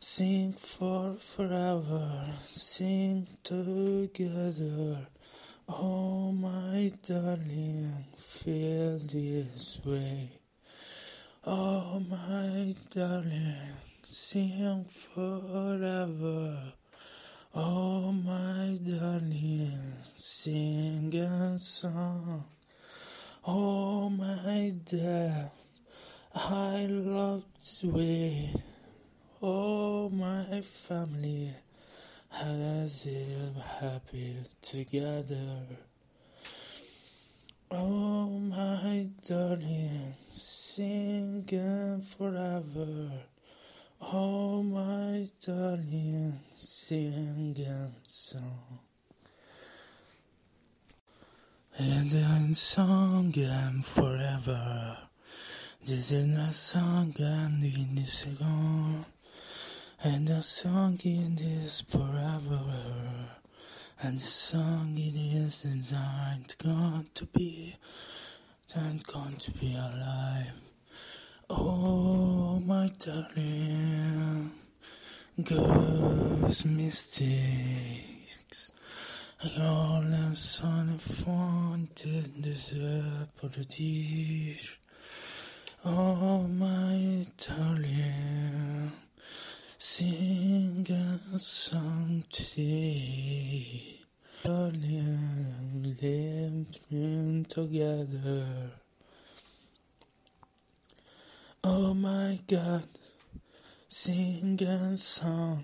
Sing 0.00 0.52
for 0.54 1.12
forever, 1.14 2.30
sing 2.38 3.26
together. 3.44 5.08
Oh, 5.68 6.30
my 6.30 6.92
darling, 7.02 8.04
feel 8.16 8.98
this 9.00 9.80
way. 9.84 10.30
Oh, 11.44 12.00
my 12.08 12.72
darling, 12.94 13.74
sing 14.04 14.84
forever. 14.84 16.72
Oh, 17.52 18.12
my 18.12 18.78
darling, 18.80 19.96
sing 20.04 21.12
a 21.16 21.58
song. 21.58 22.44
Oh, 23.44 24.08
my 24.08 24.72
dad, 24.84 25.50
I 26.36 26.86
love 26.88 27.44
this 27.58 27.82
way. 27.82 28.54
Oh, 29.42 30.10
my 30.10 30.60
family 30.60 31.52
has 32.36 33.06
live 33.06 33.56
happy 33.80 34.36
together. 34.60 35.64
Oh, 37.70 38.28
my 38.28 39.08
darling, 39.26 40.12
singing 40.28 42.00
forever. 42.00 43.10
Oh, 44.12 44.62
my 44.62 45.26
darling, 45.44 46.38
singing 46.56 47.94
song. 48.06 48.80
And 51.78 52.10
then 52.10 52.54
singing 52.54 53.80
forever. 53.82 54.98
This 55.86 56.12
is 56.12 56.26
not 56.26 56.52
song 56.52 57.14
and 57.18 57.64
in 57.64 57.94
this 57.94 58.38
song. 58.38 59.06
And 60.04 60.28
the 60.28 60.42
song 60.42 60.98
it 61.02 61.40
is 61.40 61.80
forever. 61.88 63.30
And 64.02 64.16
the 64.16 64.20
song 64.20 64.92
it 64.94 65.16
is 65.16 65.62
designed 65.62 66.54
going 66.62 67.08
to 67.14 67.24
be, 67.26 67.76
and 68.74 69.02
going 69.06 69.36
to 69.36 69.50
be 69.52 69.74
alive. 69.74 70.52
Oh, 71.48 72.60
my 72.66 72.90
darling, 72.98 74.50
girls' 75.42 76.66
mistakes. 76.66 78.72
All 79.58 80.02
the 80.02 80.36
son 80.36 80.90
of 80.90 81.00
fun 81.00 81.88
did 81.94 82.42
deserve 82.42 83.34
politics. 83.40 84.78
Oh, 85.86 86.46
my 86.48 87.26
darling. 87.38 88.92
Sing 89.88 90.84
a 90.90 91.38
song 91.38 92.24
today. 92.28 94.00
Darling, 94.42 95.94
living 96.02 97.46
together. 97.48 98.72
Oh 101.62 101.94
my 101.94 102.36
God, 102.48 102.88
sing 103.86 104.60
a 104.60 104.96
song. 104.96 105.62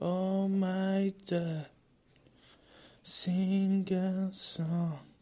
Oh 0.00 0.46
my 0.46 1.12
God, 1.28 1.66
sing 3.02 3.84
a 3.90 4.32
song. 4.32 5.13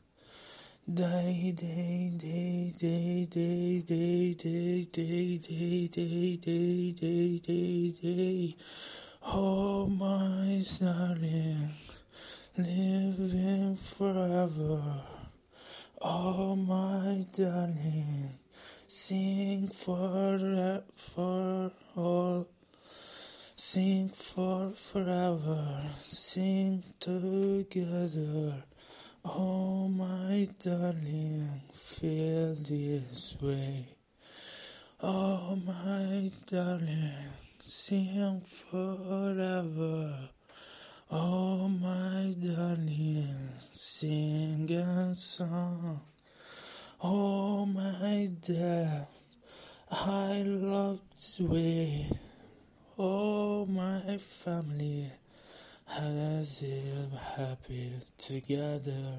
Day, 0.85 1.55
day, 1.57 2.11
day, 2.19 2.73
day, 2.77 3.25
day, 3.31 3.85
day, 3.85 4.35
day, 4.35 4.83
day, 4.93 5.39
day, 5.39 5.89
day, 5.89 6.37
day, 6.37 6.93
day, 6.93 7.39
day, 7.39 7.93
day. 8.03 8.57
Oh, 9.25 9.87
my 9.87 10.61
darling, 10.81 11.69
living 12.59 13.77
forever. 13.77 14.83
Oh, 16.01 16.57
my 16.57 17.27
darling, 17.33 18.31
sing 18.89 19.69
for 19.69 20.83
for 20.97 21.71
all. 21.97 22.49
Sing 23.55 24.09
for 24.09 24.71
forever, 24.71 25.85
sing 25.95 26.83
together. 26.99 28.65
Oh, 29.25 29.87
my 29.87 30.49
darling, 30.59 31.61
feel 31.73 32.57
this 32.57 33.37
way. 33.41 33.87
Oh, 35.01 35.57
my 35.65 36.29
darling, 36.51 37.31
sing 37.61 38.41
forever. 38.41 40.29
Oh, 41.13 41.69
my 41.69 42.35
darling, 42.45 43.53
sing 43.61 44.69
a 44.73 45.15
song. 45.15 46.01
Oh, 47.01 47.65
my 47.65 48.29
dad, 48.41 49.07
I 49.93 50.43
love 50.45 51.01
this 51.15 51.39
way. 51.41 52.11
Oh, 52.99 53.67
my 53.67 54.17
family 54.19 55.13
has 55.93 56.63
live 56.63 57.21
happy 57.37 57.93
together. 58.17 59.19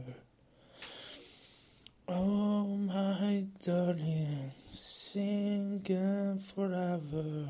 Oh, 2.08 2.66
my 2.66 3.46
darling, 3.64 4.52
singing 4.66 6.40
forever. 6.40 7.48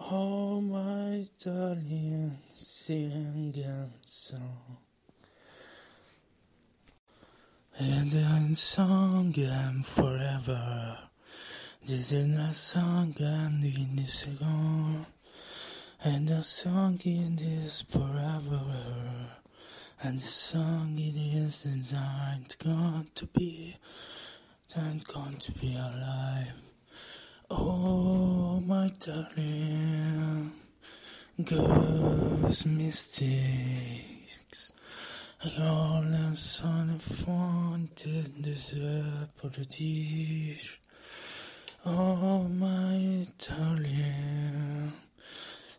Oh, 0.00 0.60
my 0.60 1.24
darling, 1.44 2.36
singing 2.54 3.92
song. 4.04 4.78
And 7.78 8.10
then 8.10 8.54
song 8.56 9.32
and 9.36 9.86
forever. 9.86 10.98
This 11.86 12.12
is 12.12 12.26
not 12.28 12.54
song 12.54 13.14
and 13.20 13.62
to 13.62 14.30
go. 14.44 15.13
And 16.06 16.28
the 16.28 16.42
song 16.42 17.00
it 17.02 17.40
is 17.40 17.80
forever. 17.88 18.60
And 20.02 20.18
the 20.18 20.20
song 20.20 20.98
it 20.98 21.16
is 21.16 21.62
designed 21.62 22.56
gone 22.62 23.06
to 23.14 23.26
be, 23.28 23.74
and 24.76 25.02
gone 25.06 25.32
to 25.32 25.52
be 25.52 25.74
alive. 25.74 26.52
Oh, 27.50 28.60
my 28.66 28.90
darling, 29.00 30.52
girls' 31.42 32.66
mistakes. 32.66 33.94
All 35.58 36.02
them 36.02 36.36
son 36.36 36.90
of 36.90 37.00
fun 37.00 37.88
did 37.96 38.42
deserve 38.42 39.32
paradise. 39.40 40.78
Oh, 41.86 42.46
my 42.48 43.26
darling, 43.38 44.92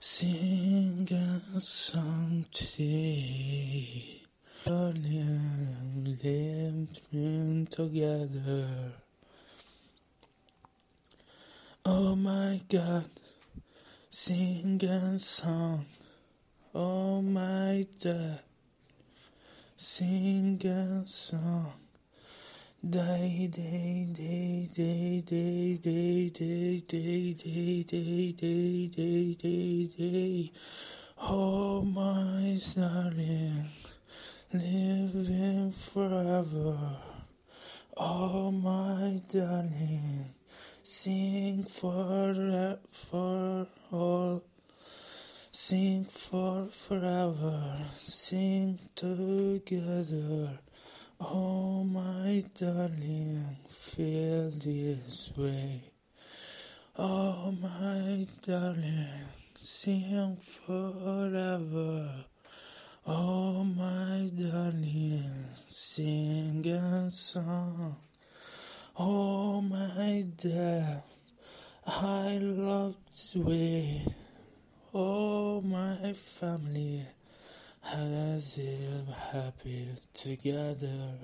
sing 0.07 1.07
a 1.11 1.59
song 1.59 2.45
today. 2.51 4.21
Darling, 4.63 6.17
living 6.21 7.65
together. 7.71 8.67
Oh 11.87 12.15
my 12.15 12.61
God, 12.69 13.09
sing 14.11 14.79
a 14.83 15.17
song. 15.17 15.83
Oh 16.75 17.23
my 17.23 17.87
God, 18.03 18.41
sing 19.75 20.61
a 20.67 21.07
song. 21.07 21.84
Day, 22.87 23.49
day, 23.51 24.05
day, 24.13 24.69
day, 24.71 25.23
day, 25.25 25.75
day, 25.75 26.29
day, 26.29 26.83
day, 26.87 27.33
day, 27.33 27.83
day, 27.83 28.33
day, 28.33 28.87
day, 28.89 29.33
day, 29.33 29.87
day. 29.97 30.51
Oh 31.19 31.81
my 31.81 32.55
darling, 32.75 33.65
living 34.53 35.71
forever. 35.71 36.77
Oh 37.97 38.51
my 38.51 39.19
darling, 39.29 40.25
sing 40.83 41.63
for 41.63 42.77
for 42.91 43.67
all. 43.91 44.43
Sing 45.51 46.05
for 46.05 46.65
forever, 46.65 47.79
sing 47.89 48.77
together. 48.93 50.59
Oh, 51.21 51.85
my 51.85 52.43
darling, 52.59 53.55
feel 53.69 54.49
this 54.51 55.31
way. 55.37 55.81
Oh, 56.97 57.53
my 57.61 58.25
darling, 58.45 59.07
sing 59.55 60.35
forever. 60.35 62.25
Oh, 63.07 63.63
my 63.63 64.29
darling, 64.37 65.45
sing 65.55 66.67
a 66.67 67.09
song. 67.09 67.95
Oh, 68.99 69.61
my 69.61 70.25
dad, 70.35 71.01
I 71.87 72.39
love 72.41 72.97
this. 73.13 74.05
Oh, 74.93 75.61
my 75.61 76.11
family 76.11 77.05
has 77.85 78.57
live 78.57 79.15
happy 79.31 79.87
together. 80.13 81.17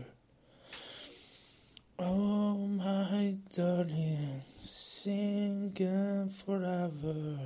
Oh, 1.97 2.55
my 2.55 3.35
darling, 3.55 4.41
singing 4.57 6.29
forever. 6.29 7.39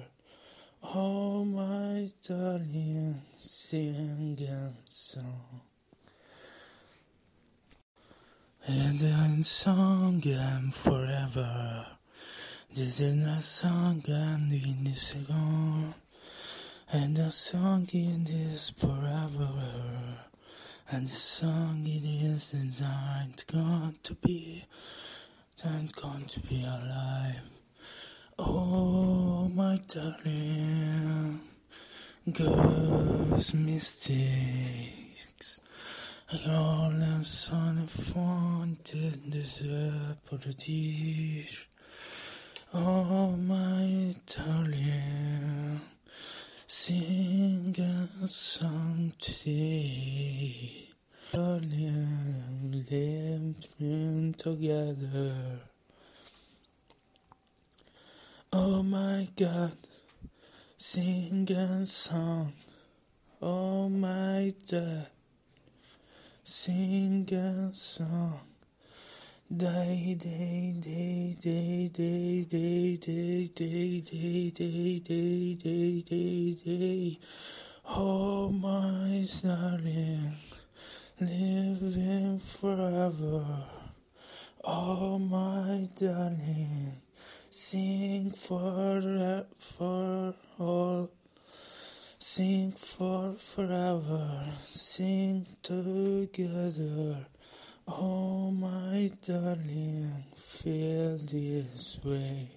Oh, 0.84 1.46
my 1.46 2.10
darling, 2.28 3.16
singing 3.38 4.76
song. 4.90 5.62
And 8.68 9.00
then 9.00 9.44
song 9.44 10.22
and 10.26 10.74
forever. 10.74 11.86
This 12.74 13.00
is 13.00 13.16
not 13.16 13.44
song 13.44 14.04
and 14.08 14.50
need 14.50 14.94
to 14.94 15.18
go. 15.28 16.05
And 16.98 17.18
the 17.18 17.30
song 17.30 17.90
it 17.92 18.30
is 18.30 18.72
forever. 18.72 19.50
And 20.92 21.04
the 21.04 21.10
song 21.10 21.82
it 21.84 22.06
is 22.06 22.52
designed 22.52 23.44
going 23.52 23.98
to 24.04 24.16
be, 24.24 24.64
and 25.66 25.94
going 25.94 26.24
to 26.24 26.40
be 26.40 26.64
alive. 26.64 27.42
Oh, 28.40 29.50
my 29.54 29.78
darling, 29.90 31.42
girls' 32.32 33.54
mistakes. 33.54 35.60
All 36.48 36.92
them 36.92 37.26
son 37.26 37.80
of 37.80 37.92
fun 37.92 38.78
did 38.86 39.32
deserve. 39.32 40.22
Oh, 42.74 43.36
my 43.36 44.16
darling. 44.28 45.82
Sing 46.78 47.74
a 47.80 48.28
song 48.28 49.14
today. 49.18 50.90
Darling, 51.32 52.84
living 52.92 54.36
together. 54.38 55.62
Oh 58.52 58.84
my 58.84 59.26
God, 59.38 59.78
sing 60.76 61.50
a 61.50 61.86
song. 61.86 62.52
Oh 63.42 63.88
my 63.88 64.54
God, 64.70 65.08
sing 66.44 67.26
a 67.32 67.74
song. 67.74 68.55
Day, 69.48 70.18
day, 70.20 70.74
day, 70.82 71.36
day, 71.40 71.88
day, 71.94 72.48
day, 72.48 72.98
day, 72.98 73.46
day, 73.56 74.02
day, 74.02 74.50
day, 74.50 75.00
day, 75.00 75.54
day, 75.54 76.02
day, 76.02 76.56
day. 76.66 77.20
Oh, 77.88 78.50
my 78.50 79.24
darling, 79.44 80.34
living 81.22 82.40
forever. 82.40 83.46
Oh, 84.64 85.20
my 85.20 85.90
darling, 85.96 86.94
sing 87.52 88.32
for 88.32 89.46
for 89.60 90.34
all. 90.58 91.12
Sing 92.18 92.72
for 92.72 93.34
forever, 93.34 94.48
sing 94.58 95.46
together. 95.62 97.28
Oh, 97.88 98.50
my 98.50 99.12
darling, 99.22 100.24
feel 100.36 101.18
this 101.20 102.00
way. 102.04 102.50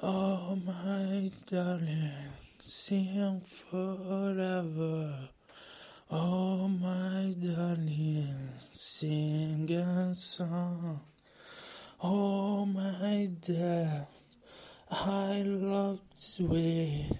Oh, 0.00 0.56
my 0.64 1.28
darling, 1.50 2.30
sing 2.60 3.40
forever. 3.40 5.28
Oh, 6.08 6.68
my 6.68 7.34
darling, 7.44 8.52
sing 8.60 9.68
a 9.72 10.14
song. 10.14 11.00
Oh, 12.00 12.64
my 12.64 13.28
dad, 13.40 14.06
I 14.92 15.42
love 15.44 16.00
this 16.14 16.38
way. 16.38 17.10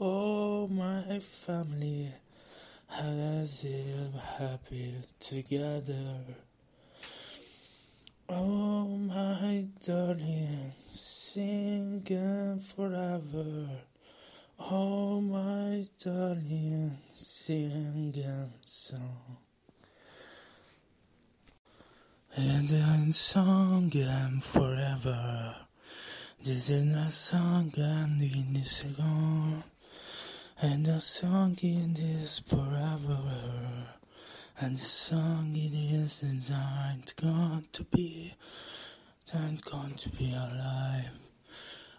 Oh, 0.00 0.68
my 0.68 1.18
family 1.18 2.14
as 3.00 3.64
if 3.64 4.14
happy 4.38 4.94
together. 5.18 6.20
Oh, 8.28 8.86
my 8.86 9.66
darling, 9.84 10.72
singing 10.86 12.58
forever. 12.58 13.68
Oh, 14.60 15.20
my 15.20 15.84
darling, 16.02 16.96
singing 17.14 18.52
song. 18.64 19.38
And 22.36 22.68
then 22.68 23.12
song 23.12 23.90
and 23.94 24.42
forever. 24.42 25.54
This 26.44 26.70
is 26.70 26.84
not 26.84 27.12
song 27.12 27.72
and 27.76 28.18
need 28.18 28.64
to 28.64 28.86
go. 28.96 29.73
And 30.66 30.86
the 30.86 30.98
song 30.98 31.58
it 31.60 31.98
is 31.98 32.42
forever. 32.46 33.20
And 34.62 34.74
the 34.74 34.78
song 34.78 35.52
it 35.54 35.74
is 35.74 36.22
designed 36.22 37.12
going 37.20 37.66
to 37.72 37.84
be, 37.84 38.32
and 39.34 39.62
going 39.62 39.92
to 39.92 40.08
be 40.08 40.32
alive. 40.32 41.10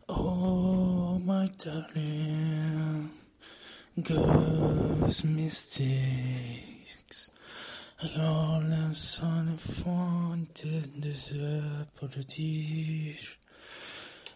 Oh, 0.10 1.20
my 1.20 1.48
darling, 1.60 3.12
girls' 4.02 5.24
mistakes. 5.24 7.30
All 8.18 8.62
the 8.62 8.96
sun 8.96 9.50
and 9.50 9.62
fun 9.62 10.48
did 10.56 11.02
deserve 11.02 11.96
politics. 12.02 13.38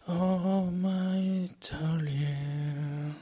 Oh, 0.08 0.70
my 0.70 1.50
darling, 1.62 3.16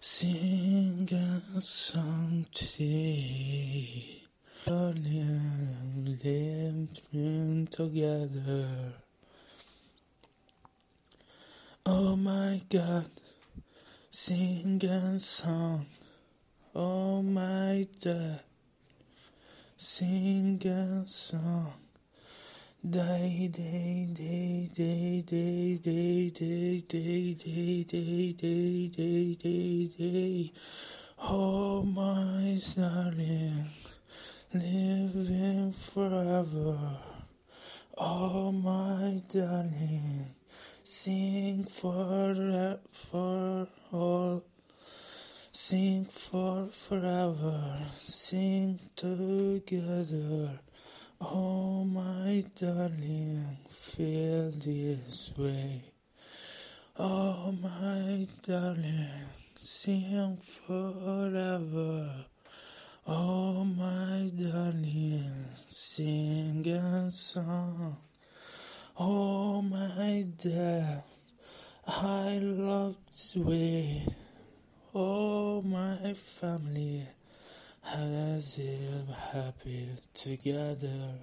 sing 0.00 1.08
a 1.12 1.60
song 1.60 2.46
today. 2.54 4.22
Darling, 4.64 6.18
living 6.22 7.66
together. 7.70 8.92
Oh 11.86 12.16
my 12.16 12.60
God, 12.68 13.10
sing 14.10 14.80
a 14.84 15.18
song. 15.18 15.86
Oh 16.74 17.22
my 17.22 17.86
God, 18.04 18.40
sing 19.76 20.62
a 20.64 21.08
song. 21.08 21.87
Day, 22.80 23.50
day, 23.52 24.06
day, 24.14 24.68
day, 24.72 25.22
day, 25.26 25.80
day, 25.80 26.30
day, 26.30 26.80
day, 26.88 27.34
day, 27.34 27.84
day, 27.84 28.32
day, 28.32 28.88
day, 28.88 29.34
day, 29.34 29.88
day. 29.98 30.52
Oh 31.20 31.82
my 31.82 32.56
darling, 32.76 33.64
living 34.54 35.72
forever. 35.72 36.78
Oh 37.98 38.52
my 38.52 39.22
darling, 39.28 40.26
sing 40.84 41.64
for 41.64 42.78
for 42.92 43.66
all. 43.92 44.44
Sing 45.50 46.04
for 46.04 46.66
forever, 46.66 47.80
sing 47.90 48.78
together. 48.94 50.60
Oh 51.20 51.82
my 51.82 52.44
darling, 52.54 53.56
feel 53.68 54.52
this 54.52 55.32
way. 55.36 55.82
Oh 56.96 57.52
my 57.60 58.24
darling, 58.46 59.26
sing 59.56 60.36
forever. 60.36 62.24
Oh 63.08 63.64
my 63.64 64.30
darling, 64.40 65.46
sing 65.56 66.64
a 66.68 67.10
song. 67.10 67.96
Oh 68.96 69.60
my 69.60 70.24
dad, 70.36 71.02
I 71.88 72.38
love 72.40 72.96
this 73.10 73.36
way. 73.36 74.06
Oh 74.94 75.62
my 75.62 76.12
family, 76.14 77.08
as 77.96 78.58
if 78.58 79.08
happy 79.32 79.88
together. 80.12 81.14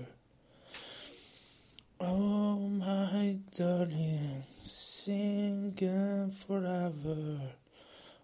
Oh 1.99 2.57
my 2.57 3.37
darling, 3.55 4.43
singing 4.57 6.31
forever. 6.31 7.39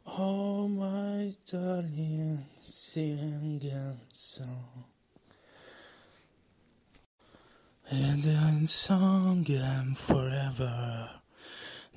Oh 0.07 0.67
my 0.67 1.31
darling, 1.51 2.43
singing 2.61 3.99
song. 4.11 4.85
And 7.91 8.69
song 8.69 9.45
and 9.49 9.97
forever. 9.97 11.09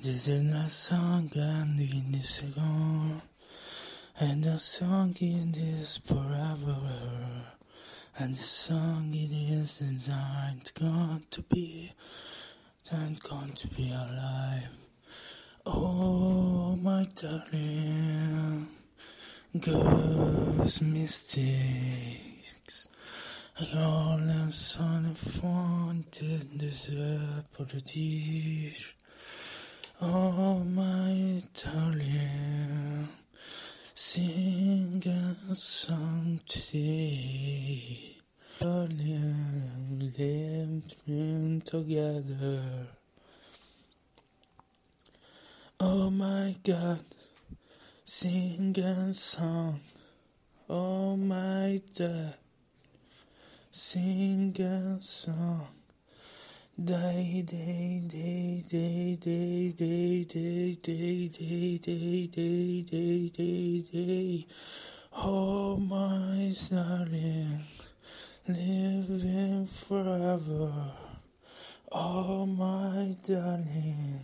This 0.01 0.27
is 0.27 0.43
not 0.43 0.69
song 0.69 1.29
and 1.35 1.77
need 1.77 2.21
to 2.21 2.45
go. 2.47 3.21
And 4.17 4.45
the 4.45 4.57
song 4.57 5.13
it 5.19 5.57
is 5.57 5.99
forever. 6.05 6.77
And 8.17 8.33
the 8.33 8.37
song 8.37 9.09
it 9.11 9.29
is 9.29 9.79
designed 9.79 10.71
going 10.73 11.25
to 11.31 11.41
be, 11.41 11.91
and 12.93 13.19
going 13.19 13.51
to 13.51 13.67
be 13.67 13.91
alive. 13.91 14.69
Oh, 15.65 16.77
my 16.81 17.05
darling, 17.13 18.67
girls' 19.59 20.81
mistakes. 20.81 22.87
All 23.75 24.17
the 24.17 24.49
sun 24.49 25.07
and 25.07 25.17
fun 25.17 26.05
did 26.11 26.57
deserve 26.57 27.51
politics. 27.51 28.95
Oh, 30.01 30.63
my 30.63 31.43
darling, 31.53 33.09
sing 33.97 35.01
a 35.07 35.55
song 35.55 36.37
today. 36.45 38.17
Darling, 38.59 40.11
living 40.17 41.61
together. 41.63 42.87
Oh 45.79 46.09
my 46.09 46.53
God, 46.61 47.05
sing 48.03 48.77
a 48.79 49.13
song. 49.13 49.79
Oh 50.69 51.15
my 51.15 51.79
dad, 51.93 52.35
sing 53.71 54.53
a 54.59 55.01
song. 55.01 55.84
Day, 56.77 57.41
day, 57.47 58.01
day, 58.05 58.61
day, 58.67 59.15
day, 59.17 59.71
day, 59.77 60.25
day, 60.27 60.75
day, 60.83 61.29
day, 61.29 61.77
day, 61.77 62.27
day, 62.27 62.81
day, 62.83 63.29
day, 63.29 63.81
day. 63.93 64.45
Oh 65.15 65.77
my 65.77 66.51
darling, 66.69 67.59
living 68.49 69.65
forever. 69.65 70.73
Oh 71.93 72.45
my 72.45 73.15
darling, 73.23 74.19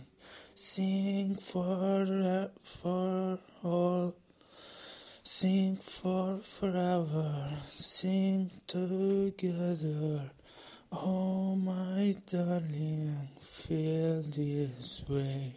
sing 0.54 1.34
for 1.36 2.50
for 2.60 3.38
all. 3.64 4.14
Sing 5.24 5.76
for 5.76 6.36
forever, 6.36 7.48
sing 7.62 8.50
together. 8.66 10.32
Oh 10.94 11.56
my 11.56 12.14
darling, 12.26 13.16
feel 13.40 14.20
this 14.20 15.02
way. 15.08 15.54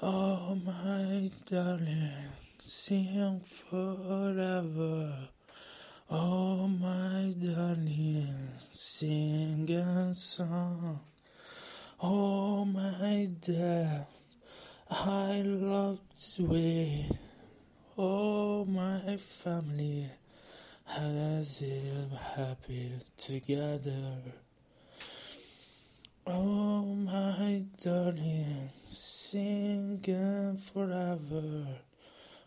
Oh 0.00 0.56
my 0.64 1.28
darling, 1.44 2.32
sing 2.58 3.40
forever. 3.40 5.28
Oh 6.10 6.68
my 6.68 7.34
darling, 7.38 8.48
sing 8.56 9.70
a 9.70 10.14
song. 10.14 11.00
Oh 12.02 12.64
my 12.64 13.28
dad, 13.42 14.06
I 14.90 15.42
love 15.44 16.00
this 16.14 16.40
way. 16.40 17.10
Oh 17.98 18.64
my 18.64 19.18
family, 19.18 20.08
as 20.88 21.62
if 21.62 22.18
happy 22.36 22.92
together. 23.16 24.18
Oh 26.26 26.84
my 26.84 27.64
darling, 27.82 28.68
singing 28.72 30.56
forever. 30.56 31.66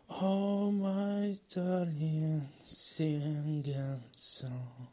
Oh 0.10 0.72
my 0.72 1.36
darling, 1.54 2.48
singing 2.66 4.04
song. 4.16 4.88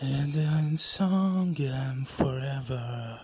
And 0.00 0.32
then 0.32 0.76
song 0.76 1.56
and 1.58 2.06
forever. 2.06 3.20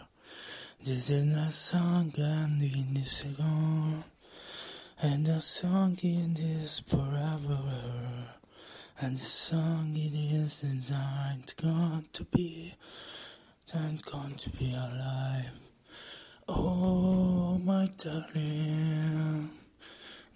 This 0.85 1.11
is 1.11 1.27
not 1.27 1.53
song 1.53 2.13
and 2.17 2.59
need 2.59 3.05
to 3.05 3.29
go. 3.37 4.10
And 5.03 5.25
the 5.25 5.41
song 5.41 5.97
it 6.03 6.39
is 6.39 6.83
forever. 6.87 7.63
And 9.01 9.15
the 9.15 9.19
song 9.19 9.93
it 9.95 10.15
is 10.15 10.61
designed 10.61 11.55
gone 11.57 12.05
to 12.13 12.25
be, 12.25 12.75
gone 13.73 14.33
to 14.37 14.51
be 14.51 14.75
alive. 14.75 15.53
Oh, 16.49 17.59
my 17.65 17.89
darling, 17.97 19.49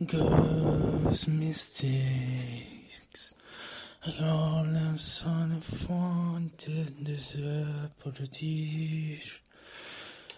girls' 0.07 1.29
mistakes. 1.29 2.75
Jag 4.19 4.67
länsar 4.67 5.59
ifrån 5.59 6.51
till 6.57 7.05
dessa 7.05 7.89
paradis. 8.03 9.41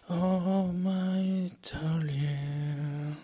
Oh, 0.09 0.73
my 0.73 1.51
darling, 1.73 3.17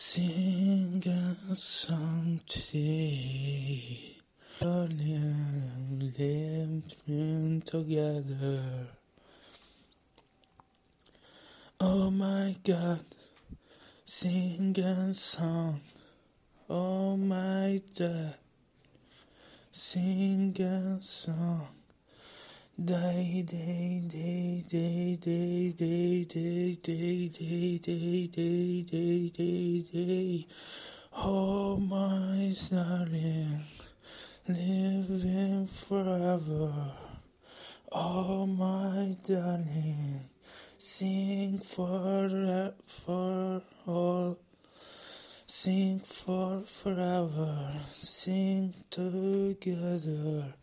sing 0.00 1.02
a 1.08 1.56
song 1.56 2.40
today. 2.46 4.14
Darling, 4.60 6.12
living 6.16 7.60
together. 7.66 8.86
Oh 11.80 12.12
my 12.12 12.54
God, 12.62 13.04
sing 14.04 14.78
a 14.78 15.12
song. 15.14 15.80
Oh 16.70 17.16
my 17.16 17.80
God, 17.98 18.34
sing 19.72 20.54
a 20.60 21.02
song. 21.02 21.77
Day, 22.80 23.42
day, 23.44 24.02
day, 24.06 24.62
day, 24.68 25.16
day, 25.18 25.74
day, 25.74 26.24
day, 26.30 26.76
day, 26.76 27.28
day, 27.28 27.78
day, 27.78 28.28
day, 28.28 28.82
day, 28.84 29.30
day, 29.30 29.82
day. 29.92 30.46
Oh 31.16 31.76
my 31.80 32.54
darling, 32.70 33.58
living 34.46 35.66
forever. 35.66 36.72
Oh 37.90 38.46
my 38.46 39.16
darling, 39.24 40.20
sing 40.78 41.58
for 41.58 42.74
for 42.84 43.60
all. 43.88 44.38
Sing 45.48 45.98
for 45.98 46.60
forever, 46.60 47.72
sing 47.82 48.72
together. 48.88 50.54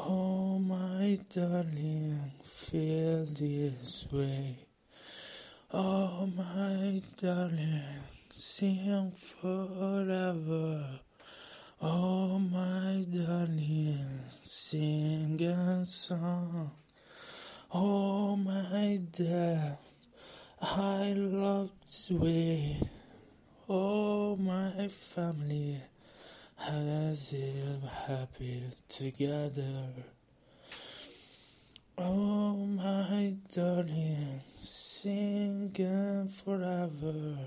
Oh 0.00 0.60
my 0.60 1.18
darling, 1.28 2.30
feel 2.44 3.24
this 3.24 4.06
way. 4.12 4.56
Oh 5.74 6.30
my 6.36 7.00
darling, 7.20 7.82
sing 8.30 9.10
forever. 9.10 11.00
Oh 11.82 12.38
my 12.38 13.04
darling, 13.10 14.20
sing 14.30 15.42
a 15.42 15.84
song. 15.84 16.70
Oh 17.74 18.36
my 18.36 19.00
dad, 19.10 19.78
I 20.62 21.12
love 21.16 21.72
this. 21.90 22.80
Oh 23.68 24.36
my 24.36 24.86
family, 24.86 25.80
has 26.58 27.32
live 27.32 27.90
happy 28.06 28.62
together. 28.88 29.90
Oh 31.96 32.54
my 32.54 33.34
darling, 33.54 34.40
singing 34.44 36.28
forever. 36.28 37.38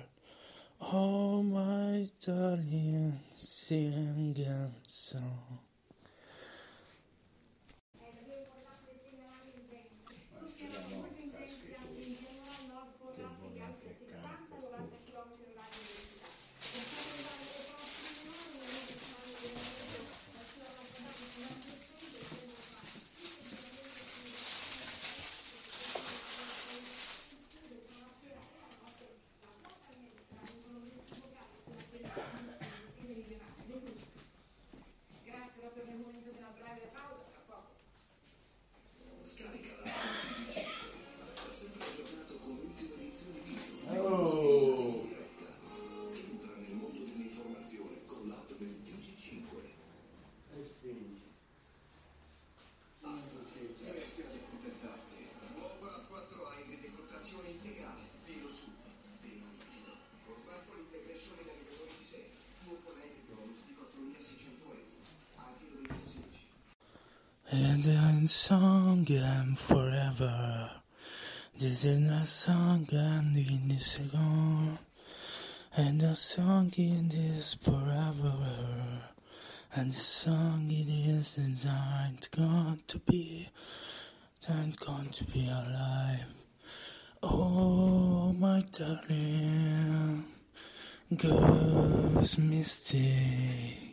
Oh 0.82 1.44
my 1.44 2.08
darling, 2.26 3.14
singing 3.36 4.74
song. 4.88 5.71
Then 67.84 68.28
song 68.28 69.08
and 69.10 69.58
forever. 69.58 70.70
This 71.58 71.84
is 71.84 72.08
a 72.12 72.26
song 72.28 72.86
and 72.92 73.36
in 73.36 73.70
this 73.70 74.12
song. 74.12 74.78
And 75.78 76.00
the 76.00 76.16
song 76.16 76.72
in 76.78 77.10
this 77.10 77.56
forever. 77.56 78.36
And 79.76 79.90
the 79.90 79.96
song 79.96 80.68
it 80.70 80.90
is 80.90 81.38
designed 81.38 82.30
gone 82.38 82.82
to 82.86 83.00
be, 83.00 83.50
and 84.48 84.78
gone 84.78 85.08
to 85.14 85.24
be 85.24 85.48
alive. 85.50 86.28
Oh 87.24 88.32
my 88.34 88.64
darling, 88.72 90.24
girls' 91.18 92.38
mistakes. 92.38 93.91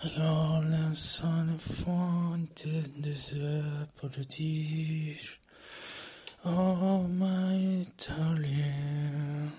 Länsar 0.00 1.54
ifrån 1.56 2.48
till 2.54 3.02
dessa 3.02 3.86
paradis. 4.00 5.38
Oh 6.44 7.08
my 7.08 7.86
darling, 8.06 9.50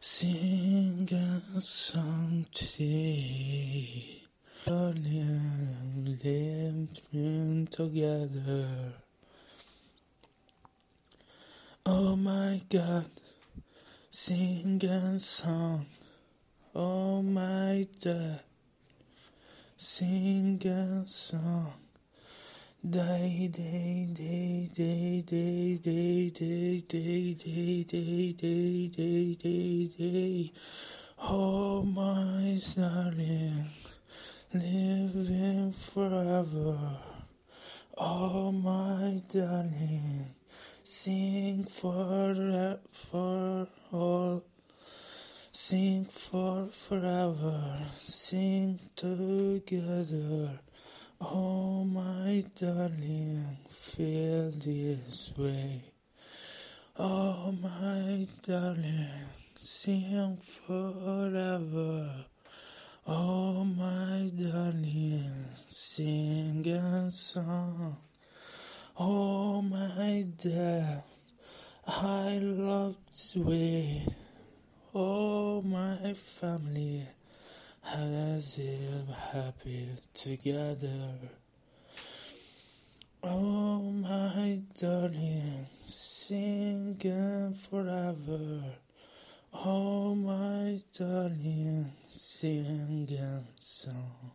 sing 0.00 1.08
a 1.12 1.60
song 1.60 2.46
today. 2.52 4.22
Darling, 4.64 6.18
living 6.22 7.66
together. 7.66 8.92
Oh 11.84 12.16
my 12.16 12.62
God, 12.70 13.10
sing 14.08 14.82
a 14.84 15.18
song. 15.20 15.84
Oh 16.74 17.20
my 17.22 17.86
dad, 18.02 18.40
sing 19.82 20.60
a 20.66 21.08
song. 21.08 21.72
Day, 22.84 23.48
day, 23.50 24.08
day, 24.12 24.68
day, 24.74 25.22
day, 25.24 25.78
day, 25.80 26.28
day, 26.28 26.82
day, 26.86 27.34
day, 27.34 27.82
day, 27.84 28.32
day, 28.34 28.88
day, 28.88 29.34
day, 29.36 29.88
day. 29.96 30.52
Oh 31.22 31.82
my 31.82 32.58
darling, 32.76 33.64
living 34.52 35.72
forever. 35.72 36.78
Oh 37.96 38.52
my 38.52 39.18
darling, 39.32 40.26
sing 40.84 41.64
for 41.64 42.78
for 42.90 43.66
all. 43.92 44.49
Sing 45.62 46.06
for 46.06 46.64
forever, 46.72 47.60
sing 47.90 48.80
together. 48.96 50.58
Oh 51.20 51.84
my 51.84 52.42
darling, 52.56 53.58
feel 53.68 54.50
this 54.52 55.34
way. 55.36 55.82
Oh 56.98 57.52
my 57.62 58.26
darling, 58.42 59.28
sing 59.54 60.38
forever. 60.38 62.24
Oh 63.06 63.62
my 63.62 64.30
darling, 64.42 65.44
sing 65.54 66.66
a 66.68 67.10
song. 67.10 67.98
Oh 68.98 69.60
my 69.60 70.24
dad, 70.42 71.02
I 71.86 72.38
love 72.40 72.96
this 73.08 73.36
way. 73.36 74.06
Oh, 74.92 75.62
my 75.62 76.14
family, 76.14 77.06
has 77.80 78.58
live 78.58 79.16
happy 79.32 79.88
together. 80.12 81.14
Oh, 83.22 83.82
my 83.82 84.60
darling, 84.80 85.64
singing 85.80 87.52
forever. 87.52 88.62
Oh, 89.64 90.16
my 90.16 90.80
darling, 90.98 91.86
singing 92.08 93.46
song. 93.60 94.32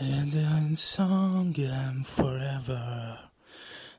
And 0.00 0.34
I'm 0.34 0.74
singing 0.74 2.02
forever. 2.02 3.18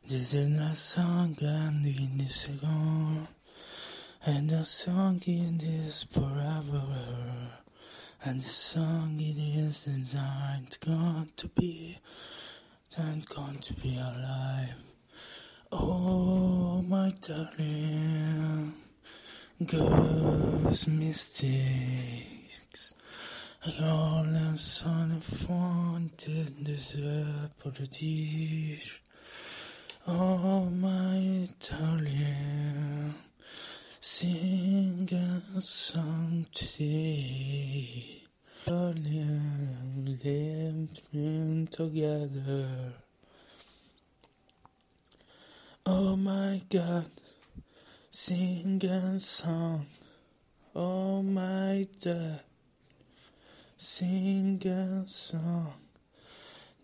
This 0.07 0.33
is 0.33 0.49
not 0.49 0.75
song 0.75 1.35
I'm 1.39 1.85
in 1.85 2.17
this 2.17 2.47
song. 2.49 3.27
And 4.25 4.49
the 4.49 4.63
song 4.63 5.21
in 5.27 5.57
this 5.57 6.05
forever. 6.05 6.85
And 8.23 8.39
the 8.39 8.43
song 8.43 9.19
it 9.19 9.37
is 9.37 9.83
designed 9.83 10.77
going 10.79 11.29
to 11.35 11.49
be, 11.49 11.97
and 12.97 13.27
going 13.27 13.57
to 13.57 13.73
be 13.73 13.97
alive. 13.97 14.75
Oh, 15.73 16.83
my 16.83 17.11
darling, 17.19 18.71
girls 19.67 20.87
mistakes. 20.87 22.95
All 23.81 24.23
I'm 24.23 24.55
son 24.55 25.19
did 26.15 26.63
deserve 26.63 27.57
dish. 27.87 29.01
Oh, 30.07 30.69
my 30.69 31.49
darling, 31.59 33.15
sing 34.15 35.09
a 35.11 35.59
song 35.59 36.45
today. 36.53 38.21
Darling, 38.63 40.19
living 40.23 41.67
together. 41.71 42.93
Oh 45.87 46.15
my 46.15 46.61
God, 46.69 47.09
sing 48.11 48.79
a 48.85 49.19
song. 49.19 49.83
Oh 50.75 51.23
my 51.23 51.87
God, 52.05 52.41
sing 53.77 54.61
a 54.63 55.07
song. 55.07 55.73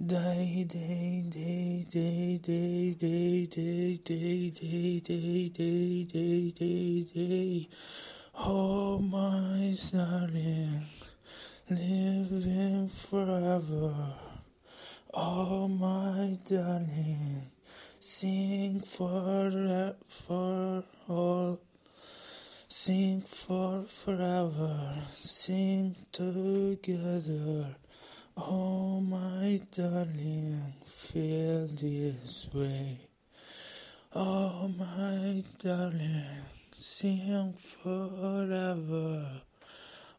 Day, 0.01 0.63
day, 0.65 1.25
day, 1.29 1.83
day, 1.91 2.39
day, 2.41 2.95
day, 2.95 2.95
day, 2.95 3.45
day, 3.51 4.49
day, 4.49 4.99
day, 5.01 5.49
day, 5.49 6.05
day, 6.05 6.51
day, 6.51 7.03
day. 7.13 7.67
Oh 8.37 8.99
my 8.99 9.75
darling, 9.91 10.85
living 11.69 12.87
forever. 12.87 13.93
Oh 15.13 15.67
my 15.67 16.37
darling, 16.45 17.43
sing 17.99 18.79
for 18.79 19.95
for 20.07 20.85
all. 21.09 21.59
Sing 22.69 23.19
for 23.19 23.81
forever, 23.81 24.95
sing 25.09 25.93
together. 26.13 27.75
Oh, 28.41 29.01
my 29.01 29.59
darling, 29.69 30.73
feel 30.85 31.67
this 31.67 32.47
way. 32.53 32.97
Oh, 34.15 34.71
my 34.79 35.43
darling, 35.61 36.23
sing 36.71 37.51
forever. 37.51 39.41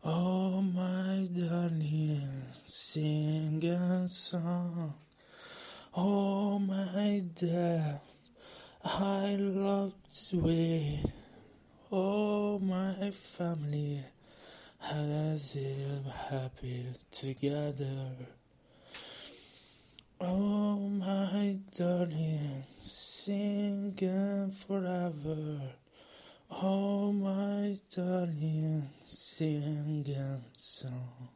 Oh, 0.05 0.61
my 0.61 1.29
darling, 1.33 2.43
sing 2.53 3.65
a 3.65 4.07
song. 4.07 4.93
Oh, 5.97 6.59
my 6.59 7.23
dad, 7.35 8.01
I 8.85 9.37
love 9.41 9.95
this 10.05 10.35
way. 10.35 11.01
Oh, 11.91 12.59
my 12.59 13.13
family 13.13 14.05
has 14.81 15.57
live 15.57 16.13
happy 16.31 16.87
together. 17.11 18.13
Oh, 20.21 20.77
my 20.77 21.59
darling, 21.77 22.65
singing 22.67 24.51
forever. 24.51 25.61
Oh, 26.63 27.13
my 27.13 27.77
darling, 27.95 28.83
singing 29.07 30.45
song. 30.57 31.29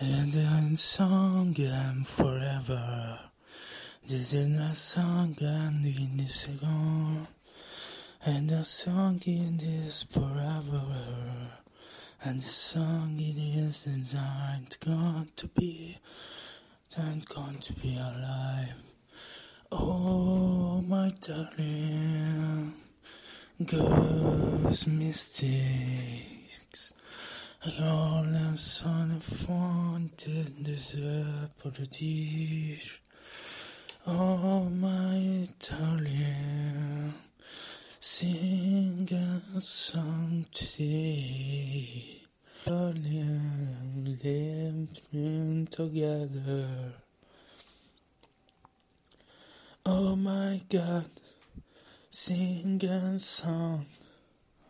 And 0.00 0.34
I'm 0.34 0.76
singing 0.76 2.04
forever. 2.04 3.18
This 4.06 4.34
is 4.34 4.48
not 4.48 4.74
song 4.74 5.36
I'm 5.40 5.84
in 5.84 6.16
this 6.16 6.60
song. 6.60 7.26
And 8.22 8.50
the 8.50 8.64
song 8.64 9.18
in 9.24 9.56
this 9.56 10.04
forever. 10.04 10.82
And 12.22 12.38
the 12.38 12.42
song 12.42 13.14
it 13.18 13.38
is 13.38 13.84
designed 13.84 14.76
going 14.84 15.30
to 15.36 15.48
be, 15.48 15.96
and 16.98 17.24
going 17.24 17.60
to 17.60 17.72
be 17.72 17.96
alive. 17.96 18.74
Oh, 19.72 20.82
my 20.86 21.10
darling, 21.22 22.74
girls' 23.64 24.86
mistakes. 24.86 26.92
All 27.80 28.24
I'm 28.24 28.58
son 28.58 29.12
of 29.12 29.22
fun 29.22 30.10
did 30.18 30.62
the 31.70 31.86
dish. 31.86 33.00
Oh, 34.06 34.68
my 34.68 35.48
darling. 35.58 37.14
Sing 38.02 39.06
a 39.12 39.60
song 39.60 40.46
today. 40.54 42.22
Darling, 42.64 44.16
living 44.24 45.68
together. 45.70 46.94
Oh 49.84 50.16
my 50.16 50.62
God, 50.70 51.10
sing 52.08 52.82
a 52.84 53.18
song. 53.18 53.84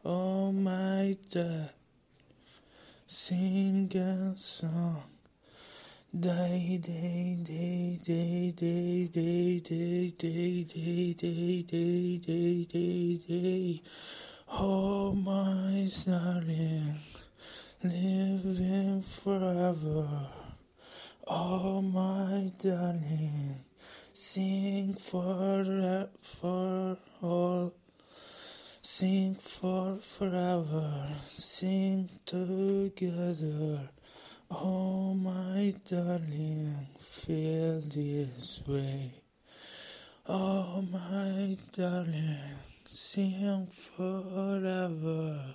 Oh 0.05 0.51
my 0.51 1.17
God, 1.33 1.71
sing 3.07 3.93
a 3.95 4.37
song. 4.37 5.10
Day, 6.13 6.81
day, 6.83 7.39
day, 7.41 7.97
day, 8.03 8.53
day, 8.53 9.09
day, 9.13 9.61
day, 9.63 10.11
day, 10.19 10.65
day, 10.65 11.15
day, 11.15 11.63
day, 11.63 12.19
day, 12.19 12.65
day, 12.65 13.19
day. 13.29 13.83
Oh, 14.51 15.15
my 15.15 15.87
darling, 16.05 16.97
living 17.85 19.01
forever. 19.03 20.09
Oh, 21.29 21.81
my 21.81 22.51
darling, 22.59 23.55
sing 24.13 24.95
for 24.95 26.09
for 26.19 26.99
all. 27.23 27.73
Sing 28.83 29.37
for 29.37 29.95
forever, 29.95 31.07
sing 31.21 32.11
together. 32.27 33.91
Oh, 34.53 35.15
my 35.15 35.73
darling, 35.89 36.75
feel 36.99 37.81
this 37.83 38.61
way. 38.67 39.13
Oh, 40.29 40.83
my 40.91 41.55
darling, 41.73 42.57
sing 42.85 43.69
forever. 43.69 45.55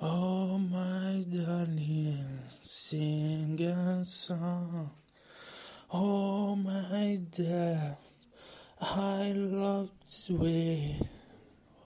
Oh, 0.00 0.58
my 0.58 1.24
darling, 1.28 2.38
sing 2.48 3.60
a 3.60 4.04
song. 4.04 4.90
Oh, 5.92 6.54
my 6.54 7.18
dad, 7.32 7.96
I 8.80 9.32
love 9.34 9.90
this 10.02 10.30
way. 10.30 11.00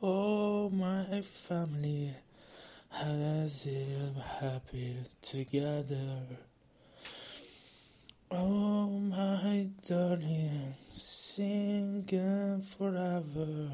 Oh, 0.02 0.68
my 0.68 1.22
family 1.22 2.14
has 2.98 3.66
live 3.66 4.24
happy 4.40 4.96
together. 5.22 6.22
Oh, 8.30 8.88
my 8.88 9.68
darling, 9.88 10.74
singing 10.90 12.60
forever. 12.60 13.70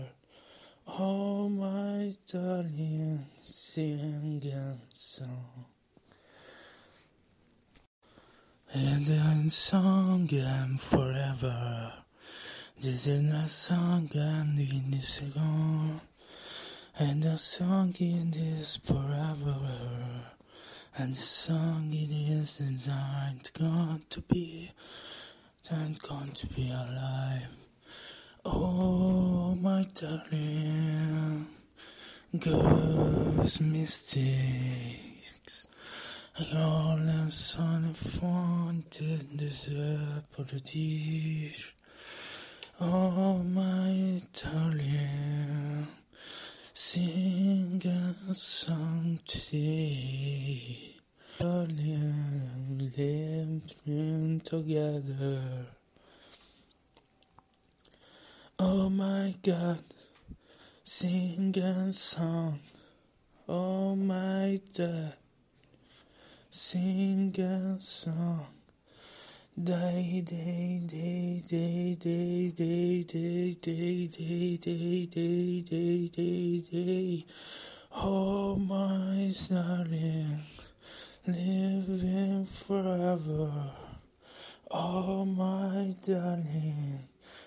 Oh, 0.86 1.48
my 1.48 2.12
darling, 2.30 3.24
singing 3.42 4.80
song. 4.92 5.64
And 8.74 9.08
I'm 9.08 9.48
singing 9.48 10.76
forever. 10.76 11.92
This 12.78 13.06
is 13.06 13.22
not 13.22 13.48
song 13.48 14.10
and 14.14 14.58
in 14.58 14.90
this 14.90 15.20
gone. 15.34 16.00
And 16.96 17.24
the 17.24 17.36
song 17.36 17.92
in 17.98 18.30
this 18.30 18.78
forever. 18.78 19.58
And 20.96 21.12
the 21.12 21.16
song 21.16 21.88
it 21.90 22.12
is 22.12 22.58
designed 22.58 23.50
gone 23.58 24.02
to 24.10 24.20
be 24.20 24.70
and 25.70 25.98
gone 26.00 26.28
to 26.28 26.46
be 26.54 26.70
alive. 26.70 27.48
Oh 28.44 29.56
my 29.60 29.84
darling, 29.94 31.46
girls 32.38 33.60
mistakes. 33.60 35.04
Jag 36.52 36.98
länsar 36.98 37.90
ifrån 37.90 38.82
till 38.90 39.36
dessa 39.36 40.22
politik. 40.36 41.56
Oh 42.80 43.42
my 43.42 44.22
darling, 44.42 45.86
sing 46.76 47.80
a 47.86 48.34
song 48.34 49.20
today. 49.24 50.96
Darling, 51.38 52.90
living 52.96 54.40
together. 54.40 55.66
Oh 58.58 58.90
my 58.90 59.34
God, 59.40 59.84
sing 60.82 61.56
a 61.58 61.92
song. 61.92 62.58
Oh 63.48 63.94
my 63.94 64.58
God, 64.76 65.14
sing 66.50 67.32
a 67.38 67.80
song. 67.80 68.53
Day, 69.56 70.20
day, 70.26 70.82
day, 70.84 71.40
day, 71.46 71.94
day, 71.96 72.50
day, 72.50 73.04
day, 73.06 73.54
day, 73.62 74.08
day, 74.08 74.56
day, 74.58 75.06
day, 75.06 75.62
day, 75.62 76.08
day, 76.08 76.60
day. 76.72 77.26
Oh 77.94 78.56
my 78.56 79.30
darling, 79.48 80.40
living 81.28 82.44
forever. 82.44 83.52
Oh 84.72 85.24
my 85.24 85.94
darling, 86.02 86.98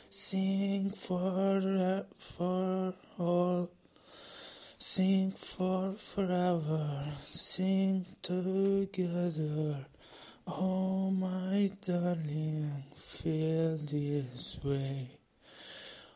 sing 0.10 0.92
for 0.92 2.06
for 2.16 2.94
all. 3.20 3.70
Sing 4.80 5.32
for 5.32 5.92
forever, 5.92 7.04
sing 7.18 8.06
together. 8.22 9.88
Oh 10.50 11.12
my 11.12 11.70
darling, 11.82 12.72
feel 12.96 13.76
this 13.76 14.58
way. 14.64 15.10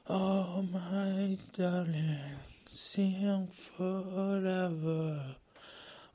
Oh 0.07 0.63
my 0.71 1.35
darling, 1.51 2.39
sing 2.65 3.47
forever. 3.47 5.35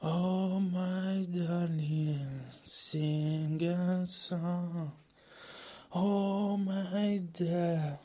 Oh 0.02 0.60
my 0.60 1.26
darling, 1.30 2.40
sing 2.50 3.62
a 3.62 4.06
song. 4.06 4.92
Oh 5.94 6.56
my 6.56 7.20
dad, 7.34 7.98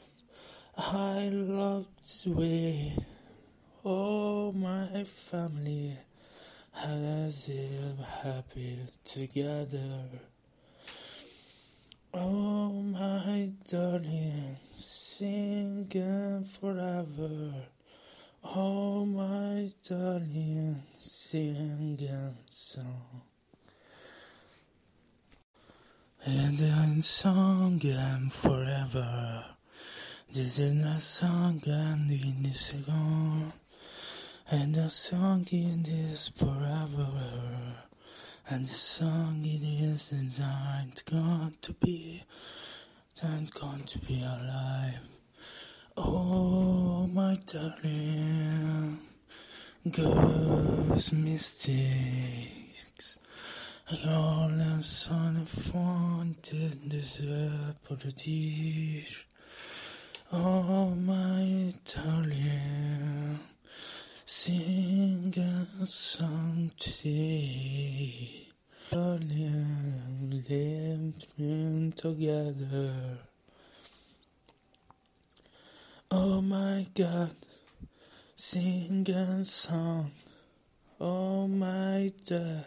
I 0.78 1.30
love 1.32 1.88
this 2.02 2.28
way. 2.28 2.98
Oh 3.86 4.52
my 4.52 5.06
family, 5.06 5.98
has 6.74 7.50
live 7.50 8.06
happy 8.24 8.80
together. 9.04 10.06
Oh 12.14 12.72
my 12.72 13.52
darling, 13.70 14.56
singing 14.72 16.44
forever. 16.44 17.54
Oh 18.44 19.06
my 19.06 19.70
darling, 19.88 20.82
singing 21.00 22.36
song. 22.50 23.22
And 26.26 26.58
then 26.58 27.02
song 27.02 27.80
and 27.84 28.32
forever. 28.32 29.46
This 30.34 30.60
is 30.60 30.74
not 30.76 31.02
song 31.02 31.62
and 31.66 32.12
in 32.12 32.44
this 32.44 32.74
gone. 32.86 33.54
And 34.54 34.76
the 34.76 34.90
song 34.90 35.48
it 35.50 35.88
is 35.88 36.30
forever. 36.36 37.08
And 38.50 38.66
the 38.66 38.70
song 38.70 39.40
it 39.46 39.64
is 39.64 40.10
designed 40.10 41.02
gone 41.10 41.54
to 41.62 41.74
be 41.74 42.22
and 43.24 43.50
gone 43.54 43.80
to 43.80 44.00
be 44.00 44.22
alive. 44.22 45.00
Oh 45.96 47.08
my 47.08 47.38
darling, 47.46 48.98
girls 49.90 51.14
mistakes. 51.14 52.52
Jag 54.04 54.52
länsar 54.52 55.44
ifrån 55.44 56.36
till 56.42 56.90
dessa 56.90 57.74
politik. 57.88 59.08
Oh 60.32 60.96
my 60.96 61.74
darling, 61.96 63.38
sing 64.34 65.34
a 65.38 65.86
song 65.86 66.72
today. 66.80 68.48
Darling, 68.90 70.42
living 70.48 71.92
together. 71.92 73.20
Oh 76.10 76.42
my 76.42 76.88
God, 76.96 77.36
sing 78.34 79.06
a 79.10 79.44
song. 79.44 80.10
Oh 81.02 81.50
my 81.50 82.14
God, 82.30 82.66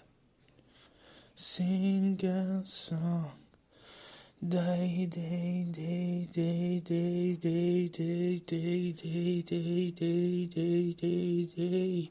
sing 1.34 2.20
a 2.22 2.60
song. 2.66 3.43
Day, 4.46 5.08
day, 5.10 5.64
day, 5.72 6.26
day, 6.30 6.80
day, 6.84 7.36
day, 7.38 7.88
day, 7.88 8.42
day, 8.46 8.92
day, 8.92 9.42
day, 9.42 9.90
day, 9.90 10.46
day, 10.46 10.92
day, 10.92 11.46
day. 11.56 12.10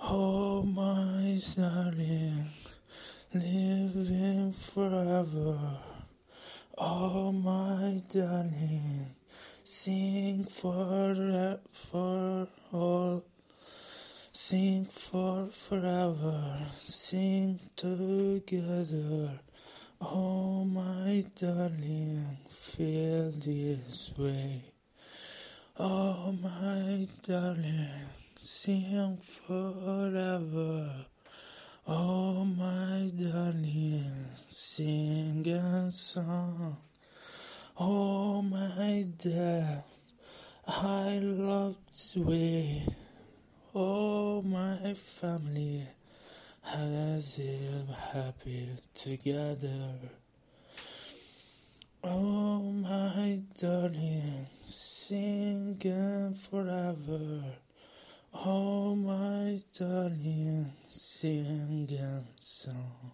Oh 0.00 0.62
my 0.62 1.36
darling, 1.56 2.46
living 3.34 4.52
forever. 4.52 5.58
Oh 6.78 7.32
my 7.32 8.00
darling, 8.10 9.06
sing 9.64 10.44
for 10.44 11.58
for 11.72 12.46
all. 12.72 13.24
Sing 14.30 14.84
for 14.84 15.46
forever, 15.46 16.60
sing 16.70 17.58
together. 17.74 19.40
Oh 19.98 20.62
my 20.64 21.24
darling, 21.34 22.36
feel 22.50 23.30
this 23.30 24.12
way. 24.18 24.62
Oh 25.78 26.34
my 26.42 27.06
darling, 27.26 27.88
sing 28.36 29.16
forever. 29.16 31.06
Oh 31.88 32.44
my 32.44 33.10
darling, 33.18 34.26
sing 34.34 35.48
a 35.48 35.90
song. 35.90 36.76
Oh 37.80 38.42
my 38.42 39.06
dad, 39.16 39.82
I 40.68 41.20
love 41.22 41.78
this 41.86 42.16
way. 42.18 42.82
Oh 43.74 44.42
my 44.42 44.92
family, 44.92 45.86
has 46.66 47.38
live 47.38 47.96
happy 48.12 48.68
together. 48.92 49.94
Oh 52.02 52.60
my 52.60 53.40
darling, 53.60 54.46
singing 54.62 56.34
forever. 56.34 57.42
Oh 58.34 58.96
my 58.96 59.60
darling, 59.78 60.66
singing 60.88 62.26
song. 62.40 63.12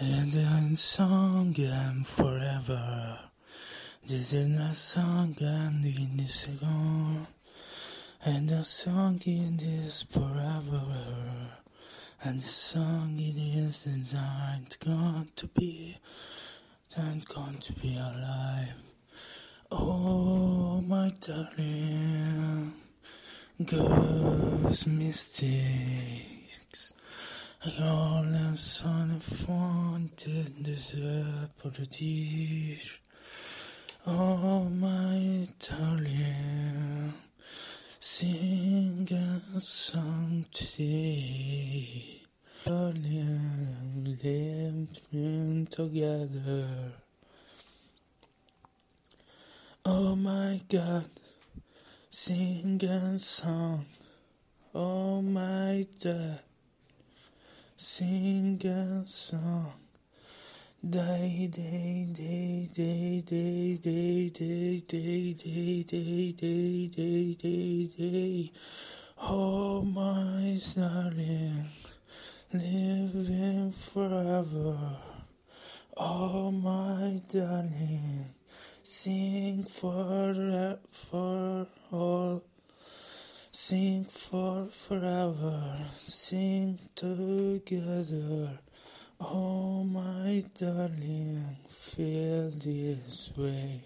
And 0.00 0.32
then 0.32 0.76
song 0.76 1.54
and 1.58 2.06
forever. 2.06 3.18
This 4.06 4.32
is 4.32 4.48
not 4.48 4.74
song 4.74 5.34
and 5.40 5.84
in 5.84 6.16
this 6.16 6.46
gone. 6.60 7.26
And 8.24 8.48
the 8.48 8.64
song 8.64 9.20
in 9.26 9.56
this 9.56 10.02
forever. 10.04 10.82
And 12.24 12.38
the 12.38 12.42
song 12.42 13.14
it 13.18 13.38
is 13.38 13.84
designed 13.84 14.76
gone 14.84 15.28
to 15.36 15.46
be 15.48 15.96
and 16.96 17.24
gone 17.26 17.54
to 17.54 17.72
be 17.74 17.96
alive. 17.96 18.74
Oh 19.70 20.80
my 20.88 21.12
darling, 21.20 22.72
girls 23.64 24.86
mistakes. 24.86 26.38
Jag 27.78 28.24
länsar 28.24 29.16
ifrån 29.16 30.08
till 30.16 30.62
dessa 30.62 31.48
politik. 31.62 32.80
Oh, 34.06 34.64
my 34.70 35.48
darling, 35.68 37.12
sing 38.00 39.08
a 39.10 39.60
song 39.60 40.44
today. 40.52 42.22
Darling, 42.64 44.16
living 44.22 45.66
together. 45.68 46.92
Oh 49.84 50.14
my 50.14 50.60
God, 50.68 51.08
sing 52.10 52.80
a 52.84 53.18
song. 53.18 53.84
Oh 54.74 55.20
my 55.20 55.84
God, 56.02 56.40
sing 57.76 58.60
a 58.64 59.06
song. 59.06 59.87
Day, 60.80 61.48
day, 61.50 62.06
day, 62.12 62.68
day, 62.72 63.20
day, 63.26 63.78
day, 63.80 64.30
day, 64.30 64.78
day, 64.86 65.34
day, 65.34 65.82
day, 65.82 66.32
day, 66.32 66.86
day, 66.86 67.34
day, 67.34 67.88
day. 67.98 68.52
Oh 69.20 69.82
my 69.82 70.56
darling, 70.76 71.64
living 72.54 73.72
forever. 73.72 74.78
Oh 75.96 76.52
my 76.52 77.18
darling, 77.28 78.26
sing 78.84 79.64
for 79.64 80.78
for 80.92 81.66
all. 81.90 82.44
Sing 83.50 84.04
for 84.04 84.66
forever, 84.66 85.76
sing 85.90 86.78
together. 86.94 88.60
Oh, 89.20 89.82
my 89.82 90.44
darling, 90.54 91.56
feel 91.68 92.50
this 92.50 93.32
way. 93.36 93.82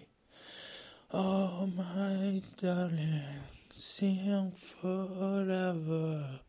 Oh, 1.11 1.67
my 1.75 2.39
darling, 2.61 3.23
sing 3.71 4.51
forever. 4.51 6.39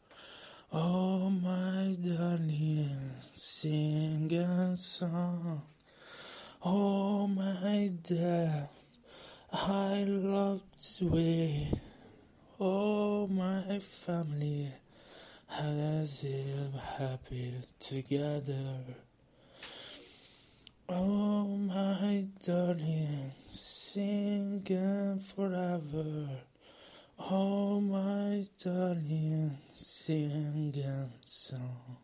Oh, 0.71 1.31
my 1.31 1.97
darling, 1.99 3.15
sing 3.23 4.31
a 4.35 4.77
song. 4.77 5.63
Oh, 6.63 7.27
my 7.27 7.91
dad, 8.03 8.69
I 9.51 10.05
love 10.07 10.63
this 10.77 11.01
way. 11.01 11.71
Oh, 12.61 13.29
my 13.29 13.79
family 13.79 14.69
has 15.55 16.25
live 16.25 16.75
happy 16.99 17.55
together. 17.79 18.81
Oh, 20.89 21.47
my 21.47 22.27
darling, 22.45 23.31
singing 23.47 25.19
forever. 25.19 26.29
Oh, 27.31 27.81
my 27.81 28.45
darling, 28.63 29.57
singing 29.75 31.13
song. 31.25 31.99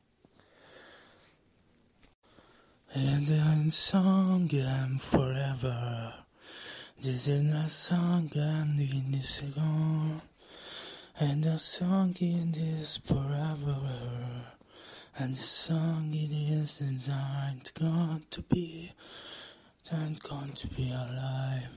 And 2.94 3.72
song 3.72 4.48
and 4.52 5.00
forever. 5.00 6.14
This 7.02 7.28
is 7.28 7.42
not 7.42 7.70
song 7.70 8.30
and 8.34 8.78
in 8.78 9.10
this. 9.10 9.42
And 11.22 11.44
the 11.44 11.58
song 11.58 12.14
it 12.18 12.56
is 12.56 12.96
forever. 13.04 13.76
And 15.18 15.34
the 15.34 15.36
song 15.36 16.08
it 16.14 16.32
is 16.32 16.78
designed 16.78 17.70
gone 17.78 18.22
to 18.30 18.40
be, 18.40 18.90
and 19.92 20.18
gone 20.22 20.48
to 20.48 20.66
be 20.68 20.90
alive. 20.90 21.68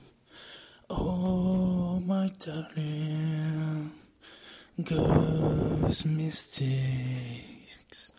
Oh, 0.88 2.00
my 2.06 2.30
darling, 2.38 3.90
girls' 4.82 6.06
mistakes. 6.06 8.12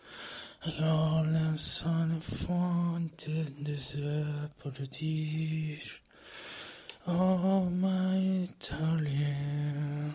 All 0.80 1.24
them 1.24 1.56
son 1.56 2.12
of 2.12 2.22
fun 2.22 3.10
did 3.16 3.64
deserve 3.64 4.54
paradise. 4.62 6.00
Oh, 7.08 7.68
my 7.68 8.48
darling. 8.60 10.14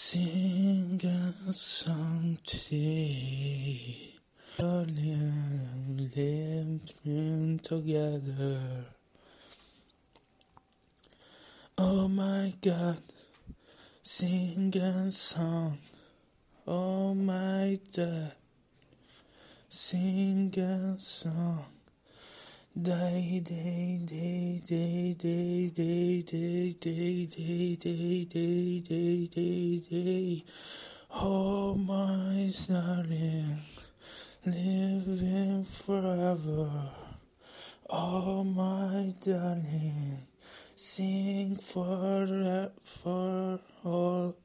Sing 0.00 1.00
a 1.02 1.52
song 1.52 2.38
today. 2.46 4.14
Darling, 4.56 6.08
living 6.14 7.58
together. 7.58 8.86
Oh 11.76 12.06
my 12.06 12.54
God, 12.62 13.02
sing 14.00 14.72
a 14.76 15.10
song. 15.10 15.76
Oh 16.64 17.12
my 17.12 17.76
God, 17.96 18.32
sing 19.68 20.54
a 20.56 20.94
song. 21.00 21.77
Day, 22.80 23.40
day, 23.44 23.98
day, 24.06 24.60
day, 24.64 25.14
day, 25.18 25.68
day, 25.68 26.22
day, 26.22 26.76
day, 26.78 27.26
day, 27.26 27.76
day, 27.76 28.24
day, 28.24 28.80
day, 28.80 29.26
day, 29.26 29.80
day. 29.90 30.44
Oh, 31.10 31.74
my 31.74 32.48
darling, 32.68 33.58
living 34.46 35.64
forever. 35.64 36.70
Oh, 37.90 38.44
my 38.44 39.12
darling, 39.26 40.18
sing 40.76 41.56
for 41.56 42.70
for 42.84 43.58
all. 43.84 44.36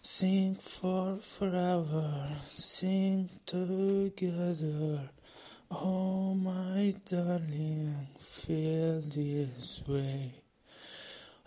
Sing 0.00 0.54
for 0.54 1.16
forever, 1.16 2.30
sing 2.40 3.28
together. 3.44 5.10
Oh, 5.68 6.32
my 6.34 6.94
darling, 7.04 8.06
feel 8.20 9.00
this 9.00 9.82
way. 9.88 10.32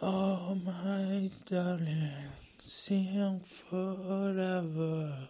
Oh, 0.01 0.57
my 0.65 1.29
darling, 1.45 2.11
sing 2.59 3.39
forever. 3.39 5.29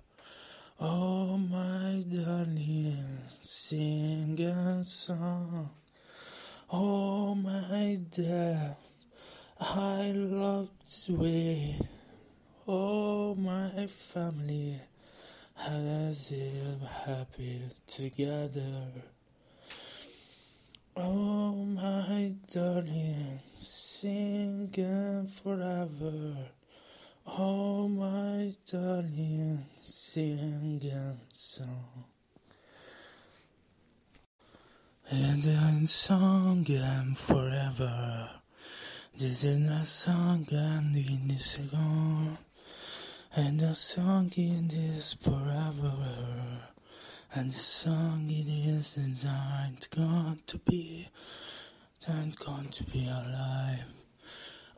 Oh, 0.79 1.37
my 1.37 2.03
darling, 2.09 3.19
sing 3.27 4.39
a 4.41 4.83
song. 4.83 5.69
Oh, 6.73 7.35
my 7.35 7.99
dad, 8.09 8.75
I 9.61 10.13
love 10.15 10.71
this 10.79 11.09
way. 11.11 11.75
Oh, 12.67 13.35
my 13.35 13.85
family 13.85 14.79
has 15.59 16.31
live 16.31 16.89
happy 17.05 17.61
together. 17.85 18.91
Oh, 20.95 21.51
my 21.51 22.33
darling, 22.53 23.39
singing 23.43 25.27
forever. 25.27 26.35
Oh, 27.27 27.87
my 27.89 28.53
darling, 28.71 29.59
singing 29.81 31.19
song. 31.33 32.05
And 35.11 35.43
then 35.43 35.87
song 35.87 36.65
and 36.69 37.17
forever. 37.17 38.29
This 39.17 39.43
is 39.43 39.59
not 39.59 39.85
song 39.85 40.45
and 40.51 40.95
in 40.95 41.27
this 41.27 41.57
gone. 41.57 42.37
And 43.35 43.59
the 43.59 43.75
song 43.75 44.31
it 44.35 44.73
is 44.73 45.13
forever. 45.21 45.93
And 47.35 47.49
the 47.49 47.53
song 47.53 48.25
it 48.27 48.49
is 48.49 48.95
designed 48.95 49.87
gone 49.95 50.39
to 50.47 50.57
be, 50.57 51.07
and 52.07 52.35
gone 52.37 52.65
to 52.65 52.83
be 52.85 53.07
alive. 53.07 53.85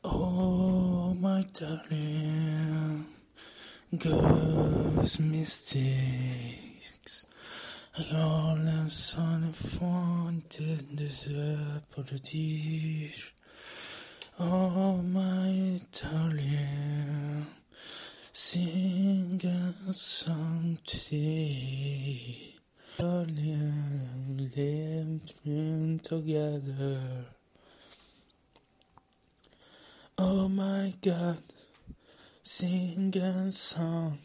Oh, 0.03 1.13
my 1.13 1.45
darling, 1.53 3.05
girls' 3.97 5.17
mistakes. 5.21 7.25
The 7.95 8.89
son 8.89 9.45
of 9.45 9.55
fun 9.55 10.43
did 10.49 10.97
deserve 10.97 11.89
paradise. 11.95 13.31
Oh, 14.41 15.01
my 15.03 15.79
darling. 15.93 17.45
Sing 18.33 19.41
a 19.43 19.91
song 19.91 20.77
today. 20.85 22.55
Darling, 22.97 24.49
living 24.55 25.99
together. 26.01 27.25
Oh 30.17 30.47
my 30.47 30.93
God, 31.01 31.43
sing 32.41 33.13
a 33.17 33.51
song. 33.51 34.17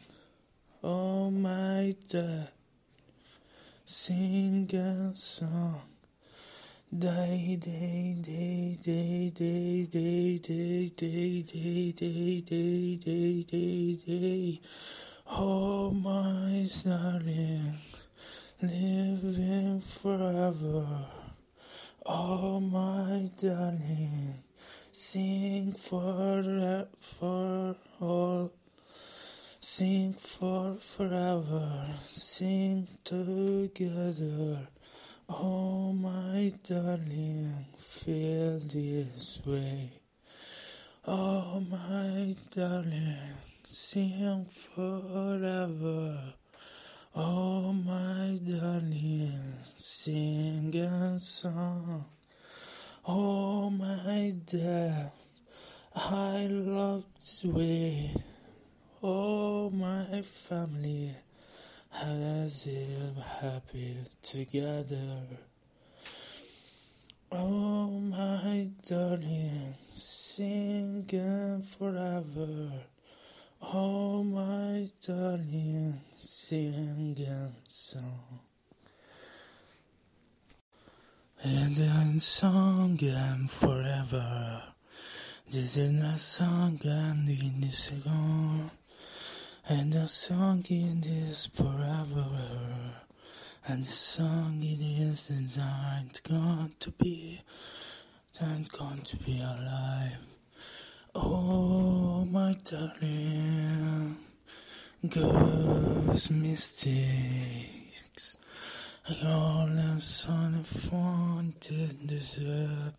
Oh 0.81 1.29
my 1.29 1.93
dad, 2.07 2.51
sing 3.83 4.69
a 4.73 5.11
song. 5.17 5.96
Day, 6.89 7.57
day, 7.59 8.15
day, 8.21 8.77
day, 8.81 9.29
day, 9.35 9.89
day, 9.89 10.39
day, 10.39 10.87
day, 10.95 11.43
day, 11.43 11.91
day, 11.91 12.41
day, 12.41 12.95
day, 12.95 13.43
day, 13.43 13.97
day. 14.07 14.61
Oh, 15.29 15.91
my 15.91 16.65
darling, 16.85 17.73
living 18.61 19.81
forever. 19.81 20.87
Oh, 22.05 22.61
my 22.61 23.27
darling, 23.35 24.35
sing 24.93 25.73
for 25.73 26.87
for 27.01 27.75
all. 27.99 28.53
Sing 29.59 30.13
for 30.13 30.75
forever, 30.75 31.85
sing 31.99 32.87
together. 33.03 34.69
Oh, 35.29 35.91
my 35.91 36.53
darling, 36.63 37.65
feel 37.75 38.59
this 38.59 39.41
way. 39.45 39.91
Oh, 41.05 41.61
my 41.69 42.33
darling, 42.55 43.35
sing 43.65 44.45
forever. 44.45 46.33
Oh, 47.13 47.73
my 47.73 48.39
darling, 48.41 49.53
sing 49.65 50.73
a 50.77 51.19
song. 51.19 52.05
Oh, 53.05 53.69
my 53.69 54.31
dad, 54.45 55.11
I 55.93 56.47
love 56.49 57.05
this 57.15 57.43
way. 57.43 58.13
Oh, 59.03 59.69
my 59.71 60.21
family 60.21 61.13
has 61.97 62.67
live 62.67 63.23
happy 63.41 63.97
together. 64.21 65.23
Oh, 67.31 67.89
my 67.89 68.69
darling, 68.87 69.73
singing 69.89 71.61
forever. 71.61 72.69
Oh, 73.73 74.23
my 74.23 74.87
darling, 75.05 75.99
singing 76.15 77.55
song. 77.67 78.41
And 81.43 81.75
then 81.75 82.19
song 82.19 82.99
and 83.01 83.49
forever. 83.49 84.63
This 85.49 85.77
is 85.77 85.93
not 85.93 86.19
song 86.19 86.79
and 86.83 87.27
in 87.27 87.61
this 87.61 87.89
gone. 88.05 88.69
And 89.69 89.91
the 89.91 90.07
song 90.07 90.63
it 90.69 91.05
is 91.05 91.47
forever. 91.47 92.25
And 93.67 93.81
the 93.81 93.85
song 93.85 94.59
it 94.61 94.81
is 94.81 95.27
designed 95.27 96.21
gone 96.23 96.71
to 96.79 96.91
be, 96.91 97.41
gone 98.39 98.99
to 98.99 99.17
be 99.17 99.41
alive. 99.41 100.19
Oh, 101.15 102.23
my 102.31 102.55
darling, 102.63 104.15
girls' 105.09 106.31
mistakes. 106.31 108.37
All 109.25 109.67
am 109.67 109.99
son 109.99 110.63
fun 110.63 111.55
did 111.59 112.07
deserve. 112.07 112.97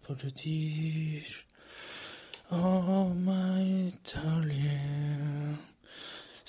Oh, 2.52 3.14
my 3.14 3.90
darling, 4.04 5.56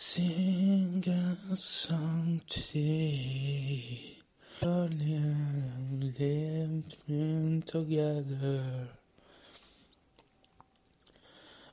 sing 0.02 1.04
a 1.06 1.56
song 1.58 2.40
today. 2.48 4.16
Darling, 4.62 6.14
living 6.18 7.62
together. 7.66 8.88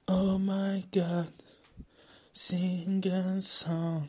Oh 0.09 0.39
my 0.39 0.83
God, 0.91 1.31
sing 2.33 3.07
a 3.07 3.41
song. 3.41 4.09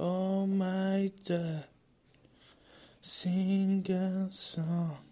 Oh 0.00 0.46
my 0.46 1.10
God, 1.28 1.64
sing 3.02 3.84
a 3.90 4.32
song. 4.32 5.07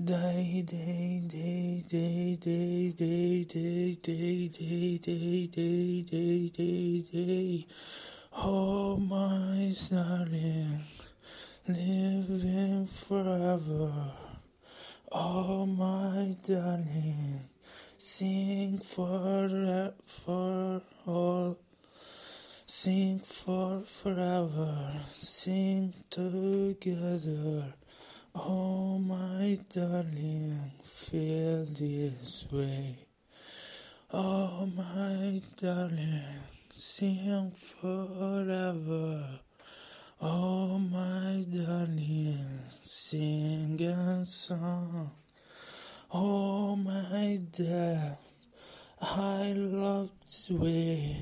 Day, 0.00 0.62
day, 0.64 1.22
day, 1.26 1.82
day, 1.88 2.36
day, 2.38 2.94
day, 2.94 3.44
day, 3.50 3.96
day, 3.96 4.48
day, 4.48 4.98
day, 4.98 5.48
day, 5.48 6.02
day, 6.04 6.50
day, 6.50 7.02
day. 7.10 7.66
Oh 8.36 8.96
my 8.96 9.72
darling, 9.90 10.78
living 11.66 12.86
forever. 12.86 13.92
Oh 15.10 15.66
my 15.66 16.32
darling, 16.46 17.40
sing 17.98 18.78
for 18.78 19.92
for 20.04 20.80
all. 21.08 21.58
Sing 22.66 23.18
for 23.18 23.80
forever, 23.80 24.92
sing 25.02 25.92
together. 26.08 27.77
Oh, 28.40 28.98
my 28.98 29.58
darling, 29.68 30.70
feel 30.84 31.64
this 31.64 32.46
way. 32.52 32.94
Oh, 34.12 34.64
my 34.76 35.40
darling, 35.60 36.22
sing 36.70 37.50
forever. 37.50 39.40
Oh, 40.22 40.78
my 40.78 41.44
darling, 41.50 42.60
sing 42.68 43.82
a 43.82 44.24
song. 44.24 45.10
Oh, 46.14 46.76
my 46.76 47.40
dad, 47.50 48.18
I 49.02 49.52
love 49.56 50.12
this 50.24 50.48
way. 50.52 51.20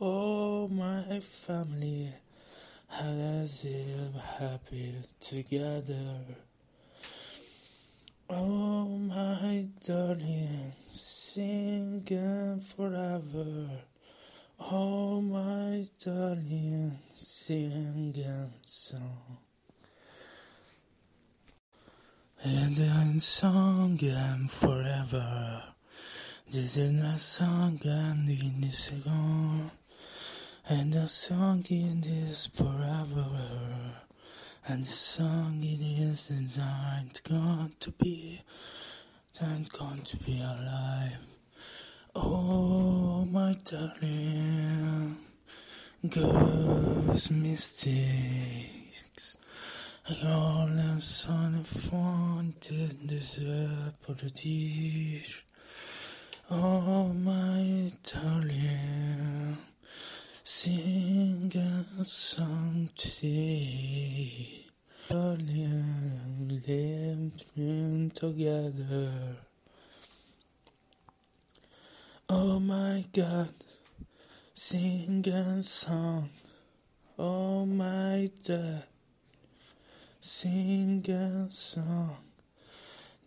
Oh, 0.00 0.68
my 0.68 1.18
family 1.18 2.12
has 2.90 3.64
live 3.64 4.22
happy 4.38 4.94
together. 5.20 6.24
Oh, 8.28 8.86
my 8.86 9.66
darling, 9.86 10.72
singing 10.76 12.60
forever. 12.60 13.68
Oh, 14.60 15.20
my 15.20 15.86
darling, 16.04 16.92
singing 17.14 18.52
song. 18.66 19.38
And 22.42 22.76
then 22.76 23.20
song 23.20 23.98
and 24.02 24.50
forever. 24.50 25.62
This 26.50 26.76
is 26.76 26.92
not 26.92 27.20
song 27.20 27.78
and 27.84 28.28
in 28.28 28.60
this 28.60 28.90
gone. 29.04 29.70
And 30.72 30.92
the 30.92 31.08
song 31.08 31.64
it 31.68 32.06
is 32.06 32.48
forever. 32.54 33.26
And 34.68 34.84
the 34.84 34.86
song 34.86 35.58
it 35.64 35.82
is 35.82 36.28
designed 36.28 37.20
gone 37.28 37.72
to 37.80 37.90
be, 37.90 38.40
and 39.42 39.68
gone 39.72 39.98
to 39.98 40.16
be 40.18 40.40
alive. 40.40 41.18
Oh, 42.14 43.26
my 43.32 43.56
darling, 43.64 45.16
girls' 46.08 47.32
mistakes. 47.32 49.38
All 50.24 50.68
am 50.68 51.00
son 51.00 51.56
of 51.56 51.66
fun 51.66 52.54
did 52.60 53.08
deserve 53.08 53.98
paradise. 54.06 55.42
Oh, 56.48 57.12
my 57.12 57.90
darling. 58.04 59.56
Sing 60.52 61.52
a 61.54 62.04
song 62.04 62.90
today. 62.96 64.66
Darling, 65.08 66.60
living 66.66 68.10
together. 68.10 69.36
Oh 72.28 72.58
my 72.58 73.04
God, 73.12 73.54
sing 74.52 75.24
a 75.28 75.62
song. 75.62 76.28
Oh 77.16 77.64
my 77.64 78.28
God, 78.44 78.82
sing 80.18 81.06
a 81.08 81.46
song. 81.48 82.29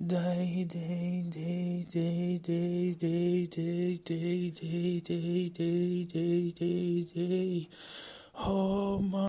Day, 0.05 0.65
day, 0.67 1.23
day, 1.30 1.85
day, 1.89 2.39
day, 2.43 2.93
day, 2.93 2.95
day, 2.99 3.95
day, 4.03 4.51
day, 4.51 4.99
day, 4.99 5.49
day, 5.49 6.05
day, 6.05 6.51
day, 6.51 7.03
day. 7.15 7.69
Oh 8.38 8.99
my. 8.99 9.21